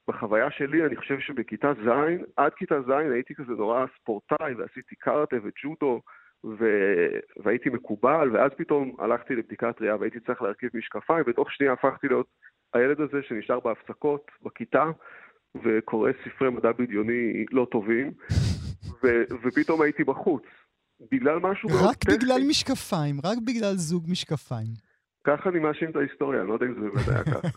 בחוויה 0.09 0.51
שלי, 0.51 0.87
אני 0.87 0.97
חושב 0.97 1.21
שבכיתה 1.21 1.73
ז', 1.85 1.89
עד 2.37 2.55
כיתה 2.55 2.83
ז' 2.83 2.91
הייתי 2.91 3.35
כזה 3.35 3.53
נורא 3.53 3.87
ספורטאי, 4.01 4.55
ועשיתי 4.55 4.97
קארטה 4.97 5.37
וג'ודו, 5.43 6.01
ו... 6.45 6.67
והייתי 7.37 7.69
מקובל, 7.71 8.31
ואז 8.33 8.51
פתאום 8.57 8.97
הלכתי 8.99 9.35
לבדיקת 9.35 9.81
ראייה 9.81 9.97
והייתי 9.97 10.21
צריך 10.21 10.43
להרכיב 10.43 10.71
משקפיים, 10.75 11.25
ותוך 11.27 11.53
שנייה 11.53 11.73
הפכתי 11.73 12.09
להיות 12.09 12.27
הילד 12.75 13.01
הזה 13.01 13.19
שנשאר 13.29 13.61
בהפסקות, 13.61 14.31
בכיתה, 14.43 14.85
וקורא 15.65 16.11
ספרי 16.25 16.51
מדע 16.51 16.73
בדיוני 16.73 17.45
לא 17.51 17.67
טובים, 17.71 18.13
ו- 19.03 19.25
ופתאום 19.43 19.83
הייתי 19.83 20.05
בחוץ. 20.05 20.43
בגלל 21.13 21.39
משהו 21.39 21.69
מאוד 21.69 21.81
רק 21.91 22.05
בגלל 22.09 22.41
משקפיים, 22.49 23.17
רק 23.25 23.39
בגלל 23.45 23.75
זוג 23.77 24.05
משקפיים. 24.09 24.73
ככה 25.25 25.49
אני 25.51 25.59
מאשים 25.59 25.91
את 25.91 25.97
ההיסטוריה, 25.97 26.41
אני 26.41 26.49
לא 26.49 26.55
יודע 26.55 26.67
אם 26.67 26.75
זה 26.75 26.81
באמת 26.81 27.09
היה 27.09 27.25
ככה. 27.25 27.49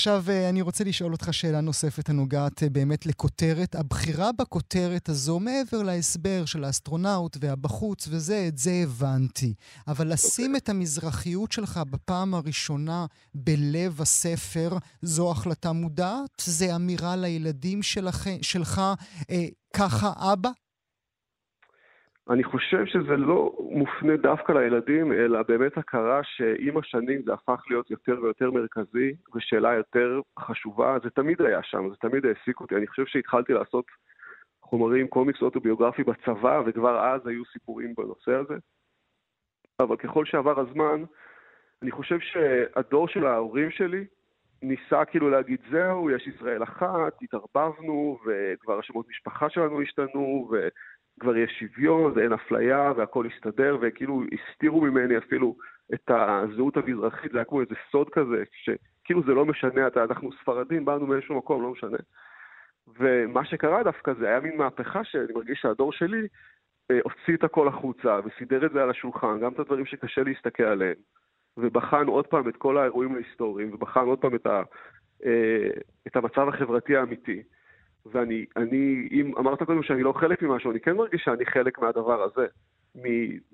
עכשיו 0.00 0.24
אה, 0.28 0.48
אני 0.48 0.62
רוצה 0.62 0.84
לשאול 0.84 1.12
אותך 1.12 1.34
שאלה 1.34 1.60
נוספת 1.60 2.08
הנוגעת 2.08 2.62
אה, 2.62 2.68
באמת 2.68 3.06
לכותרת. 3.06 3.74
הבחירה 3.74 4.32
בכותרת 4.32 5.08
הזו, 5.08 5.40
מעבר 5.40 5.82
להסבר 5.82 6.44
של 6.44 6.64
האסטרונאוט 6.64 7.36
והבחוץ 7.40 8.08
וזה, 8.10 8.44
את 8.48 8.58
זה 8.58 8.72
הבנתי. 8.82 9.54
אבל 9.88 10.12
לשים 10.12 10.44
okay. 10.44 10.48
אוקיי. 10.48 10.58
את 10.58 10.68
המזרחיות 10.68 11.52
שלך 11.52 11.80
בפעם 11.90 12.34
הראשונה 12.34 13.06
בלב 13.34 14.00
הספר, 14.02 14.78
זו 15.02 15.30
החלטה 15.30 15.72
מודעת? 15.72 16.42
זה 16.44 16.76
אמירה 16.76 17.16
לילדים 17.16 17.82
שלך, 17.82 18.28
שלך 18.42 18.80
אה, 19.30 19.46
ככה 19.74 20.12
אבא? 20.16 20.50
אני 22.30 22.44
חושב 22.44 22.86
שזה 22.86 23.16
לא 23.16 23.56
מופנה 23.58 24.16
דווקא 24.16 24.52
לילדים, 24.52 25.12
אלא 25.12 25.42
באמת 25.42 25.78
הכרה 25.78 26.20
שעם 26.22 26.76
השנים 26.76 27.22
זה 27.22 27.32
הפך 27.32 27.64
להיות 27.70 27.90
יותר 27.90 28.18
ויותר 28.22 28.50
מרכזי, 28.50 29.14
ושאלה 29.34 29.74
יותר 29.74 30.20
חשובה, 30.38 30.96
זה 31.02 31.10
תמיד 31.10 31.42
היה 31.42 31.62
שם, 31.62 31.90
זה 31.90 31.96
תמיד 31.96 32.26
העסיק 32.26 32.60
אותי. 32.60 32.76
אני 32.76 32.86
חושב 32.86 33.06
שהתחלתי 33.06 33.52
לעשות 33.52 33.84
חומרים, 34.62 35.08
קומיקס 35.08 35.42
אוטוביוגרפי 35.42 36.02
בצבא, 36.02 36.62
וכבר 36.66 36.98
אז 37.06 37.26
היו 37.26 37.44
סיפורים 37.44 37.94
בנושא 37.94 38.32
הזה. 38.32 38.54
אבל 39.80 39.96
ככל 39.96 40.24
שעבר 40.24 40.60
הזמן, 40.60 41.04
אני 41.82 41.90
חושב 41.90 42.18
שהדור 42.20 43.08
של 43.08 43.26
ההורים 43.26 43.70
שלי 43.70 44.04
ניסה 44.62 45.04
כאילו 45.04 45.30
להגיד, 45.30 45.60
זהו, 45.70 46.10
יש 46.10 46.26
ישראל 46.26 46.62
אחת, 46.62 47.12
התערבבנו, 47.22 48.18
וכבר 48.26 48.78
השמות 48.78 49.08
משפחה 49.08 49.50
שלנו 49.50 49.82
השתנו, 49.82 50.48
ו... 50.52 50.68
כבר 51.20 51.36
יש 51.36 51.58
שוויון 51.58 52.12
ואין 52.14 52.32
אפליה 52.32 52.92
והכל 52.96 53.26
יסתדר, 53.34 53.76
וכאילו 53.80 54.22
הסתירו 54.32 54.80
ממני 54.80 55.18
אפילו 55.18 55.56
את 55.94 56.10
הזהות 56.10 56.76
המזרחית, 56.76 57.32
זה 57.32 57.38
היה 57.38 57.44
כמו 57.44 57.60
איזה 57.60 57.74
סוד 57.90 58.10
כזה, 58.10 58.42
שכאילו 58.52 59.22
זה 59.22 59.32
לא 59.32 59.46
משנה, 59.46 59.86
אתה, 59.86 60.04
אנחנו 60.04 60.30
ספרדים, 60.32 60.84
באנו 60.84 61.06
מאיזשהו 61.06 61.36
מקום, 61.36 61.62
לא 61.62 61.70
משנה. 61.70 61.98
ומה 62.98 63.44
שקרה 63.44 63.82
דווקא 63.82 64.12
זה 64.14 64.28
היה 64.28 64.40
מין 64.40 64.56
מהפכה 64.56 65.04
שאני 65.04 65.32
מרגיש 65.34 65.58
שהדור 65.60 65.92
שלי 65.92 66.26
אה, 66.90 66.98
הוציא 67.04 67.34
את 67.34 67.44
הכל 67.44 67.68
החוצה 67.68 68.20
וסידר 68.24 68.66
את 68.66 68.72
זה 68.72 68.82
על 68.82 68.90
השולחן, 68.90 69.40
גם 69.40 69.52
את 69.52 69.58
הדברים 69.58 69.86
שקשה 69.86 70.22
להסתכל 70.22 70.62
עליהם, 70.62 70.96
ובחן 71.56 72.06
עוד 72.06 72.26
פעם 72.26 72.48
את 72.48 72.56
כל 72.56 72.78
האירועים 72.78 73.14
ההיסטוריים, 73.14 73.74
ובחן 73.74 74.06
עוד 74.06 74.18
פעם 74.18 74.34
את, 74.34 74.46
ה, 74.46 74.62
אה, 75.24 75.70
את 76.06 76.16
המצב 76.16 76.48
החברתי 76.48 76.96
האמיתי. 76.96 77.42
ואני, 78.06 78.44
אני, 78.56 79.08
אם 79.10 79.32
אמרת 79.38 79.62
קודם 79.62 79.82
שאני 79.82 80.02
לא 80.02 80.12
חלק 80.12 80.42
ממשהו, 80.42 80.70
אני 80.70 80.80
כן 80.80 80.96
מרגיש 80.96 81.22
שאני 81.24 81.46
חלק 81.46 81.78
מהדבר 81.78 82.22
הזה, 82.22 82.46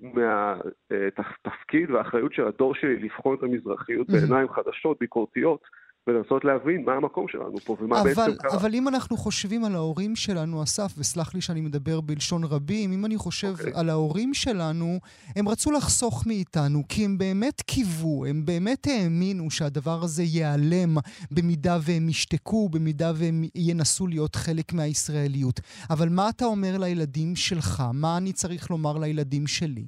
מהתפקיד 0.00 1.90
והאחריות 1.90 2.32
של 2.32 2.46
הדור 2.46 2.74
שלי 2.74 2.98
לבחון 2.98 3.36
את 3.36 3.42
המזרחיות 3.42 4.10
בעיניים 4.10 4.48
חדשות, 4.48 4.98
ביקורתיות, 5.00 5.60
ולנסות 6.06 6.44
להבין 6.44 6.84
מה 6.84 6.92
המקום 6.92 7.28
שלנו 7.28 7.58
פה 7.58 7.76
ומה 7.80 8.00
אבל, 8.00 8.08
בעצם 8.08 8.36
קרה. 8.38 8.60
אבל 8.60 8.70
אם 8.74 8.88
אנחנו 8.88 9.16
חושבים 9.16 9.64
על 9.64 9.74
ההורים 9.74 10.16
שלנו, 10.16 10.62
אסף, 10.62 10.98
וסלח 10.98 11.34
לי 11.34 11.40
שאני 11.40 11.60
מדבר 11.60 12.00
בלשון 12.00 12.42
רבים, 12.44 12.92
אם 12.92 13.04
אני 13.06 13.16
חושב 13.16 13.48
okay. 13.48 13.58
אוקיי. 13.58 13.80
על 13.80 13.88
ההורים 13.90 14.34
שלנו, 14.34 14.98
הם 15.36 15.48
רצו 15.48 15.70
לחסוך 15.72 16.24
מאיתנו, 16.26 16.78
כי 16.88 17.04
הם 17.04 17.18
באמת 17.18 17.60
קיוו, 17.60 18.26
הם 18.26 18.38
באמת 18.46 18.86
האמינו 18.86 19.50
שהדבר 19.50 19.98
הזה 20.04 20.22
ייעלם 20.22 20.92
במידה 21.34 21.76
והם 21.86 22.08
ישתקו, 22.08 22.68
במידה 22.68 23.10
והם 23.18 23.42
ינסו 23.54 24.06
להיות 24.06 24.34
חלק 24.34 24.68
מהישראליות. 24.76 25.60
אבל 25.90 26.08
מה 26.16 26.26
אתה 26.36 26.44
אומר 26.44 26.74
לילדים 26.80 27.30
שלך? 27.36 27.82
מה 28.02 28.18
אני 28.18 28.32
צריך 28.32 28.70
לומר 28.70 28.94
לילדים 28.98 29.46
שלי? 29.46 29.86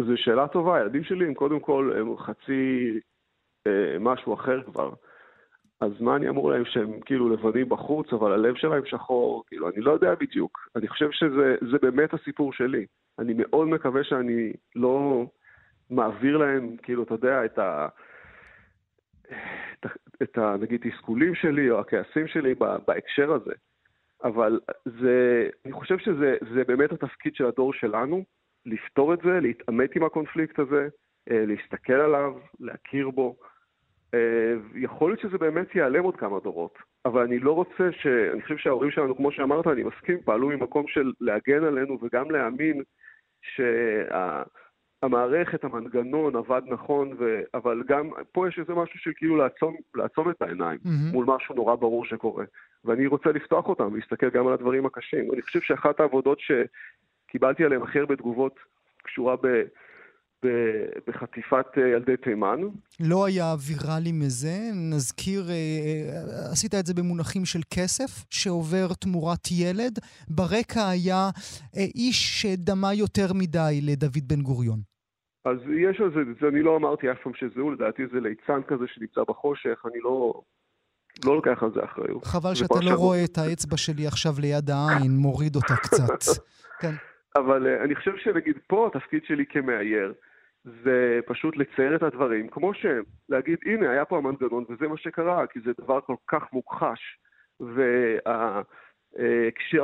זו 0.00 0.16
שאלה 0.16 0.48
טובה. 0.48 0.76
הילדים 0.76 1.04
שלי 1.04 1.26
הם 1.26 1.34
קודם 1.34 1.60
כל 1.60 1.92
הם 2.00 2.16
חצי 2.16 2.62
אה, 3.66 3.98
משהו 4.00 4.34
אחר 4.34 4.62
כבר. 4.62 4.90
אז 5.80 6.00
מה 6.00 6.16
אני 6.16 6.28
אמור 6.28 6.50
להם 6.50 6.64
שהם 6.64 7.00
כאילו 7.00 7.28
לבנים 7.28 7.68
בחוץ, 7.68 8.12
אבל 8.12 8.32
הלב 8.32 8.54
שלהם 8.54 8.86
שחור? 8.86 9.44
כאילו, 9.46 9.68
אני 9.68 9.80
לא 9.80 9.92
יודע 9.92 10.14
בדיוק. 10.14 10.68
אני 10.76 10.88
חושב 10.88 11.10
שזה 11.10 11.78
באמת 11.82 12.14
הסיפור 12.14 12.52
שלי. 12.52 12.86
אני 13.18 13.32
מאוד 13.36 13.68
מקווה 13.68 14.04
שאני 14.04 14.52
לא 14.76 15.26
מעביר 15.90 16.36
להם, 16.36 16.76
כאילו, 16.82 17.02
אתה 17.02 17.14
יודע, 17.14 17.44
את 17.44 17.58
ה... 17.58 17.88
את, 19.72 19.86
ה, 19.86 19.88
את 20.22 20.38
ה, 20.38 20.56
נגיד, 20.60 20.80
תסכולים 20.90 21.34
שלי 21.34 21.70
או 21.70 21.80
הכעסים 21.80 22.26
שלי 22.26 22.54
בהקשר 22.86 23.32
הזה. 23.32 23.52
אבל 24.24 24.60
זה, 24.84 25.48
אני 25.64 25.72
חושב 25.72 25.98
שזה 25.98 26.64
באמת 26.66 26.92
התפקיד 26.92 27.34
של 27.34 27.46
הדור 27.46 27.72
שלנו, 27.72 28.24
לפתור 28.66 29.14
את 29.14 29.18
זה, 29.24 29.40
להתעמת 29.40 29.96
עם 29.96 30.04
הקונפליקט 30.04 30.58
הזה, 30.58 30.88
אה, 31.30 31.44
להסתכל 31.46 31.92
עליו, 31.92 32.34
להכיר 32.60 33.10
בו. 33.10 33.36
אה, 34.14 34.54
יכול 34.74 35.10
להיות 35.10 35.20
שזה 35.20 35.38
באמת 35.38 35.74
ייעלם 35.74 36.04
עוד 36.04 36.16
כמה 36.16 36.40
דורות, 36.40 36.78
אבל 37.04 37.22
אני 37.22 37.38
לא 37.38 37.52
רוצה 37.52 37.92
ש... 37.92 38.06
אני 38.06 38.42
חושב 38.42 38.56
שההורים 38.56 38.90
שלנו, 38.90 39.16
כמו 39.16 39.32
שאמרת, 39.32 39.66
אני 39.66 39.82
מסכים, 39.82 40.18
פעלו 40.24 40.48
ממקום 40.48 40.84
של 40.88 41.12
להגן 41.20 41.64
עלינו 41.64 41.98
וגם 42.02 42.30
להאמין 42.30 42.82
שהמערכת, 45.02 45.60
שה... 45.60 45.66
המנגנון 45.66 46.36
עבד 46.36 46.62
נכון, 46.66 47.12
ו... 47.18 47.40
אבל 47.54 47.82
גם 47.86 48.10
פה 48.32 48.48
יש 48.48 48.58
איזה 48.58 48.74
משהו 48.74 48.98
של 48.98 49.10
כאילו 49.16 49.36
לעצום, 49.36 49.76
לעצום 49.94 50.30
את 50.30 50.42
העיניים 50.42 50.78
mm-hmm. 50.84 51.12
מול 51.12 51.26
משהו 51.28 51.54
נורא 51.54 51.74
ברור 51.74 52.04
שקורה. 52.04 52.44
ואני 52.84 53.06
רוצה 53.06 53.32
לפתוח 53.32 53.68
אותם, 53.68 53.96
להסתכל 53.96 54.30
גם 54.30 54.46
על 54.46 54.52
הדברים 54.52 54.86
הקשים. 54.86 55.32
אני 55.32 55.42
חושב 55.42 55.60
שאחת 55.60 56.00
העבודות 56.00 56.38
שקיבלתי 56.40 57.64
עליהן 57.64 57.82
הכי 57.82 57.98
הרבה 57.98 58.16
תגובות 58.16 58.58
קשורה 59.02 59.36
ב... 59.36 59.62
בחטיפת 61.06 61.78
אה, 61.78 61.88
ילדי 61.88 62.16
תימן. 62.16 62.60
לא 63.00 63.26
היה 63.26 63.54
ויראלי 63.66 64.12
מזה, 64.12 64.56
נזכיר, 64.74 65.42
אה, 65.48 65.54
אה, 65.54 66.52
עשית 66.52 66.74
את 66.74 66.86
זה 66.86 66.94
במונחים 66.94 67.44
של 67.44 67.60
כסף 67.74 68.24
שעובר 68.30 68.86
תמורת 69.00 69.44
ילד. 69.50 69.98
ברקע 70.28 70.88
היה 70.88 71.30
איש 71.74 72.42
שדמה 72.42 72.94
יותר 72.94 73.32
מדי 73.34 73.80
לדוד 73.82 74.28
בן 74.28 74.42
גוריון. 74.42 74.78
אז 75.44 75.58
יש 75.86 76.00
על 76.00 76.10
זה, 76.14 76.20
זה 76.40 76.48
אני 76.48 76.62
לא 76.62 76.76
אמרתי 76.76 77.12
אף 77.12 77.16
פעם 77.22 77.32
שזהו, 77.34 77.70
לדעתי 77.70 78.02
זה 78.12 78.20
ליצן 78.20 78.60
כזה 78.68 78.84
שנמצא 78.86 79.20
בחושך, 79.28 79.82
אני 79.84 80.00
לא, 80.00 80.40
לא 81.24 81.34
לוקח 81.34 81.62
על 81.62 81.70
זה 81.74 81.84
אחריות. 81.84 82.24
חבל 82.24 82.54
שאתה 82.54 82.80
לא 82.82 82.94
רואה 82.94 83.24
את 83.24 83.38
האצבע 83.38 83.76
שלי 83.76 84.06
עכשיו 84.06 84.32
ליד 84.40 84.70
העין, 84.70 85.12
מוריד 85.16 85.56
אותה 85.56 85.76
קצת. 85.76 86.40
כן. 86.80 86.94
אבל 87.36 87.66
אני 87.84 87.94
חושב 87.94 88.16
שנגיד 88.16 88.56
פה 88.66 88.90
התפקיד 88.94 89.22
שלי 89.26 89.44
כמאייר, 89.48 90.12
זה 90.84 91.20
פשוט 91.26 91.56
לצייר 91.56 91.96
את 91.96 92.02
הדברים 92.02 92.48
כמו 92.48 92.74
שהם, 92.74 93.02
להגיד 93.28 93.58
הנה 93.64 93.90
היה 93.90 94.04
פה 94.04 94.18
המנגנון 94.18 94.64
וזה 94.68 94.88
מה 94.88 94.96
שקרה, 94.96 95.46
כי 95.46 95.60
זה 95.60 95.72
דבר 95.80 96.00
כל 96.00 96.16
כך 96.28 96.52
מוכחש, 96.52 97.18
וההקשר 97.60 98.64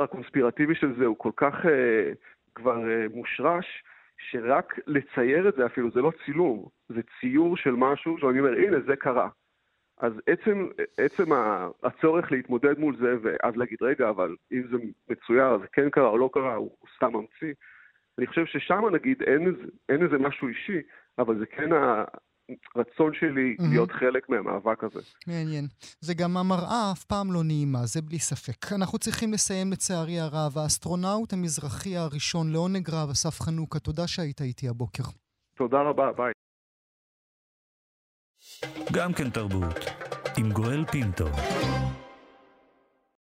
הקונספירטיבי 0.03 0.75
של 0.75 0.95
זה 0.97 1.05
הוא 1.05 1.15
כל 1.17 1.31
כך 1.35 1.65
אה, 1.65 2.11
כבר 2.55 2.89
אה, 2.89 3.05
מושרש, 3.13 3.83
שרק 4.17 4.79
לצייר 4.87 5.49
את 5.49 5.55
זה 5.55 5.65
אפילו, 5.65 5.91
זה 5.91 6.01
לא 6.01 6.11
צילום, 6.25 6.67
זה 6.89 7.01
ציור 7.19 7.57
של 7.57 7.71
משהו 7.71 8.17
שאני 8.17 8.39
אומר, 8.39 8.57
הנה 8.57 8.77
זה 8.87 8.95
קרה. 8.95 9.29
אז 9.97 10.13
עצם, 10.27 10.67
עצם 10.97 11.31
הצורך 11.83 12.31
להתמודד 12.31 12.79
מול 12.79 12.97
זה, 12.97 13.15
ואז 13.21 13.55
להגיד, 13.55 13.77
רגע, 13.81 14.09
אבל 14.09 14.35
אם 14.51 14.63
זה 14.71 14.77
מצויר, 15.09 15.57
זה 15.57 15.67
כן 15.73 15.89
קרה 15.89 16.07
או 16.07 16.17
לא 16.17 16.29
קרה, 16.33 16.55
הוא 16.55 16.71
סתם 16.95 17.13
ממציא, 17.13 17.53
אני 18.17 18.27
חושב 18.27 18.45
ששם 18.45 18.81
נגיד 18.93 19.21
אין, 19.21 19.55
אין 19.89 20.03
איזה 20.03 20.17
משהו 20.17 20.47
אישי, 20.47 20.79
אבל 21.19 21.39
זה 21.39 21.45
כן 21.45 21.69
הרצון 22.75 23.13
שלי 23.19 23.55
mm-hmm. 23.59 23.69
להיות 23.69 23.91
חלק 23.91 24.29
מהמאבק 24.29 24.83
הזה. 24.83 24.99
מעניין. 25.27 25.65
זה 25.99 26.13
גם 26.13 26.37
המראה 26.37 26.91
אף 26.91 27.03
פעם 27.03 27.33
לא 27.33 27.43
נעימה, 27.43 27.85
זה 27.85 28.01
בלי 28.01 28.19
ספק. 28.19 28.73
אנחנו 28.73 28.99
צריכים 28.99 29.33
לסיים 29.33 29.71
לצערי 29.71 30.19
הרב. 30.19 30.57
האסטרונאוט 30.57 31.33
המזרחי 31.33 31.97
הראשון 31.97 32.51
לעונג 32.51 32.89
רב, 32.89 33.09
אסף 33.09 33.41
חנוכה, 33.41 33.79
תודה 33.79 34.07
שהיית 34.07 34.41
איתי 34.41 34.69
הבוקר. 34.69 35.03
תודה 35.57 35.81
רבה, 35.81 36.11
ביי. 36.11 36.31
גם 38.93 39.13
כן 39.13 39.29
תרבות, 39.29 39.79
עם 40.37 40.51
גואל 40.51 40.85
פינטו. 40.85 41.25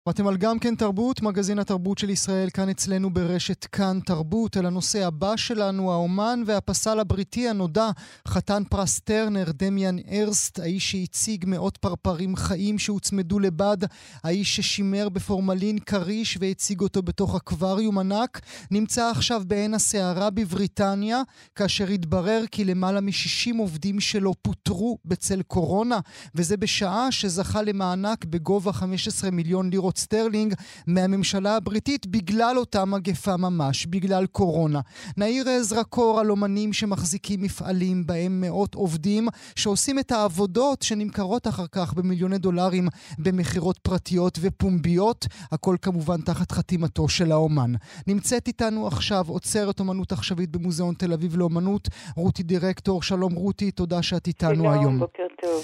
ואתם 0.07 0.27
על 0.27 0.37
גם 0.37 0.59
כן 0.59 0.75
תרבות, 0.75 1.21
מגזין 1.21 1.59
התרבות 1.59 1.97
של 1.97 2.09
ישראל 2.09 2.49
כאן 2.49 2.69
אצלנו 2.69 3.13
ברשת 3.13 3.65
כאן 3.65 3.99
תרבות. 4.05 4.57
על 4.57 4.65
הנושא 4.65 5.07
הבא 5.07 5.35
שלנו, 5.35 5.91
האומן 5.91 6.43
והפסל 6.45 6.99
הבריטי 6.99 7.49
הנודע, 7.49 7.89
חתן 8.27 8.63
פרס 8.69 8.99
טרנר, 8.99 9.45
דמיאן 9.53 9.95
ארסט, 10.11 10.59
האיש 10.59 10.91
שהציג 10.91 11.45
מאות 11.47 11.77
פרפרים 11.77 12.35
חיים 12.35 12.79
שהוצמדו 12.79 13.39
לבד, 13.39 13.77
האיש 14.23 14.55
ששימר 14.55 15.09
בפורמלין 15.09 15.79
כריש 15.79 16.37
והציג 16.41 16.81
אותו 16.81 17.01
בתוך 17.01 17.35
אקווריום 17.35 17.97
ענק, 17.97 18.41
נמצא 18.71 19.11
עכשיו 19.11 19.41
בעין 19.47 19.73
הסערה 19.73 20.29
בבריטניה, 20.29 21.21
כאשר 21.55 21.87
התברר 21.87 22.43
כי 22.51 22.65
למעלה 22.65 23.01
מ-60 23.01 23.57
עובדים 23.59 23.99
שלו 23.99 24.33
פוטרו 24.41 24.97
בצל 25.05 25.41
קורונה, 25.41 25.99
וזה 26.35 26.57
בשעה 26.57 27.11
שזכה 27.11 27.61
למענק 27.61 28.25
בגובה 28.25 28.73
15 28.73 29.31
מיליון 29.31 29.69
לירות 29.69 29.88
סטרלינג 29.97 30.53
מהממשלה 30.87 31.55
הבריטית 31.55 32.07
בגלל 32.07 32.57
אותה 32.57 32.85
מגפה 32.85 33.37
ממש, 33.37 33.85
בגלל 33.85 34.25
קורונה. 34.25 34.79
נעיר 35.17 35.45
זרקור 35.61 36.19
על 36.19 36.31
אומנים 36.31 36.73
שמחזיקים 36.73 37.41
מפעלים 37.41 38.05
בהם 38.05 38.41
מאות 38.41 38.75
עובדים 38.75 39.27
שעושים 39.55 39.99
את 39.99 40.11
העבודות 40.11 40.81
שנמכרות 40.81 41.47
אחר 41.47 41.65
כך 41.71 41.93
במיליוני 41.93 42.37
דולרים 42.37 42.87
במכירות 43.19 43.77
פרטיות 43.77 44.39
ופומביות, 44.41 45.27
הכל 45.51 45.75
כמובן 45.81 46.21
תחת 46.21 46.51
חתימתו 46.51 47.09
של 47.09 47.31
האומן. 47.31 47.73
נמצאת 48.07 48.47
איתנו 48.47 48.87
עכשיו 48.87 49.25
אוצרת 49.27 49.79
אומנות 49.79 50.11
עכשווית 50.11 50.49
במוזיאון 50.51 50.95
תל 50.95 51.13
אביב 51.13 51.37
לאומנות, 51.37 51.87
רותי 52.15 52.43
דירקטור. 52.43 53.03
שלום 53.03 53.33
רותי, 53.33 53.71
תודה 53.71 54.01
שאת 54.03 54.27
איתנו 54.27 54.55
שלום, 54.55 54.67
היום. 54.67 54.83
שלום, 54.83 54.99
בוקר 54.99 55.23
טוב. 55.41 55.63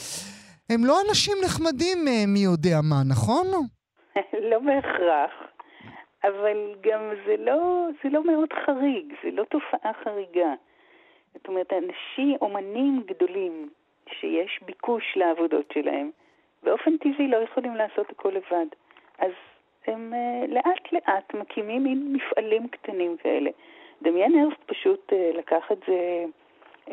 הם 0.69 0.85
לא 0.85 0.99
אנשים 1.09 1.37
נחמדים 1.45 2.05
מי 2.27 2.39
יודע 2.39 2.81
מה, 2.81 3.03
נכון? 3.03 3.47
לא 4.51 4.59
בהכרח, 4.59 5.31
אבל 6.23 6.75
גם 6.81 7.01
זה 7.25 7.35
לא, 7.37 7.87
זה 8.03 8.09
לא 8.09 8.23
מאוד 8.23 8.53
חריג, 8.53 9.13
זה 9.23 9.31
לא 9.31 9.43
תופעה 9.43 9.91
חריגה. 10.03 10.53
זאת 11.33 11.47
אומרת, 11.47 11.73
אנשים, 11.73 12.37
אומנים 12.41 13.03
גדולים, 13.05 13.69
שיש 14.09 14.59
ביקוש 14.65 15.03
לעבודות 15.15 15.71
שלהם, 15.73 16.11
באופן 16.63 16.97
טבעי 16.97 17.27
לא 17.27 17.37
יכולים 17.37 17.75
לעשות 17.75 18.09
הכל 18.09 18.29
לבד. 18.29 18.65
אז 19.19 19.31
הם 19.87 20.13
uh, 20.13 20.47
לאט 20.53 20.91
לאט 20.91 21.33
מקימים 21.33 21.83
מין 21.83 22.13
מפעלים 22.13 22.67
קטנים 22.67 23.17
כאלה. 23.17 23.49
דמיין 24.01 24.39
הרסט 24.39 24.63
פשוט 24.65 25.13
uh, 25.13 25.37
לקח 25.37 25.71
את 25.71 25.79
זה 25.87 26.25
uh, 26.85 26.91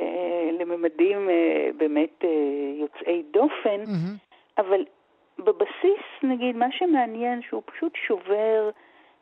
לממדים 0.61 1.29
uh, 1.29 1.77
באמת 1.77 2.23
uh, 2.23 2.27
יוצאי 2.81 3.23
דופן, 3.31 3.83
Mm-hmm. 3.85 4.33
אבל 4.59 4.85
בבסיס, 5.39 6.05
נגיד, 6.23 6.57
מה 6.57 6.67
שמעניין 6.71 7.43
שהוא 7.43 7.63
פשוט 7.67 7.93
שובר, 8.07 8.71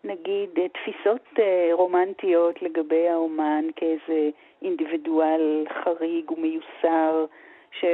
נגיד, 0.05 0.51
תפיסות 0.73 1.29
רומנטיות 1.73 2.63
לגבי 2.63 3.09
האומן 3.09 3.65
כאיזה 3.77 4.31
אינדיבידואל 4.63 5.65
חריג 5.85 6.31
ומיוסר, 6.31 7.25
ש... 7.81 7.85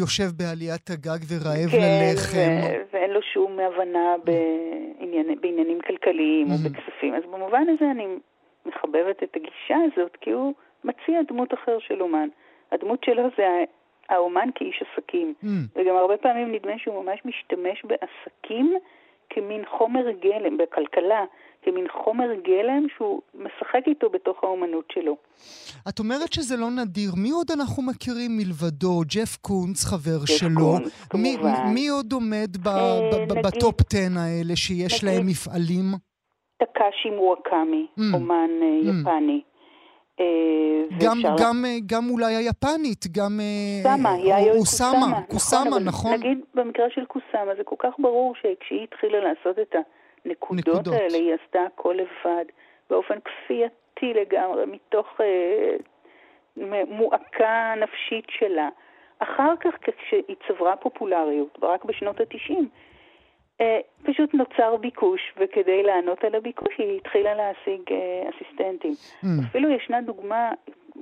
יושב 0.00 0.24
בעליית 0.36 0.90
הגג 0.90 1.18
ורעב 1.28 1.70
כן, 1.70 1.78
ללחם. 1.80 2.56
ו- 2.62 2.82
ואין 2.92 3.10
לו 3.10 3.22
שום 3.22 3.58
הבנה 3.60 4.14
בענייני, 4.24 5.36
בעניינים 5.36 5.80
כלכליים 5.80 6.46
או 6.50 6.54
Mhm. 6.54 6.68
בכספים. 6.70 7.14
אז 7.14 7.22
במובן 7.32 7.66
הזה 7.68 7.90
אני 7.90 8.06
מחבבת 8.66 9.22
את 9.22 9.36
הגישה 9.36 9.76
הזאת, 9.92 10.16
כי 10.20 10.30
הוא 10.30 10.52
מציע 10.84 11.22
דמות 11.28 11.54
אחר 11.54 11.78
של 11.78 12.02
אומן. 12.02 12.28
הדמות 12.72 13.04
שלו 13.04 13.22
זה 13.36 13.64
האומן 14.10 14.48
כאיש 14.54 14.82
עסקים. 14.82 15.34
Mm. 15.44 15.46
וגם 15.76 15.96
הרבה 15.96 16.16
פעמים 16.16 16.52
נדמה 16.54 16.72
שהוא 16.78 17.04
ממש 17.04 17.18
משתמש 17.24 17.82
בעסקים 17.84 18.74
כמין 19.30 19.62
חומר 19.78 20.04
גלם, 20.22 20.56
בכלכלה, 20.58 21.24
כמין 21.62 21.86
חומר 22.04 22.24
גלם 22.44 22.86
שהוא 22.96 23.22
משחק 23.34 23.82
איתו 23.86 24.10
בתוך 24.10 24.44
האומנות 24.44 24.84
שלו. 24.92 25.16
את 25.88 25.98
אומרת 25.98 26.32
שזה 26.32 26.56
לא 26.56 26.70
נדיר. 26.70 27.10
מי 27.16 27.30
עוד 27.30 27.50
אנחנו 27.50 27.82
מכירים 27.82 28.30
מלבדו? 28.36 29.00
ג'ף 29.14 29.36
קונץ, 29.36 29.84
חבר 29.84 30.18
ג'ף 30.20 30.36
שלו. 30.38 30.50
קונץ, 30.60 31.06
מי, 31.14 31.36
כמובן. 31.40 31.66
מי 31.74 31.88
עוד 31.88 32.12
עומד 32.12 32.56
ב, 32.64 32.68
אה, 32.68 33.00
ב, 33.12 33.14
ב, 33.14 33.32
נגיד- 33.32 33.46
בטופ 33.46 33.74
10 33.80 33.98
האלה 34.18 34.56
שיש 34.56 35.04
נגיד- 35.04 35.14
להם 35.16 35.26
מפעלים? 35.26 35.84
טקאשי 36.58 37.10
מוואקאמי, 37.10 37.86
Mm. 37.98 38.02
אומן 38.14 38.50
Mm. 38.60 38.88
יפני. 38.88 39.40
אה, 40.20 40.26
גם, 41.00 41.18
ואפשר 41.18 41.44
גם, 41.44 41.64
אה, 41.64 41.76
גם 41.86 42.10
אולי 42.10 42.34
היפנית, 42.34 43.04
גם... 43.12 43.40
אה, 43.40 43.90
אה, 44.06 44.18
יאיו 44.18 44.54
אוסאמה, 44.54 44.98
קוסאמה. 44.98 45.22
קוסאמה, 45.30 45.76
אבל 45.76 45.84
נכון? 45.84 46.12
נגיד 46.12 46.38
במקרה 46.54 46.86
של 46.90 47.04
קוסאמה, 47.04 47.54
זה 47.56 47.64
כל 47.64 47.76
כך 47.78 47.94
ברור 47.98 48.34
שכשהיא 48.34 48.82
התחילה 48.84 49.20
לעשות 49.20 49.58
את 49.58 49.74
הנקודות 50.24 50.68
נקודות. 50.68 50.94
האלה, 50.94 51.16
היא 51.16 51.34
עשתה 51.34 51.58
הכל 51.74 51.94
לבד, 51.98 52.44
באופן 52.90 53.14
כפייתי 53.24 54.20
לגמרי, 54.20 54.66
מתוך 54.66 55.06
אה, 55.20 55.76
מועקה 56.88 57.74
נפשית 57.76 58.24
שלה. 58.38 58.68
אחר 59.18 59.54
כך, 59.60 59.70
כשהיא 59.80 60.36
צברה 60.48 60.76
פופולריות, 60.76 61.58
רק 61.62 61.84
בשנות 61.84 62.20
התשעים, 62.20 62.68
אה, 62.74 62.89
פשוט 64.02 64.34
נוצר 64.34 64.76
ביקוש, 64.76 65.20
וכדי 65.36 65.82
לענות 65.82 66.24
על 66.24 66.34
הביקוש 66.34 66.74
היא 66.78 66.96
התחילה 66.96 67.34
להשיג 67.34 67.80
אה, 67.90 68.30
אסיסטנטים. 68.30 68.92
Mm. 68.92 69.26
אפילו 69.48 69.70
ישנה 69.70 70.00
דוגמה 70.00 70.50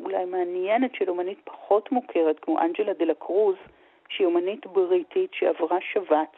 אולי 0.05 0.25
מעניינת 0.25 0.91
של 0.99 1.11
אומנית 1.11 1.39
פחות 1.45 1.93
מוכרת, 1.93 2.37
כמו 2.43 2.61
אנג'לה 2.61 2.93
דה 2.99 3.05
לה 3.05 3.15
קרוז, 3.15 3.57
שהיא 4.09 4.27
אומנית 4.27 4.67
בריטית 4.67 5.31
שעברה 5.33 5.79
שבץ, 5.93 6.35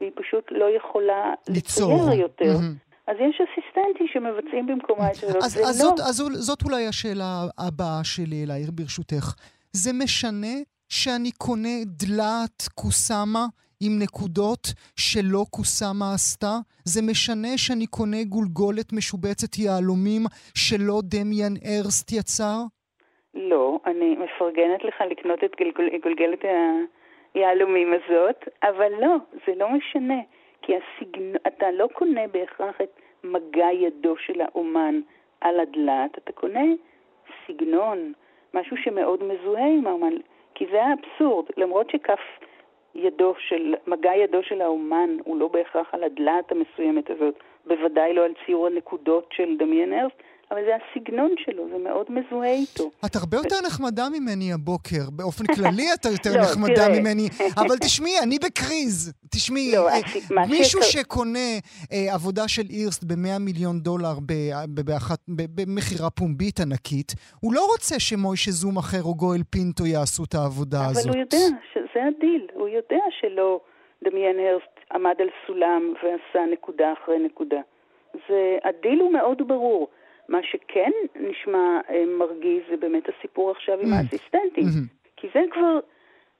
והיא 0.00 0.12
פשוט 0.14 0.44
לא 0.50 0.76
יכולה 0.76 1.34
ליצור. 1.48 2.12
יותר. 2.14 2.44
מהמם. 2.44 2.74
אז 3.06 3.16
יש 3.20 3.40
אסיסטנטים 3.40 4.06
שמבצעים 4.12 4.66
במקומה 4.66 5.10
את 5.10 5.14
זה. 5.14 5.26
אז, 5.26 5.52
זה 5.52 5.60
אז, 5.60 5.82
לא... 5.82 5.88
זאת, 5.88 6.00
אז 6.00 6.16
זאת 6.34 6.62
אולי 6.64 6.86
השאלה 6.86 7.44
הבאה 7.58 8.00
שלי 8.04 8.44
אלייך, 8.44 8.70
ברשותך. 8.72 9.34
זה 9.72 9.92
משנה 9.92 10.56
שאני 10.88 11.30
קונה 11.32 11.84
דלת 11.86 12.68
קוסאמה 12.74 13.46
עם 13.82 13.92
נקודות 14.02 14.64
שלא 14.96 15.42
קוסאמה 15.50 16.14
עשתה? 16.14 16.54
זה 16.84 17.00
משנה 17.10 17.52
שאני 17.56 17.86
קונה 17.86 18.22
גולגולת 18.24 18.92
משובצת 18.92 19.58
יהלומים 19.58 20.22
שלא 20.54 20.96
דמיאן 21.04 21.54
ארסט 21.70 22.12
יצר? 22.12 22.58
לא, 23.34 23.78
אני 23.86 24.16
מפרגנת 24.16 24.84
לך 24.84 25.00
לקנות 25.10 25.44
את 25.44 25.52
גלגול, 25.60 25.88
גולגלת 26.02 26.44
היהלומים 27.34 27.92
הזאת, 27.92 28.48
אבל 28.62 28.92
לא, 29.00 29.16
זה 29.46 29.52
לא 29.56 29.68
משנה. 29.70 30.20
כי 30.62 30.72
הסגנ... 30.76 31.36
אתה 31.46 31.70
לא 31.70 31.88
קונה 31.92 32.26
בהכרח 32.32 32.80
את 32.82 33.00
מגע 33.24 33.68
ידו 33.72 34.14
של 34.26 34.40
האומן 34.40 35.00
על 35.40 35.60
הדלת, 35.60 36.18
אתה 36.18 36.32
קונה 36.32 36.64
סגנון, 37.46 38.12
משהו 38.54 38.76
שמאוד 38.76 39.24
מזוהה 39.24 39.66
עם 39.66 39.86
האומן. 39.86 40.14
כי 40.54 40.66
זה 40.72 40.78
האבסורד, 40.82 41.46
למרות 41.56 41.90
שכף 41.90 42.20
ידו 42.94 43.34
של, 43.38 43.74
מגע 43.86 44.14
ידו 44.14 44.42
של 44.42 44.60
האומן 44.60 45.16
הוא 45.24 45.40
לא 45.40 45.48
בהכרח 45.48 45.94
על 45.94 46.04
הדלת 46.04 46.52
המסוימת 46.52 47.10
הזאת, 47.10 47.34
בוודאי 47.66 48.14
לא 48.14 48.24
על 48.24 48.32
ציור 48.46 48.66
הנקודות 48.66 49.28
של 49.32 49.56
דמיין 49.56 49.92
ארסט, 49.92 50.22
אבל 50.50 50.60
זה 50.64 50.72
הסגנון 50.76 51.30
שלו, 51.38 51.68
זה 51.72 51.78
מאוד 51.78 52.06
מזוהה 52.08 52.52
איתו. 52.52 52.90
את 53.06 53.16
הרבה 53.16 53.36
יותר 53.36 53.56
נחמדה 53.66 54.04
ממני 54.08 54.52
הבוקר. 54.52 55.10
באופן 55.12 55.44
כללי 55.54 55.86
את 55.94 56.04
יותר 56.04 56.30
לא, 56.36 56.42
נחמדה 56.42 56.74
תראה. 56.74 57.00
ממני. 57.00 57.28
אבל 57.56 57.76
תשמעי, 57.86 58.18
אני 58.22 58.38
בקריז. 58.38 59.12
תשמעי, 59.30 59.72
לא, 59.76 59.88
אה, 59.88 60.00
מישהו 60.48 60.82
שקונה 60.82 61.48
אה, 61.92 62.14
עבודה 62.14 62.48
של 62.48 62.62
אירסט 62.70 63.04
ב-100 63.04 63.38
מיליון 63.40 63.80
דולר 63.80 64.14
במכירה 65.28 66.10
פומבית 66.10 66.60
ענקית, 66.60 67.12
הוא 67.40 67.54
לא 67.54 67.66
רוצה 67.72 68.00
שמוישה 68.00 68.50
זום 68.50 68.76
אחר 68.78 69.02
או 69.02 69.14
גואל 69.14 69.42
פינטו 69.50 69.86
יעשו 69.86 70.24
את 70.24 70.34
העבודה 70.34 70.86
הזאת. 70.86 71.06
אבל 71.06 71.14
הוא 71.14 71.20
יודע 71.20 71.46
שזה 71.72 72.00
הדיל, 72.08 72.46
הוא 72.54 72.68
יודע 72.68 73.04
שלא 73.20 73.60
דמיאן 74.04 74.36
הירסט 74.38 74.92
עמד 74.92 75.14
על 75.18 75.28
סולם 75.46 75.94
ועשה 76.02 76.46
נקודה 76.52 76.92
אחרי 76.92 77.18
נקודה. 77.18 77.60
זה, 78.28 78.58
הדיל 78.64 79.00
הוא 79.00 79.12
מאוד 79.12 79.48
ברור. 79.48 79.88
מה 80.30 80.42
שכן 80.42 80.90
נשמע 81.16 81.80
אה, 81.90 82.04
מרגיז 82.18 82.62
זה 82.70 82.76
באמת 82.76 83.02
הסיפור 83.08 83.50
עכשיו 83.50 83.80
עם 83.80 83.92
Mm. 83.92 83.94
האסיסטנטים. 83.96 84.64
מהמם. 84.64 84.86
כי 85.16 85.26
זה 85.34 85.40
כבר, 85.50 85.78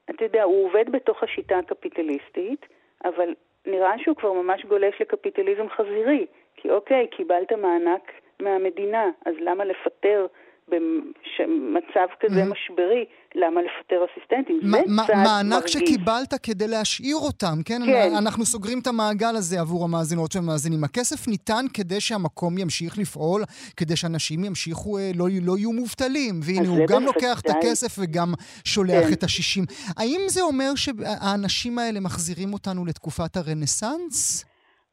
אתה 0.09 0.25
יודע, 0.25 0.43
הוא 0.43 0.65
עובד 0.65 0.89
בתוך 0.91 1.23
השיטה 1.23 1.57
הקפיטליסטית, 1.57 2.65
אבל 3.05 3.33
נראה 3.65 3.93
שהוא 3.99 4.15
כבר 4.15 4.33
ממש 4.33 4.65
גולש 4.65 5.01
לקפיטליזם 5.01 5.69
חזירי. 5.69 6.25
כי 6.55 6.69
אוקיי, 6.69 7.07
קיבלת 7.07 7.51
מענק 7.53 8.11
מהמדינה, 8.39 9.09
אז 9.25 9.35
למה 9.39 9.65
לפטר 9.65 10.27
במצב 10.71 12.07
כזה 12.19 12.43
Mhm. 12.43 12.45
משברי, 12.45 13.05
למה 13.35 13.61
לפטר 13.61 14.05
אסיסטנטים? 14.05 14.59
מ- 14.63 14.71
זה 14.71 14.77
מ- 14.87 15.07
צעד 15.07 15.15
מענק 15.17 15.53
מרגיז. 15.53 15.71
שקיבלת 15.71 16.33
כדי 16.43 16.67
להשאיר 16.67 17.15
אותם, 17.15 17.55
כן? 17.65 17.81
כן. 17.85 18.15
אנחנו 18.17 18.45
סוגרים 18.45 18.79
את 18.79 18.87
המעגל 18.87 19.35
הזה 19.35 19.59
עבור 19.59 19.83
המאזינות 19.83 20.35
והמאזינים. 20.35 20.83
הכסף 20.83 21.27
ניתן 21.27 21.65
כדי 21.73 21.99
שהמקום 22.01 22.57
ימשיך 22.57 22.97
לפעול, 22.97 23.41
כדי 23.77 23.95
שאנשים 23.95 24.43
ימשיכו, 24.43 24.97
אה, 24.97 25.11
לא, 25.15 25.25
לא 25.41 25.57
יהיו 25.57 25.71
מובטלים. 25.71 26.39
והנה, 26.43 26.67
הוא 26.69 26.87
גם 26.87 27.03
לוקח 27.03 27.39
את 27.41 27.45
בוודאי. 27.47 27.69
הכסף 27.69 27.95
וגם 27.99 28.33
שולח 28.65 29.07
כן. 29.07 29.13
את 29.13 29.23
השישים. 29.23 29.63
האם 29.97 30.21
זה 30.27 30.41
אומר 30.41 30.71
שהאנשים 30.75 31.79
האלה 31.79 31.99
מחזירים 31.99 32.53
אותנו 32.53 32.85
לתקופת 32.85 33.37
הרנסאנס? 33.37 34.45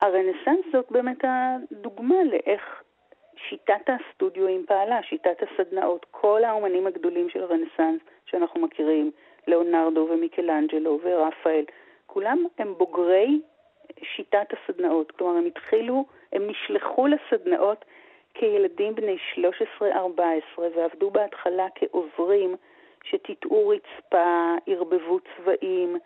הרנסאנס 0.03 0.65
זאת 0.73 0.85
באמת 0.91 1.19
הדוגמה 1.23 2.15
לאיך 2.25 2.63
שיטת 3.49 3.89
הסטודיואים 3.89 4.65
פעלה, 4.67 5.03
שיטת 5.03 5.43
הסדנאות. 5.43 6.07
כל 6.11 6.45
האומנים 6.45 6.87
הגדולים 6.87 7.31
של 7.31 7.43
הרנסאנס 7.43 8.01
שאנחנו 8.27 8.61
מכירים, 8.61 9.11
ליאונרדו 9.47 10.09
ומיקלנג'לו 10.11 11.01
ורפאל, 11.03 11.65
כולם 12.07 12.45
הם 12.59 12.75
בוגרי 12.79 13.41
שיטת 14.17 14.47
הסדנאות. 14.53 15.11
כלומר, 15.11 15.37
הם 15.37 15.45
התחילו, 15.45 16.05
הם 16.33 16.51
נשלחו 16.51 17.07
לסדנאות 17.07 17.85
כילדים 18.35 18.95
בני 18.95 19.17
13-14 19.81 19.81
ועבדו 20.59 21.11
בהתחלה 21.11 21.67
כעוזרים 21.75 22.57
שטיטאו 23.05 23.69
רצפה, 23.69 24.55
ערבבו 24.67 25.19
צבעים, 25.21 25.99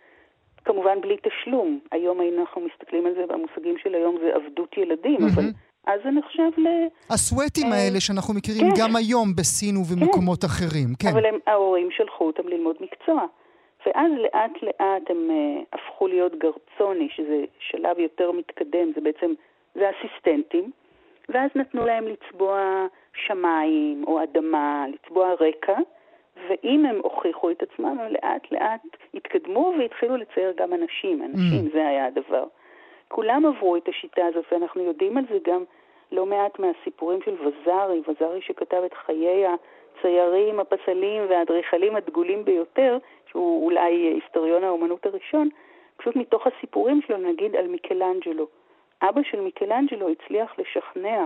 כמובן 0.65 1.01
בלי 1.01 1.17
תשלום. 1.21 1.79
היום 1.91 2.19
אנחנו 2.39 2.61
מסתכלים 2.61 3.05
על 3.05 3.13
זה 3.13 3.25
במושגים 3.25 3.77
של 3.77 3.95
היום 3.95 4.17
זה 4.21 4.35
עבדות 4.35 4.77
ילדים, 4.77 5.17
mm-hmm. 5.19 5.33
אבל 5.35 5.43
אז 5.87 5.99
זה 6.03 6.11
נחשב 6.11 6.51
ל... 6.57 6.67
הסוואטים 7.09 7.67
אה... 7.67 7.77
האלה 7.77 7.99
שאנחנו 7.99 8.33
מכירים 8.33 8.67
כן. 8.75 8.81
גם 8.81 8.95
היום 8.95 9.35
בסין 9.37 9.75
ובמקומות 9.77 10.41
כן. 10.41 10.47
אחרים, 10.47 10.87
כן. 10.99 11.09
אבל 11.13 11.25
הם, 11.25 11.39
ההורים 11.47 11.89
שלחו 11.91 12.23
אותם 12.27 12.47
ללמוד 12.47 12.75
מקצוע. 12.79 13.25
ואז 13.85 14.11
לאט 14.17 14.51
לאט 14.61 15.09
הם 15.09 15.29
uh, 15.29 15.65
הפכו 15.73 16.07
להיות 16.07 16.35
גרצוני, 16.35 17.09
שזה 17.15 17.43
שלב 17.59 17.99
יותר 17.99 18.31
מתקדם, 18.31 18.91
זה 18.95 19.01
בעצם, 19.01 19.33
זה 19.75 19.85
אסיסטנטים, 19.89 20.71
ואז 21.29 21.49
נתנו 21.55 21.85
להם 21.85 22.05
לצבוע 22.07 22.85
שמיים 23.27 24.03
או 24.07 24.23
אדמה, 24.23 24.85
לצבוע 24.93 25.33
רקע, 25.33 25.75
ואם 26.49 26.85
הם 26.85 26.99
הוכיחו 27.03 27.51
את 27.51 27.63
עצמם, 27.63 27.99
הם 27.99 28.13
לאט 28.13 28.51
לאט 28.51 28.81
התקדמו 29.13 29.73
והתחילו 29.79 30.17
לצייר 30.17 30.53
גם 30.57 30.73
אנשים, 30.73 31.23
אנשים, 31.23 31.67
mm. 31.67 31.73
זה 31.73 31.87
היה 31.87 32.05
הדבר. 32.05 32.45
כולם 33.15 33.45
עברו 33.45 33.75
את 33.75 33.87
השיטה 33.87 34.25
הזאת, 34.25 34.45
ואנחנו 34.51 34.83
יודעים 34.83 35.17
על 35.17 35.23
זה 35.29 35.37
גם 35.43 35.63
לא 36.11 36.25
מעט 36.25 36.59
מהסיפורים 36.59 37.19
של 37.25 37.35
וזארי, 37.41 38.01
וזארי 38.07 38.41
שכתב 38.41 38.81
את 38.85 38.93
חיי 38.93 39.45
הציירים, 39.47 40.59
הפסלים 40.59 41.21
והאדריכלים 41.29 41.95
הדגולים 41.95 42.45
ביותר, 42.45 42.97
שהוא 43.29 43.65
אולי 43.65 43.91
היסטוריון 43.91 44.63
האומנות 44.63 45.05
הראשון, 45.05 45.49
פשוט 45.97 46.15
מתוך 46.15 46.47
הסיפורים 46.47 47.01
שלו, 47.01 47.17
נגיד 47.17 47.55
על 47.55 47.67
מיקלנג'לו. 47.67 48.47
אבא 49.01 49.21
של 49.23 49.39
מיקלנג'לו 49.41 50.09
הצליח 50.09 50.53
לשכנע 50.57 51.25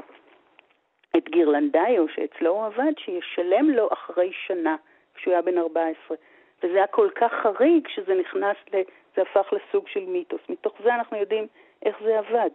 את 1.17 1.29
גירלנדאיו, 1.29 2.07
שאצלו 2.07 2.51
הוא 2.51 2.65
עבד, 2.65 2.91
שישלם 2.97 3.69
לו 3.69 3.89
אחרי 3.93 4.31
שנה, 4.47 4.75
כשהוא 5.15 5.31
היה 5.31 5.41
בן 5.41 5.57
14. 5.57 6.17
וזה 6.63 6.73
היה 6.73 6.87
כל 6.87 7.09
כך 7.15 7.33
חריג 7.33 7.87
שזה 7.87 8.15
נכנס. 8.15 8.57
זה 9.15 9.21
הפך 9.21 9.53
לסוג 9.53 9.87
של 9.87 10.05
מיתוס. 10.05 10.41
מתוך 10.49 10.73
זה 10.83 10.95
אנחנו 10.95 11.17
יודעים 11.17 11.47
איך 11.85 11.95
זה 12.03 12.19
עבד. 12.19 12.49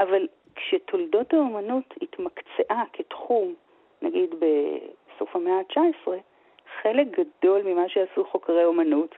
אבל 0.00 0.26
כשתולדות 0.54 1.34
האומנות 1.34 1.94
התמקצעה 2.02 2.84
כתחום, 2.92 3.54
נגיד 4.02 4.30
בסוף 4.30 5.36
המאה 5.36 5.58
ה-19, 5.58 6.10
חלק 6.82 7.06
גדול 7.06 7.62
ממה 7.62 7.88
שעשו 7.88 8.24
חוקרי 8.24 8.64
אומנות 8.64 9.14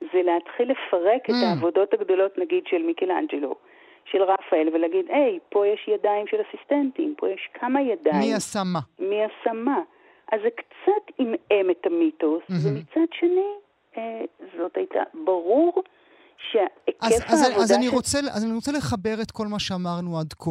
זה 0.00 0.22
להתחיל 0.22 0.70
לפרק 0.70 1.30
mm. 1.30 1.32
את 1.32 1.36
העבודות 1.46 1.94
הגדולות, 1.94 2.38
נגיד, 2.38 2.66
של 2.66 2.82
מיקלאנג'לו, 2.82 3.54
של 4.04 4.22
רפאל, 4.22 4.68
ולהגיד, 4.72 5.06
היי, 5.08 5.38
פה 5.48 5.66
יש 5.66 5.88
ידיים 5.88 6.26
של 6.26 6.36
אסיסטנטים, 6.48 7.14
פה 7.16 7.30
יש 7.30 7.48
כמה 7.54 7.82
ידיים. 7.82 8.20
מי 8.20 8.34
עשה 8.34 8.60
מה? 8.64 8.80
מי 8.98 9.24
עשה 9.24 9.52
מה. 9.52 9.80
אז 10.32 10.40
זה 10.42 10.48
קצת 10.50 11.14
עמעם 11.18 11.70
את 11.70 11.86
המיתוס, 11.86 12.42
mm-hmm. 12.42 12.68
ומצד 12.68 13.12
שני, 13.12 13.50
אה, 13.96 14.24
זאת 14.56 14.76
הייתה, 14.76 15.02
ברור 15.24 15.82
שהיקף 16.50 16.96
אז, 17.00 17.42
העבודה... 17.42 17.56
אז, 17.56 17.62
אז, 17.62 17.72
אני 17.72 17.88
רוצה, 17.88 18.18
אז 18.18 18.44
אני 18.44 18.54
רוצה 18.54 18.72
לחבר 18.72 19.14
את 19.22 19.30
כל 19.30 19.46
מה 19.46 19.58
שאמרנו 19.58 20.18
עד 20.18 20.32
כה. 20.32 20.50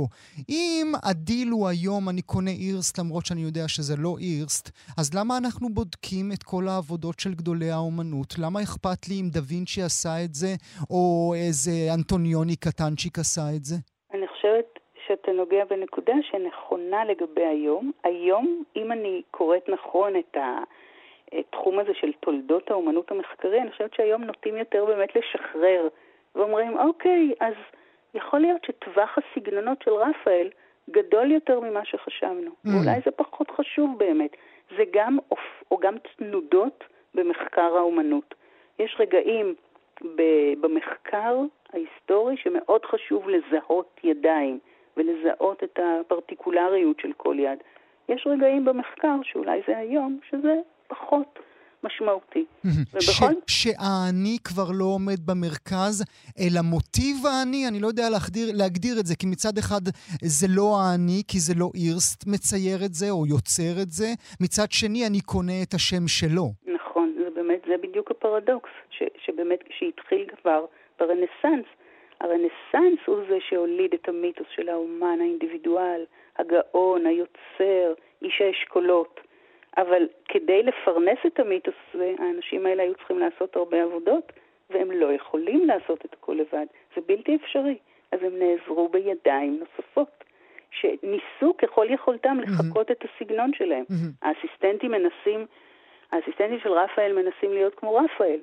אם 0.49 0.91
הדיל 1.03 1.49
הוא 1.49 1.67
היום 1.67 2.09
אני 2.09 2.21
קונה 2.21 2.51
הירסט 2.51 2.99
למרות 2.99 3.25
שאני 3.25 3.41
יודע 3.41 3.67
שזה 3.67 3.95
לא 3.97 4.15
הירסט, 4.19 4.71
אז 4.97 5.13
למה 5.13 5.37
אנחנו 5.37 5.69
בודקים 5.69 6.31
את 6.33 6.43
כל 6.43 6.67
העבודות 6.67 7.19
של 7.19 7.33
גדולי 7.33 7.71
האומנות? 7.71 8.33
למה 8.39 8.59
אכפת 8.63 9.07
לי 9.09 9.15
אם 9.21 9.29
דה 9.29 9.39
וינצ'י 9.49 9.81
עשה 9.81 10.23
את 10.23 10.33
זה, 10.33 10.55
או 10.89 11.33
איזה 11.37 11.71
אנטוניוני 11.93 12.55
קטנצ'יק 12.55 13.19
עשה 13.19 13.41
את 13.55 13.63
זה? 13.63 13.75
אני 14.13 14.27
חושבת 14.27 14.79
שאתה 15.07 15.31
נוגע 15.31 15.65
בנקודה 15.69 16.13
שנכונה 16.31 17.05
לגבי 17.05 17.45
היום. 17.45 17.91
היום, 18.03 18.63
אם 18.75 18.91
אני 18.91 19.21
קוראת 19.31 19.69
נכון 19.69 20.13
את 20.15 20.37
ה... 20.37 20.63
התחום 21.33 21.79
הזה 21.79 21.93
של 21.93 22.11
תולדות 22.19 22.71
האומנות 22.71 23.11
המחקרי, 23.11 23.61
אני 23.61 23.71
חושבת 23.71 23.93
שהיום 23.93 24.23
נוטים 24.23 24.57
יותר 24.57 24.85
באמת 24.85 25.09
לשחרר, 25.15 25.87
ואומרים, 26.35 26.77
אוקיי, 26.77 27.33
אז 27.39 27.53
יכול 28.13 28.39
להיות 28.39 28.63
שטווח 28.65 29.17
הסגנונות 29.17 29.81
של 29.81 29.91
רפאל 29.91 30.49
גדול 30.89 31.31
יותר 31.31 31.59
ממה 31.59 31.85
שחשבנו. 31.85 32.51
Mm. 32.51 32.69
ואולי 32.69 33.01
זה 33.05 33.11
פחות 33.11 33.51
חשוב 33.51 33.99
באמת. 33.99 34.31
זה 34.77 34.83
גם, 34.93 35.17
או 35.71 35.77
גם 35.77 35.95
תנודות 36.17 36.83
במחקר 37.13 37.77
האומנות. 37.77 38.35
יש 38.79 38.95
רגעים 38.99 39.55
במחקר 40.61 41.37
ההיסטורי 41.73 42.37
שמאוד 42.37 42.85
חשוב 42.85 43.29
לזהות 43.29 43.99
ידיים 44.03 44.59
ולזהות 44.97 45.63
את 45.63 45.79
הפרטיקולריות 45.83 46.99
של 46.99 47.13
כל 47.17 47.35
יד. 47.39 47.59
יש 48.09 48.27
רגעים 48.27 48.65
במחקר, 48.65 49.15
שאולי 49.23 49.61
זה 49.67 49.77
היום, 49.77 50.19
שזה 50.29 50.55
פחות 50.87 51.39
משמעותי. 51.83 52.45
ובכל... 52.93 53.33
שהאני 53.47 54.37
כבר 54.43 54.69
לא 54.79 54.85
עומד 54.95 55.19
במרכז, 55.27 55.95
אלא 56.39 56.61
מוטיב 56.73 57.15
האני, 57.29 57.67
אני 57.69 57.79
לא 57.79 57.87
יודע 57.87 58.09
להגדיר, 58.13 58.47
להגדיר 58.59 58.95
את 58.99 59.05
זה, 59.05 59.15
כי 59.19 59.25
מצד 59.27 59.55
אחד 59.63 59.83
זה 60.21 60.47
לא 60.57 60.67
האני, 60.81 61.19
כי 61.29 61.39
זה 61.39 61.53
לא 61.61 61.67
אירסט 61.81 62.19
מצייר 62.33 62.79
את 62.85 62.93
זה 62.99 63.07
או 63.15 63.25
יוצר 63.25 63.73
את 63.83 63.91
זה, 63.99 64.09
מצד 64.43 64.69
שני 64.71 65.07
אני 65.07 65.21
קונה 65.21 65.57
את 65.63 65.73
השם 65.73 66.07
שלו. 66.07 66.47
נכון, 66.77 67.07
זה 67.19 67.29
באמת, 67.35 67.61
זה 67.67 67.75
בדיוק 67.83 68.11
הפרדוקס, 68.11 68.73
ש, 68.89 69.03
שבאמת 69.25 69.59
כשהתחיל 69.69 70.25
כבר 70.41 70.65
ברנסאנס, 70.99 71.65
הרנסאנס 72.21 72.99
הוא 73.05 73.17
זה 73.29 73.37
שהוליד 73.49 73.93
את 73.93 74.09
המיתוס 74.09 74.47
של 74.55 74.69
האומן, 74.69 75.17
האינדיבידואל, 75.21 76.01
הגאון, 76.37 77.05
היוצר, 77.05 77.93
איש 78.21 78.41
האשכולות. 78.41 79.19
אבל 79.77 80.07
כדי 80.27 80.63
לפרנס 80.63 81.17
את 81.27 81.39
המיתוס 81.39 81.73
הזה, 81.93 82.13
האנשים 82.19 82.65
האלה 82.65 82.83
היו 82.83 82.95
צריכים 82.95 83.19
לעשות 83.19 83.55
הרבה 83.55 83.83
עבודות, 83.83 84.31
והם 84.69 84.91
לא 84.91 85.13
יכולים 85.13 85.67
לעשות 85.67 86.05
את 86.05 86.13
הכל 86.13 86.33
לבד. 86.33 86.65
זה 86.95 87.01
בלתי 87.07 87.35
אפשרי. 87.35 87.77
אז 88.11 88.19
הם 88.23 88.39
נעזרו 88.39 88.89
בידיים 88.89 89.59
נוספות, 89.59 90.23
שניסו 90.71 91.57
ככל 91.57 91.87
יכולתם 91.89 92.37
לחקות 92.39 92.89
mm-hmm. 92.89 92.93
את 92.93 93.05
הסגנון 93.05 93.51
שלהם. 93.53 93.83
Mm-hmm. 93.89 94.27
האסיסטנטים 94.27 94.91
מנסים, 94.91 95.45
האסיסטנטים 96.11 96.59
של 96.59 96.71
רפאל 96.71 97.13
מנסים 97.13 97.53
להיות 97.53 97.75
כמו 97.75 97.95
רפאל. 97.95 98.39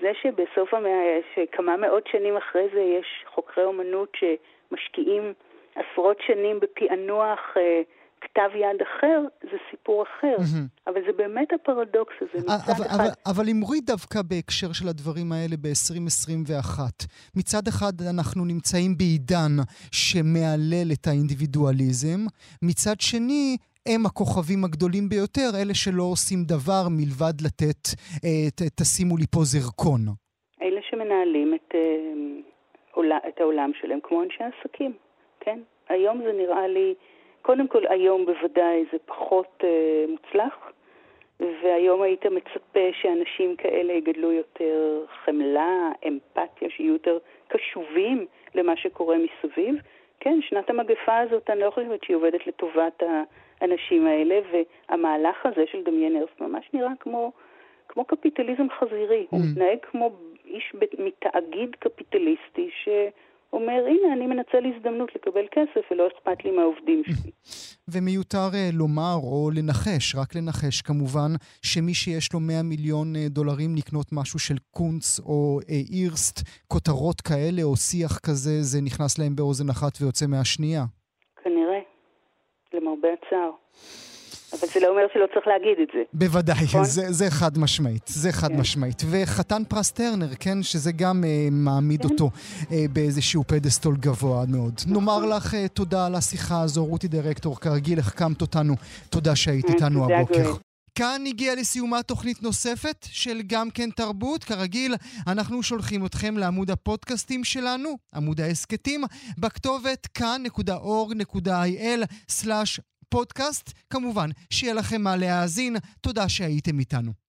זה 0.00 0.12
שבסוף 0.22 0.74
המאה, 0.74 1.18
שכמה 1.34 1.76
מאות 1.76 2.06
שנים 2.06 2.36
אחרי 2.36 2.68
זה 2.72 2.80
יש 2.80 3.24
חוקרי 3.26 3.64
אומנות 3.64 4.16
שמשקיעים 4.16 5.32
עשרות 5.74 6.16
שנים 6.26 6.60
בפענוח 6.60 7.56
אה, 7.56 7.82
כתב 8.26 8.50
יד 8.54 8.82
אחר, 8.82 9.20
זה 9.42 9.56
סיפור 9.70 10.02
אחר. 10.02 10.36
Mm-hmm. 10.36 10.90
אבל 10.90 11.00
זה 11.06 11.12
באמת 11.12 11.52
הפרדוקס 11.52 12.14
הזה 12.20 12.44
מצד 12.44 12.72
אבל, 12.76 12.86
אחד. 12.86 13.00
אבל, 13.00 13.08
אבל 13.26 13.44
אמרי 13.50 13.80
דווקא 13.80 14.18
בהקשר 14.22 14.72
של 14.72 14.88
הדברים 14.88 15.32
האלה 15.32 15.56
ב-2021. 15.62 16.80
מצד 17.36 17.64
אחד 17.68 17.92
אנחנו 18.14 18.44
נמצאים 18.44 18.92
בעידן 18.98 19.54
שמהלל 19.92 20.88
את 20.92 21.06
האינדיבידואליזם, 21.06 22.20
מצד 22.62 23.00
שני 23.00 23.56
הם 23.86 24.06
הכוכבים 24.06 24.64
הגדולים 24.64 25.08
ביותר, 25.08 25.48
אלה 25.62 25.74
שלא 25.74 26.02
עושים 26.12 26.38
דבר 26.54 26.82
מלבד 26.90 27.36
לתת, 27.46 27.82
אה, 28.24 28.50
ת, 28.56 28.60
תשימו 28.80 29.16
לי 29.16 29.26
פה 29.34 29.40
זרקון. 29.52 30.00
אלה 30.62 30.80
שמנהלים 30.90 31.54
את, 31.54 31.74
אה, 31.74 33.18
את 33.28 33.40
העולם 33.40 33.70
שלהם 33.80 33.98
כמו 34.02 34.22
אנשי 34.22 34.44
עסקים, 34.44 34.92
כן? 35.40 35.58
היום 35.88 36.18
זה 36.24 36.32
נראה 36.32 36.68
לי... 36.68 36.94
קודם 37.46 37.68
כל, 37.68 37.82
היום 37.88 38.26
בוודאי 38.26 38.84
זה 38.92 38.98
פחות 39.04 39.64
אה, 39.64 40.04
מוצלח, 40.08 40.72
והיום 41.40 42.02
היית 42.02 42.26
מצפה 42.26 42.88
שאנשים 42.92 43.56
כאלה 43.56 43.92
יגדלו 43.92 44.32
יותר 44.32 45.04
חמלה, 45.24 45.90
אמפתיה, 46.08 46.70
שיהיו 46.70 46.92
יותר 46.92 47.18
קשובים 47.48 48.26
למה 48.54 48.76
שקורה 48.76 49.16
מסביב. 49.18 49.74
כן, 50.20 50.38
שנת 50.42 50.70
המגפה 50.70 51.18
הזאת, 51.18 51.50
אני 51.50 51.60
לא 51.60 51.70
חושבת 51.70 52.04
שהיא 52.04 52.16
עובדת 52.16 52.46
לטובת 52.46 53.02
האנשים 53.60 54.06
האלה, 54.06 54.40
והמהלך 54.50 55.46
הזה 55.46 55.64
של 55.72 55.82
דמיין 55.82 56.16
ארסט 56.16 56.40
ממש 56.40 56.70
נראה 56.72 56.92
כמו, 57.00 57.32
כמו 57.88 58.04
קפיטליזם 58.04 58.66
חזירי. 58.78 59.22
Mm. 59.22 59.26
הוא 59.30 59.40
מתנהג 59.50 59.78
כמו 59.82 60.10
איש 60.44 60.72
מתאגיד 60.98 61.76
קפיטליסטי 61.78 62.70
ש... 62.84 62.88
אומר, 63.56 63.80
הנה, 63.86 64.12
אני 64.12 64.26
מנצל 64.26 64.62
הזדמנות 64.74 65.10
לקבל 65.14 65.46
כסף 65.50 65.84
ולא 65.90 66.08
אכפת 66.08 66.44
לי 66.44 66.50
מהעובדים 66.50 67.02
שלי. 67.06 67.30
ומיותר 67.88 68.48
אה, 68.54 68.68
לומר 68.72 69.16
או 69.22 69.50
לנחש, 69.56 70.14
רק 70.20 70.34
לנחש 70.34 70.82
כמובן, 70.82 71.30
שמי 71.62 71.94
שיש 71.94 72.32
לו 72.32 72.40
100 72.40 72.62
מיליון 72.62 73.16
אה, 73.16 73.26
דולרים 73.28 73.76
לקנות 73.76 74.06
משהו 74.12 74.38
של 74.38 74.58
קונץ 74.70 75.20
או 75.20 75.60
אה, 75.70 75.74
אירסט, 75.92 76.36
כותרות 76.68 77.20
כאלה 77.20 77.62
או 77.62 77.76
שיח 77.76 78.18
כזה, 78.26 78.54
זה 78.70 78.78
נכנס 78.88 79.18
להם 79.18 79.36
באוזן 79.36 79.68
אחת 79.70 79.92
ויוצא 80.00 80.26
מהשנייה. 80.26 80.84
כנראה, 81.44 81.80
למרבה 82.74 83.08
הצער. 83.16 83.50
אבל 84.60 84.68
זה 84.74 84.80
לא 84.80 84.88
אומר 84.88 85.02
שלא 85.14 85.26
צריך 85.34 85.46
להגיד 85.46 85.78
את 85.82 85.88
זה. 85.94 86.02
בוודאי, 86.12 86.64
נכון? 86.64 86.84
זה, 86.84 87.12
זה 87.12 87.30
חד 87.30 87.58
משמעית, 87.58 88.06
זה 88.06 88.32
חד 88.32 88.48
כן. 88.48 88.60
משמעית. 88.60 89.02
וחתן 89.10 89.62
פרס 89.68 89.90
טרנר, 89.90 90.28
כן, 90.40 90.62
שזה 90.62 90.92
גם 90.92 91.24
אה, 91.24 91.48
מעמיד 91.50 92.02
כן. 92.02 92.08
אותו 92.08 92.30
אה, 92.72 92.84
באיזשהו 92.92 93.44
פדסטול 93.46 93.96
גבוה 93.96 94.44
מאוד. 94.48 94.74
נכון. 94.74 94.92
נאמר 94.92 95.26
לך 95.26 95.54
אה, 95.54 95.68
תודה 95.68 96.06
על 96.06 96.14
השיחה 96.14 96.60
הזו, 96.62 96.84
רותי 96.84 97.08
דירקטור, 97.08 97.60
כרגיל 97.60 97.98
החכמת 97.98 98.40
אותנו. 98.40 98.74
תודה 99.10 99.36
שהיית 99.36 99.64
אה, 99.64 99.74
איתנו 99.74 100.04
הבוקר. 100.04 100.52
כאן 100.94 101.22
הגיעה 101.26 101.54
לסיומה 101.54 102.02
תוכנית 102.02 102.42
נוספת 102.42 103.06
של 103.10 103.42
גם 103.46 103.70
כן 103.70 103.90
תרבות. 103.90 104.44
כרגיל, 104.44 104.94
אנחנו 105.26 105.62
שולחים 105.62 106.06
אתכם 106.06 106.38
לעמוד 106.38 106.70
הפודקאסטים 106.70 107.44
שלנו, 107.44 107.96
עמוד 108.14 108.40
ההסכתים, 108.40 109.04
בכתובת 109.38 110.06
כאן.org.il/פודקאסט. 113.10 113.72
כמובן, 113.90 114.30
שיהיה 114.50 114.74
לכם 114.74 115.02
מה 115.02 115.16
להאזין. 115.16 115.76
תודה 116.00 116.28
שהייתם 116.28 116.78
איתנו. 116.78 117.25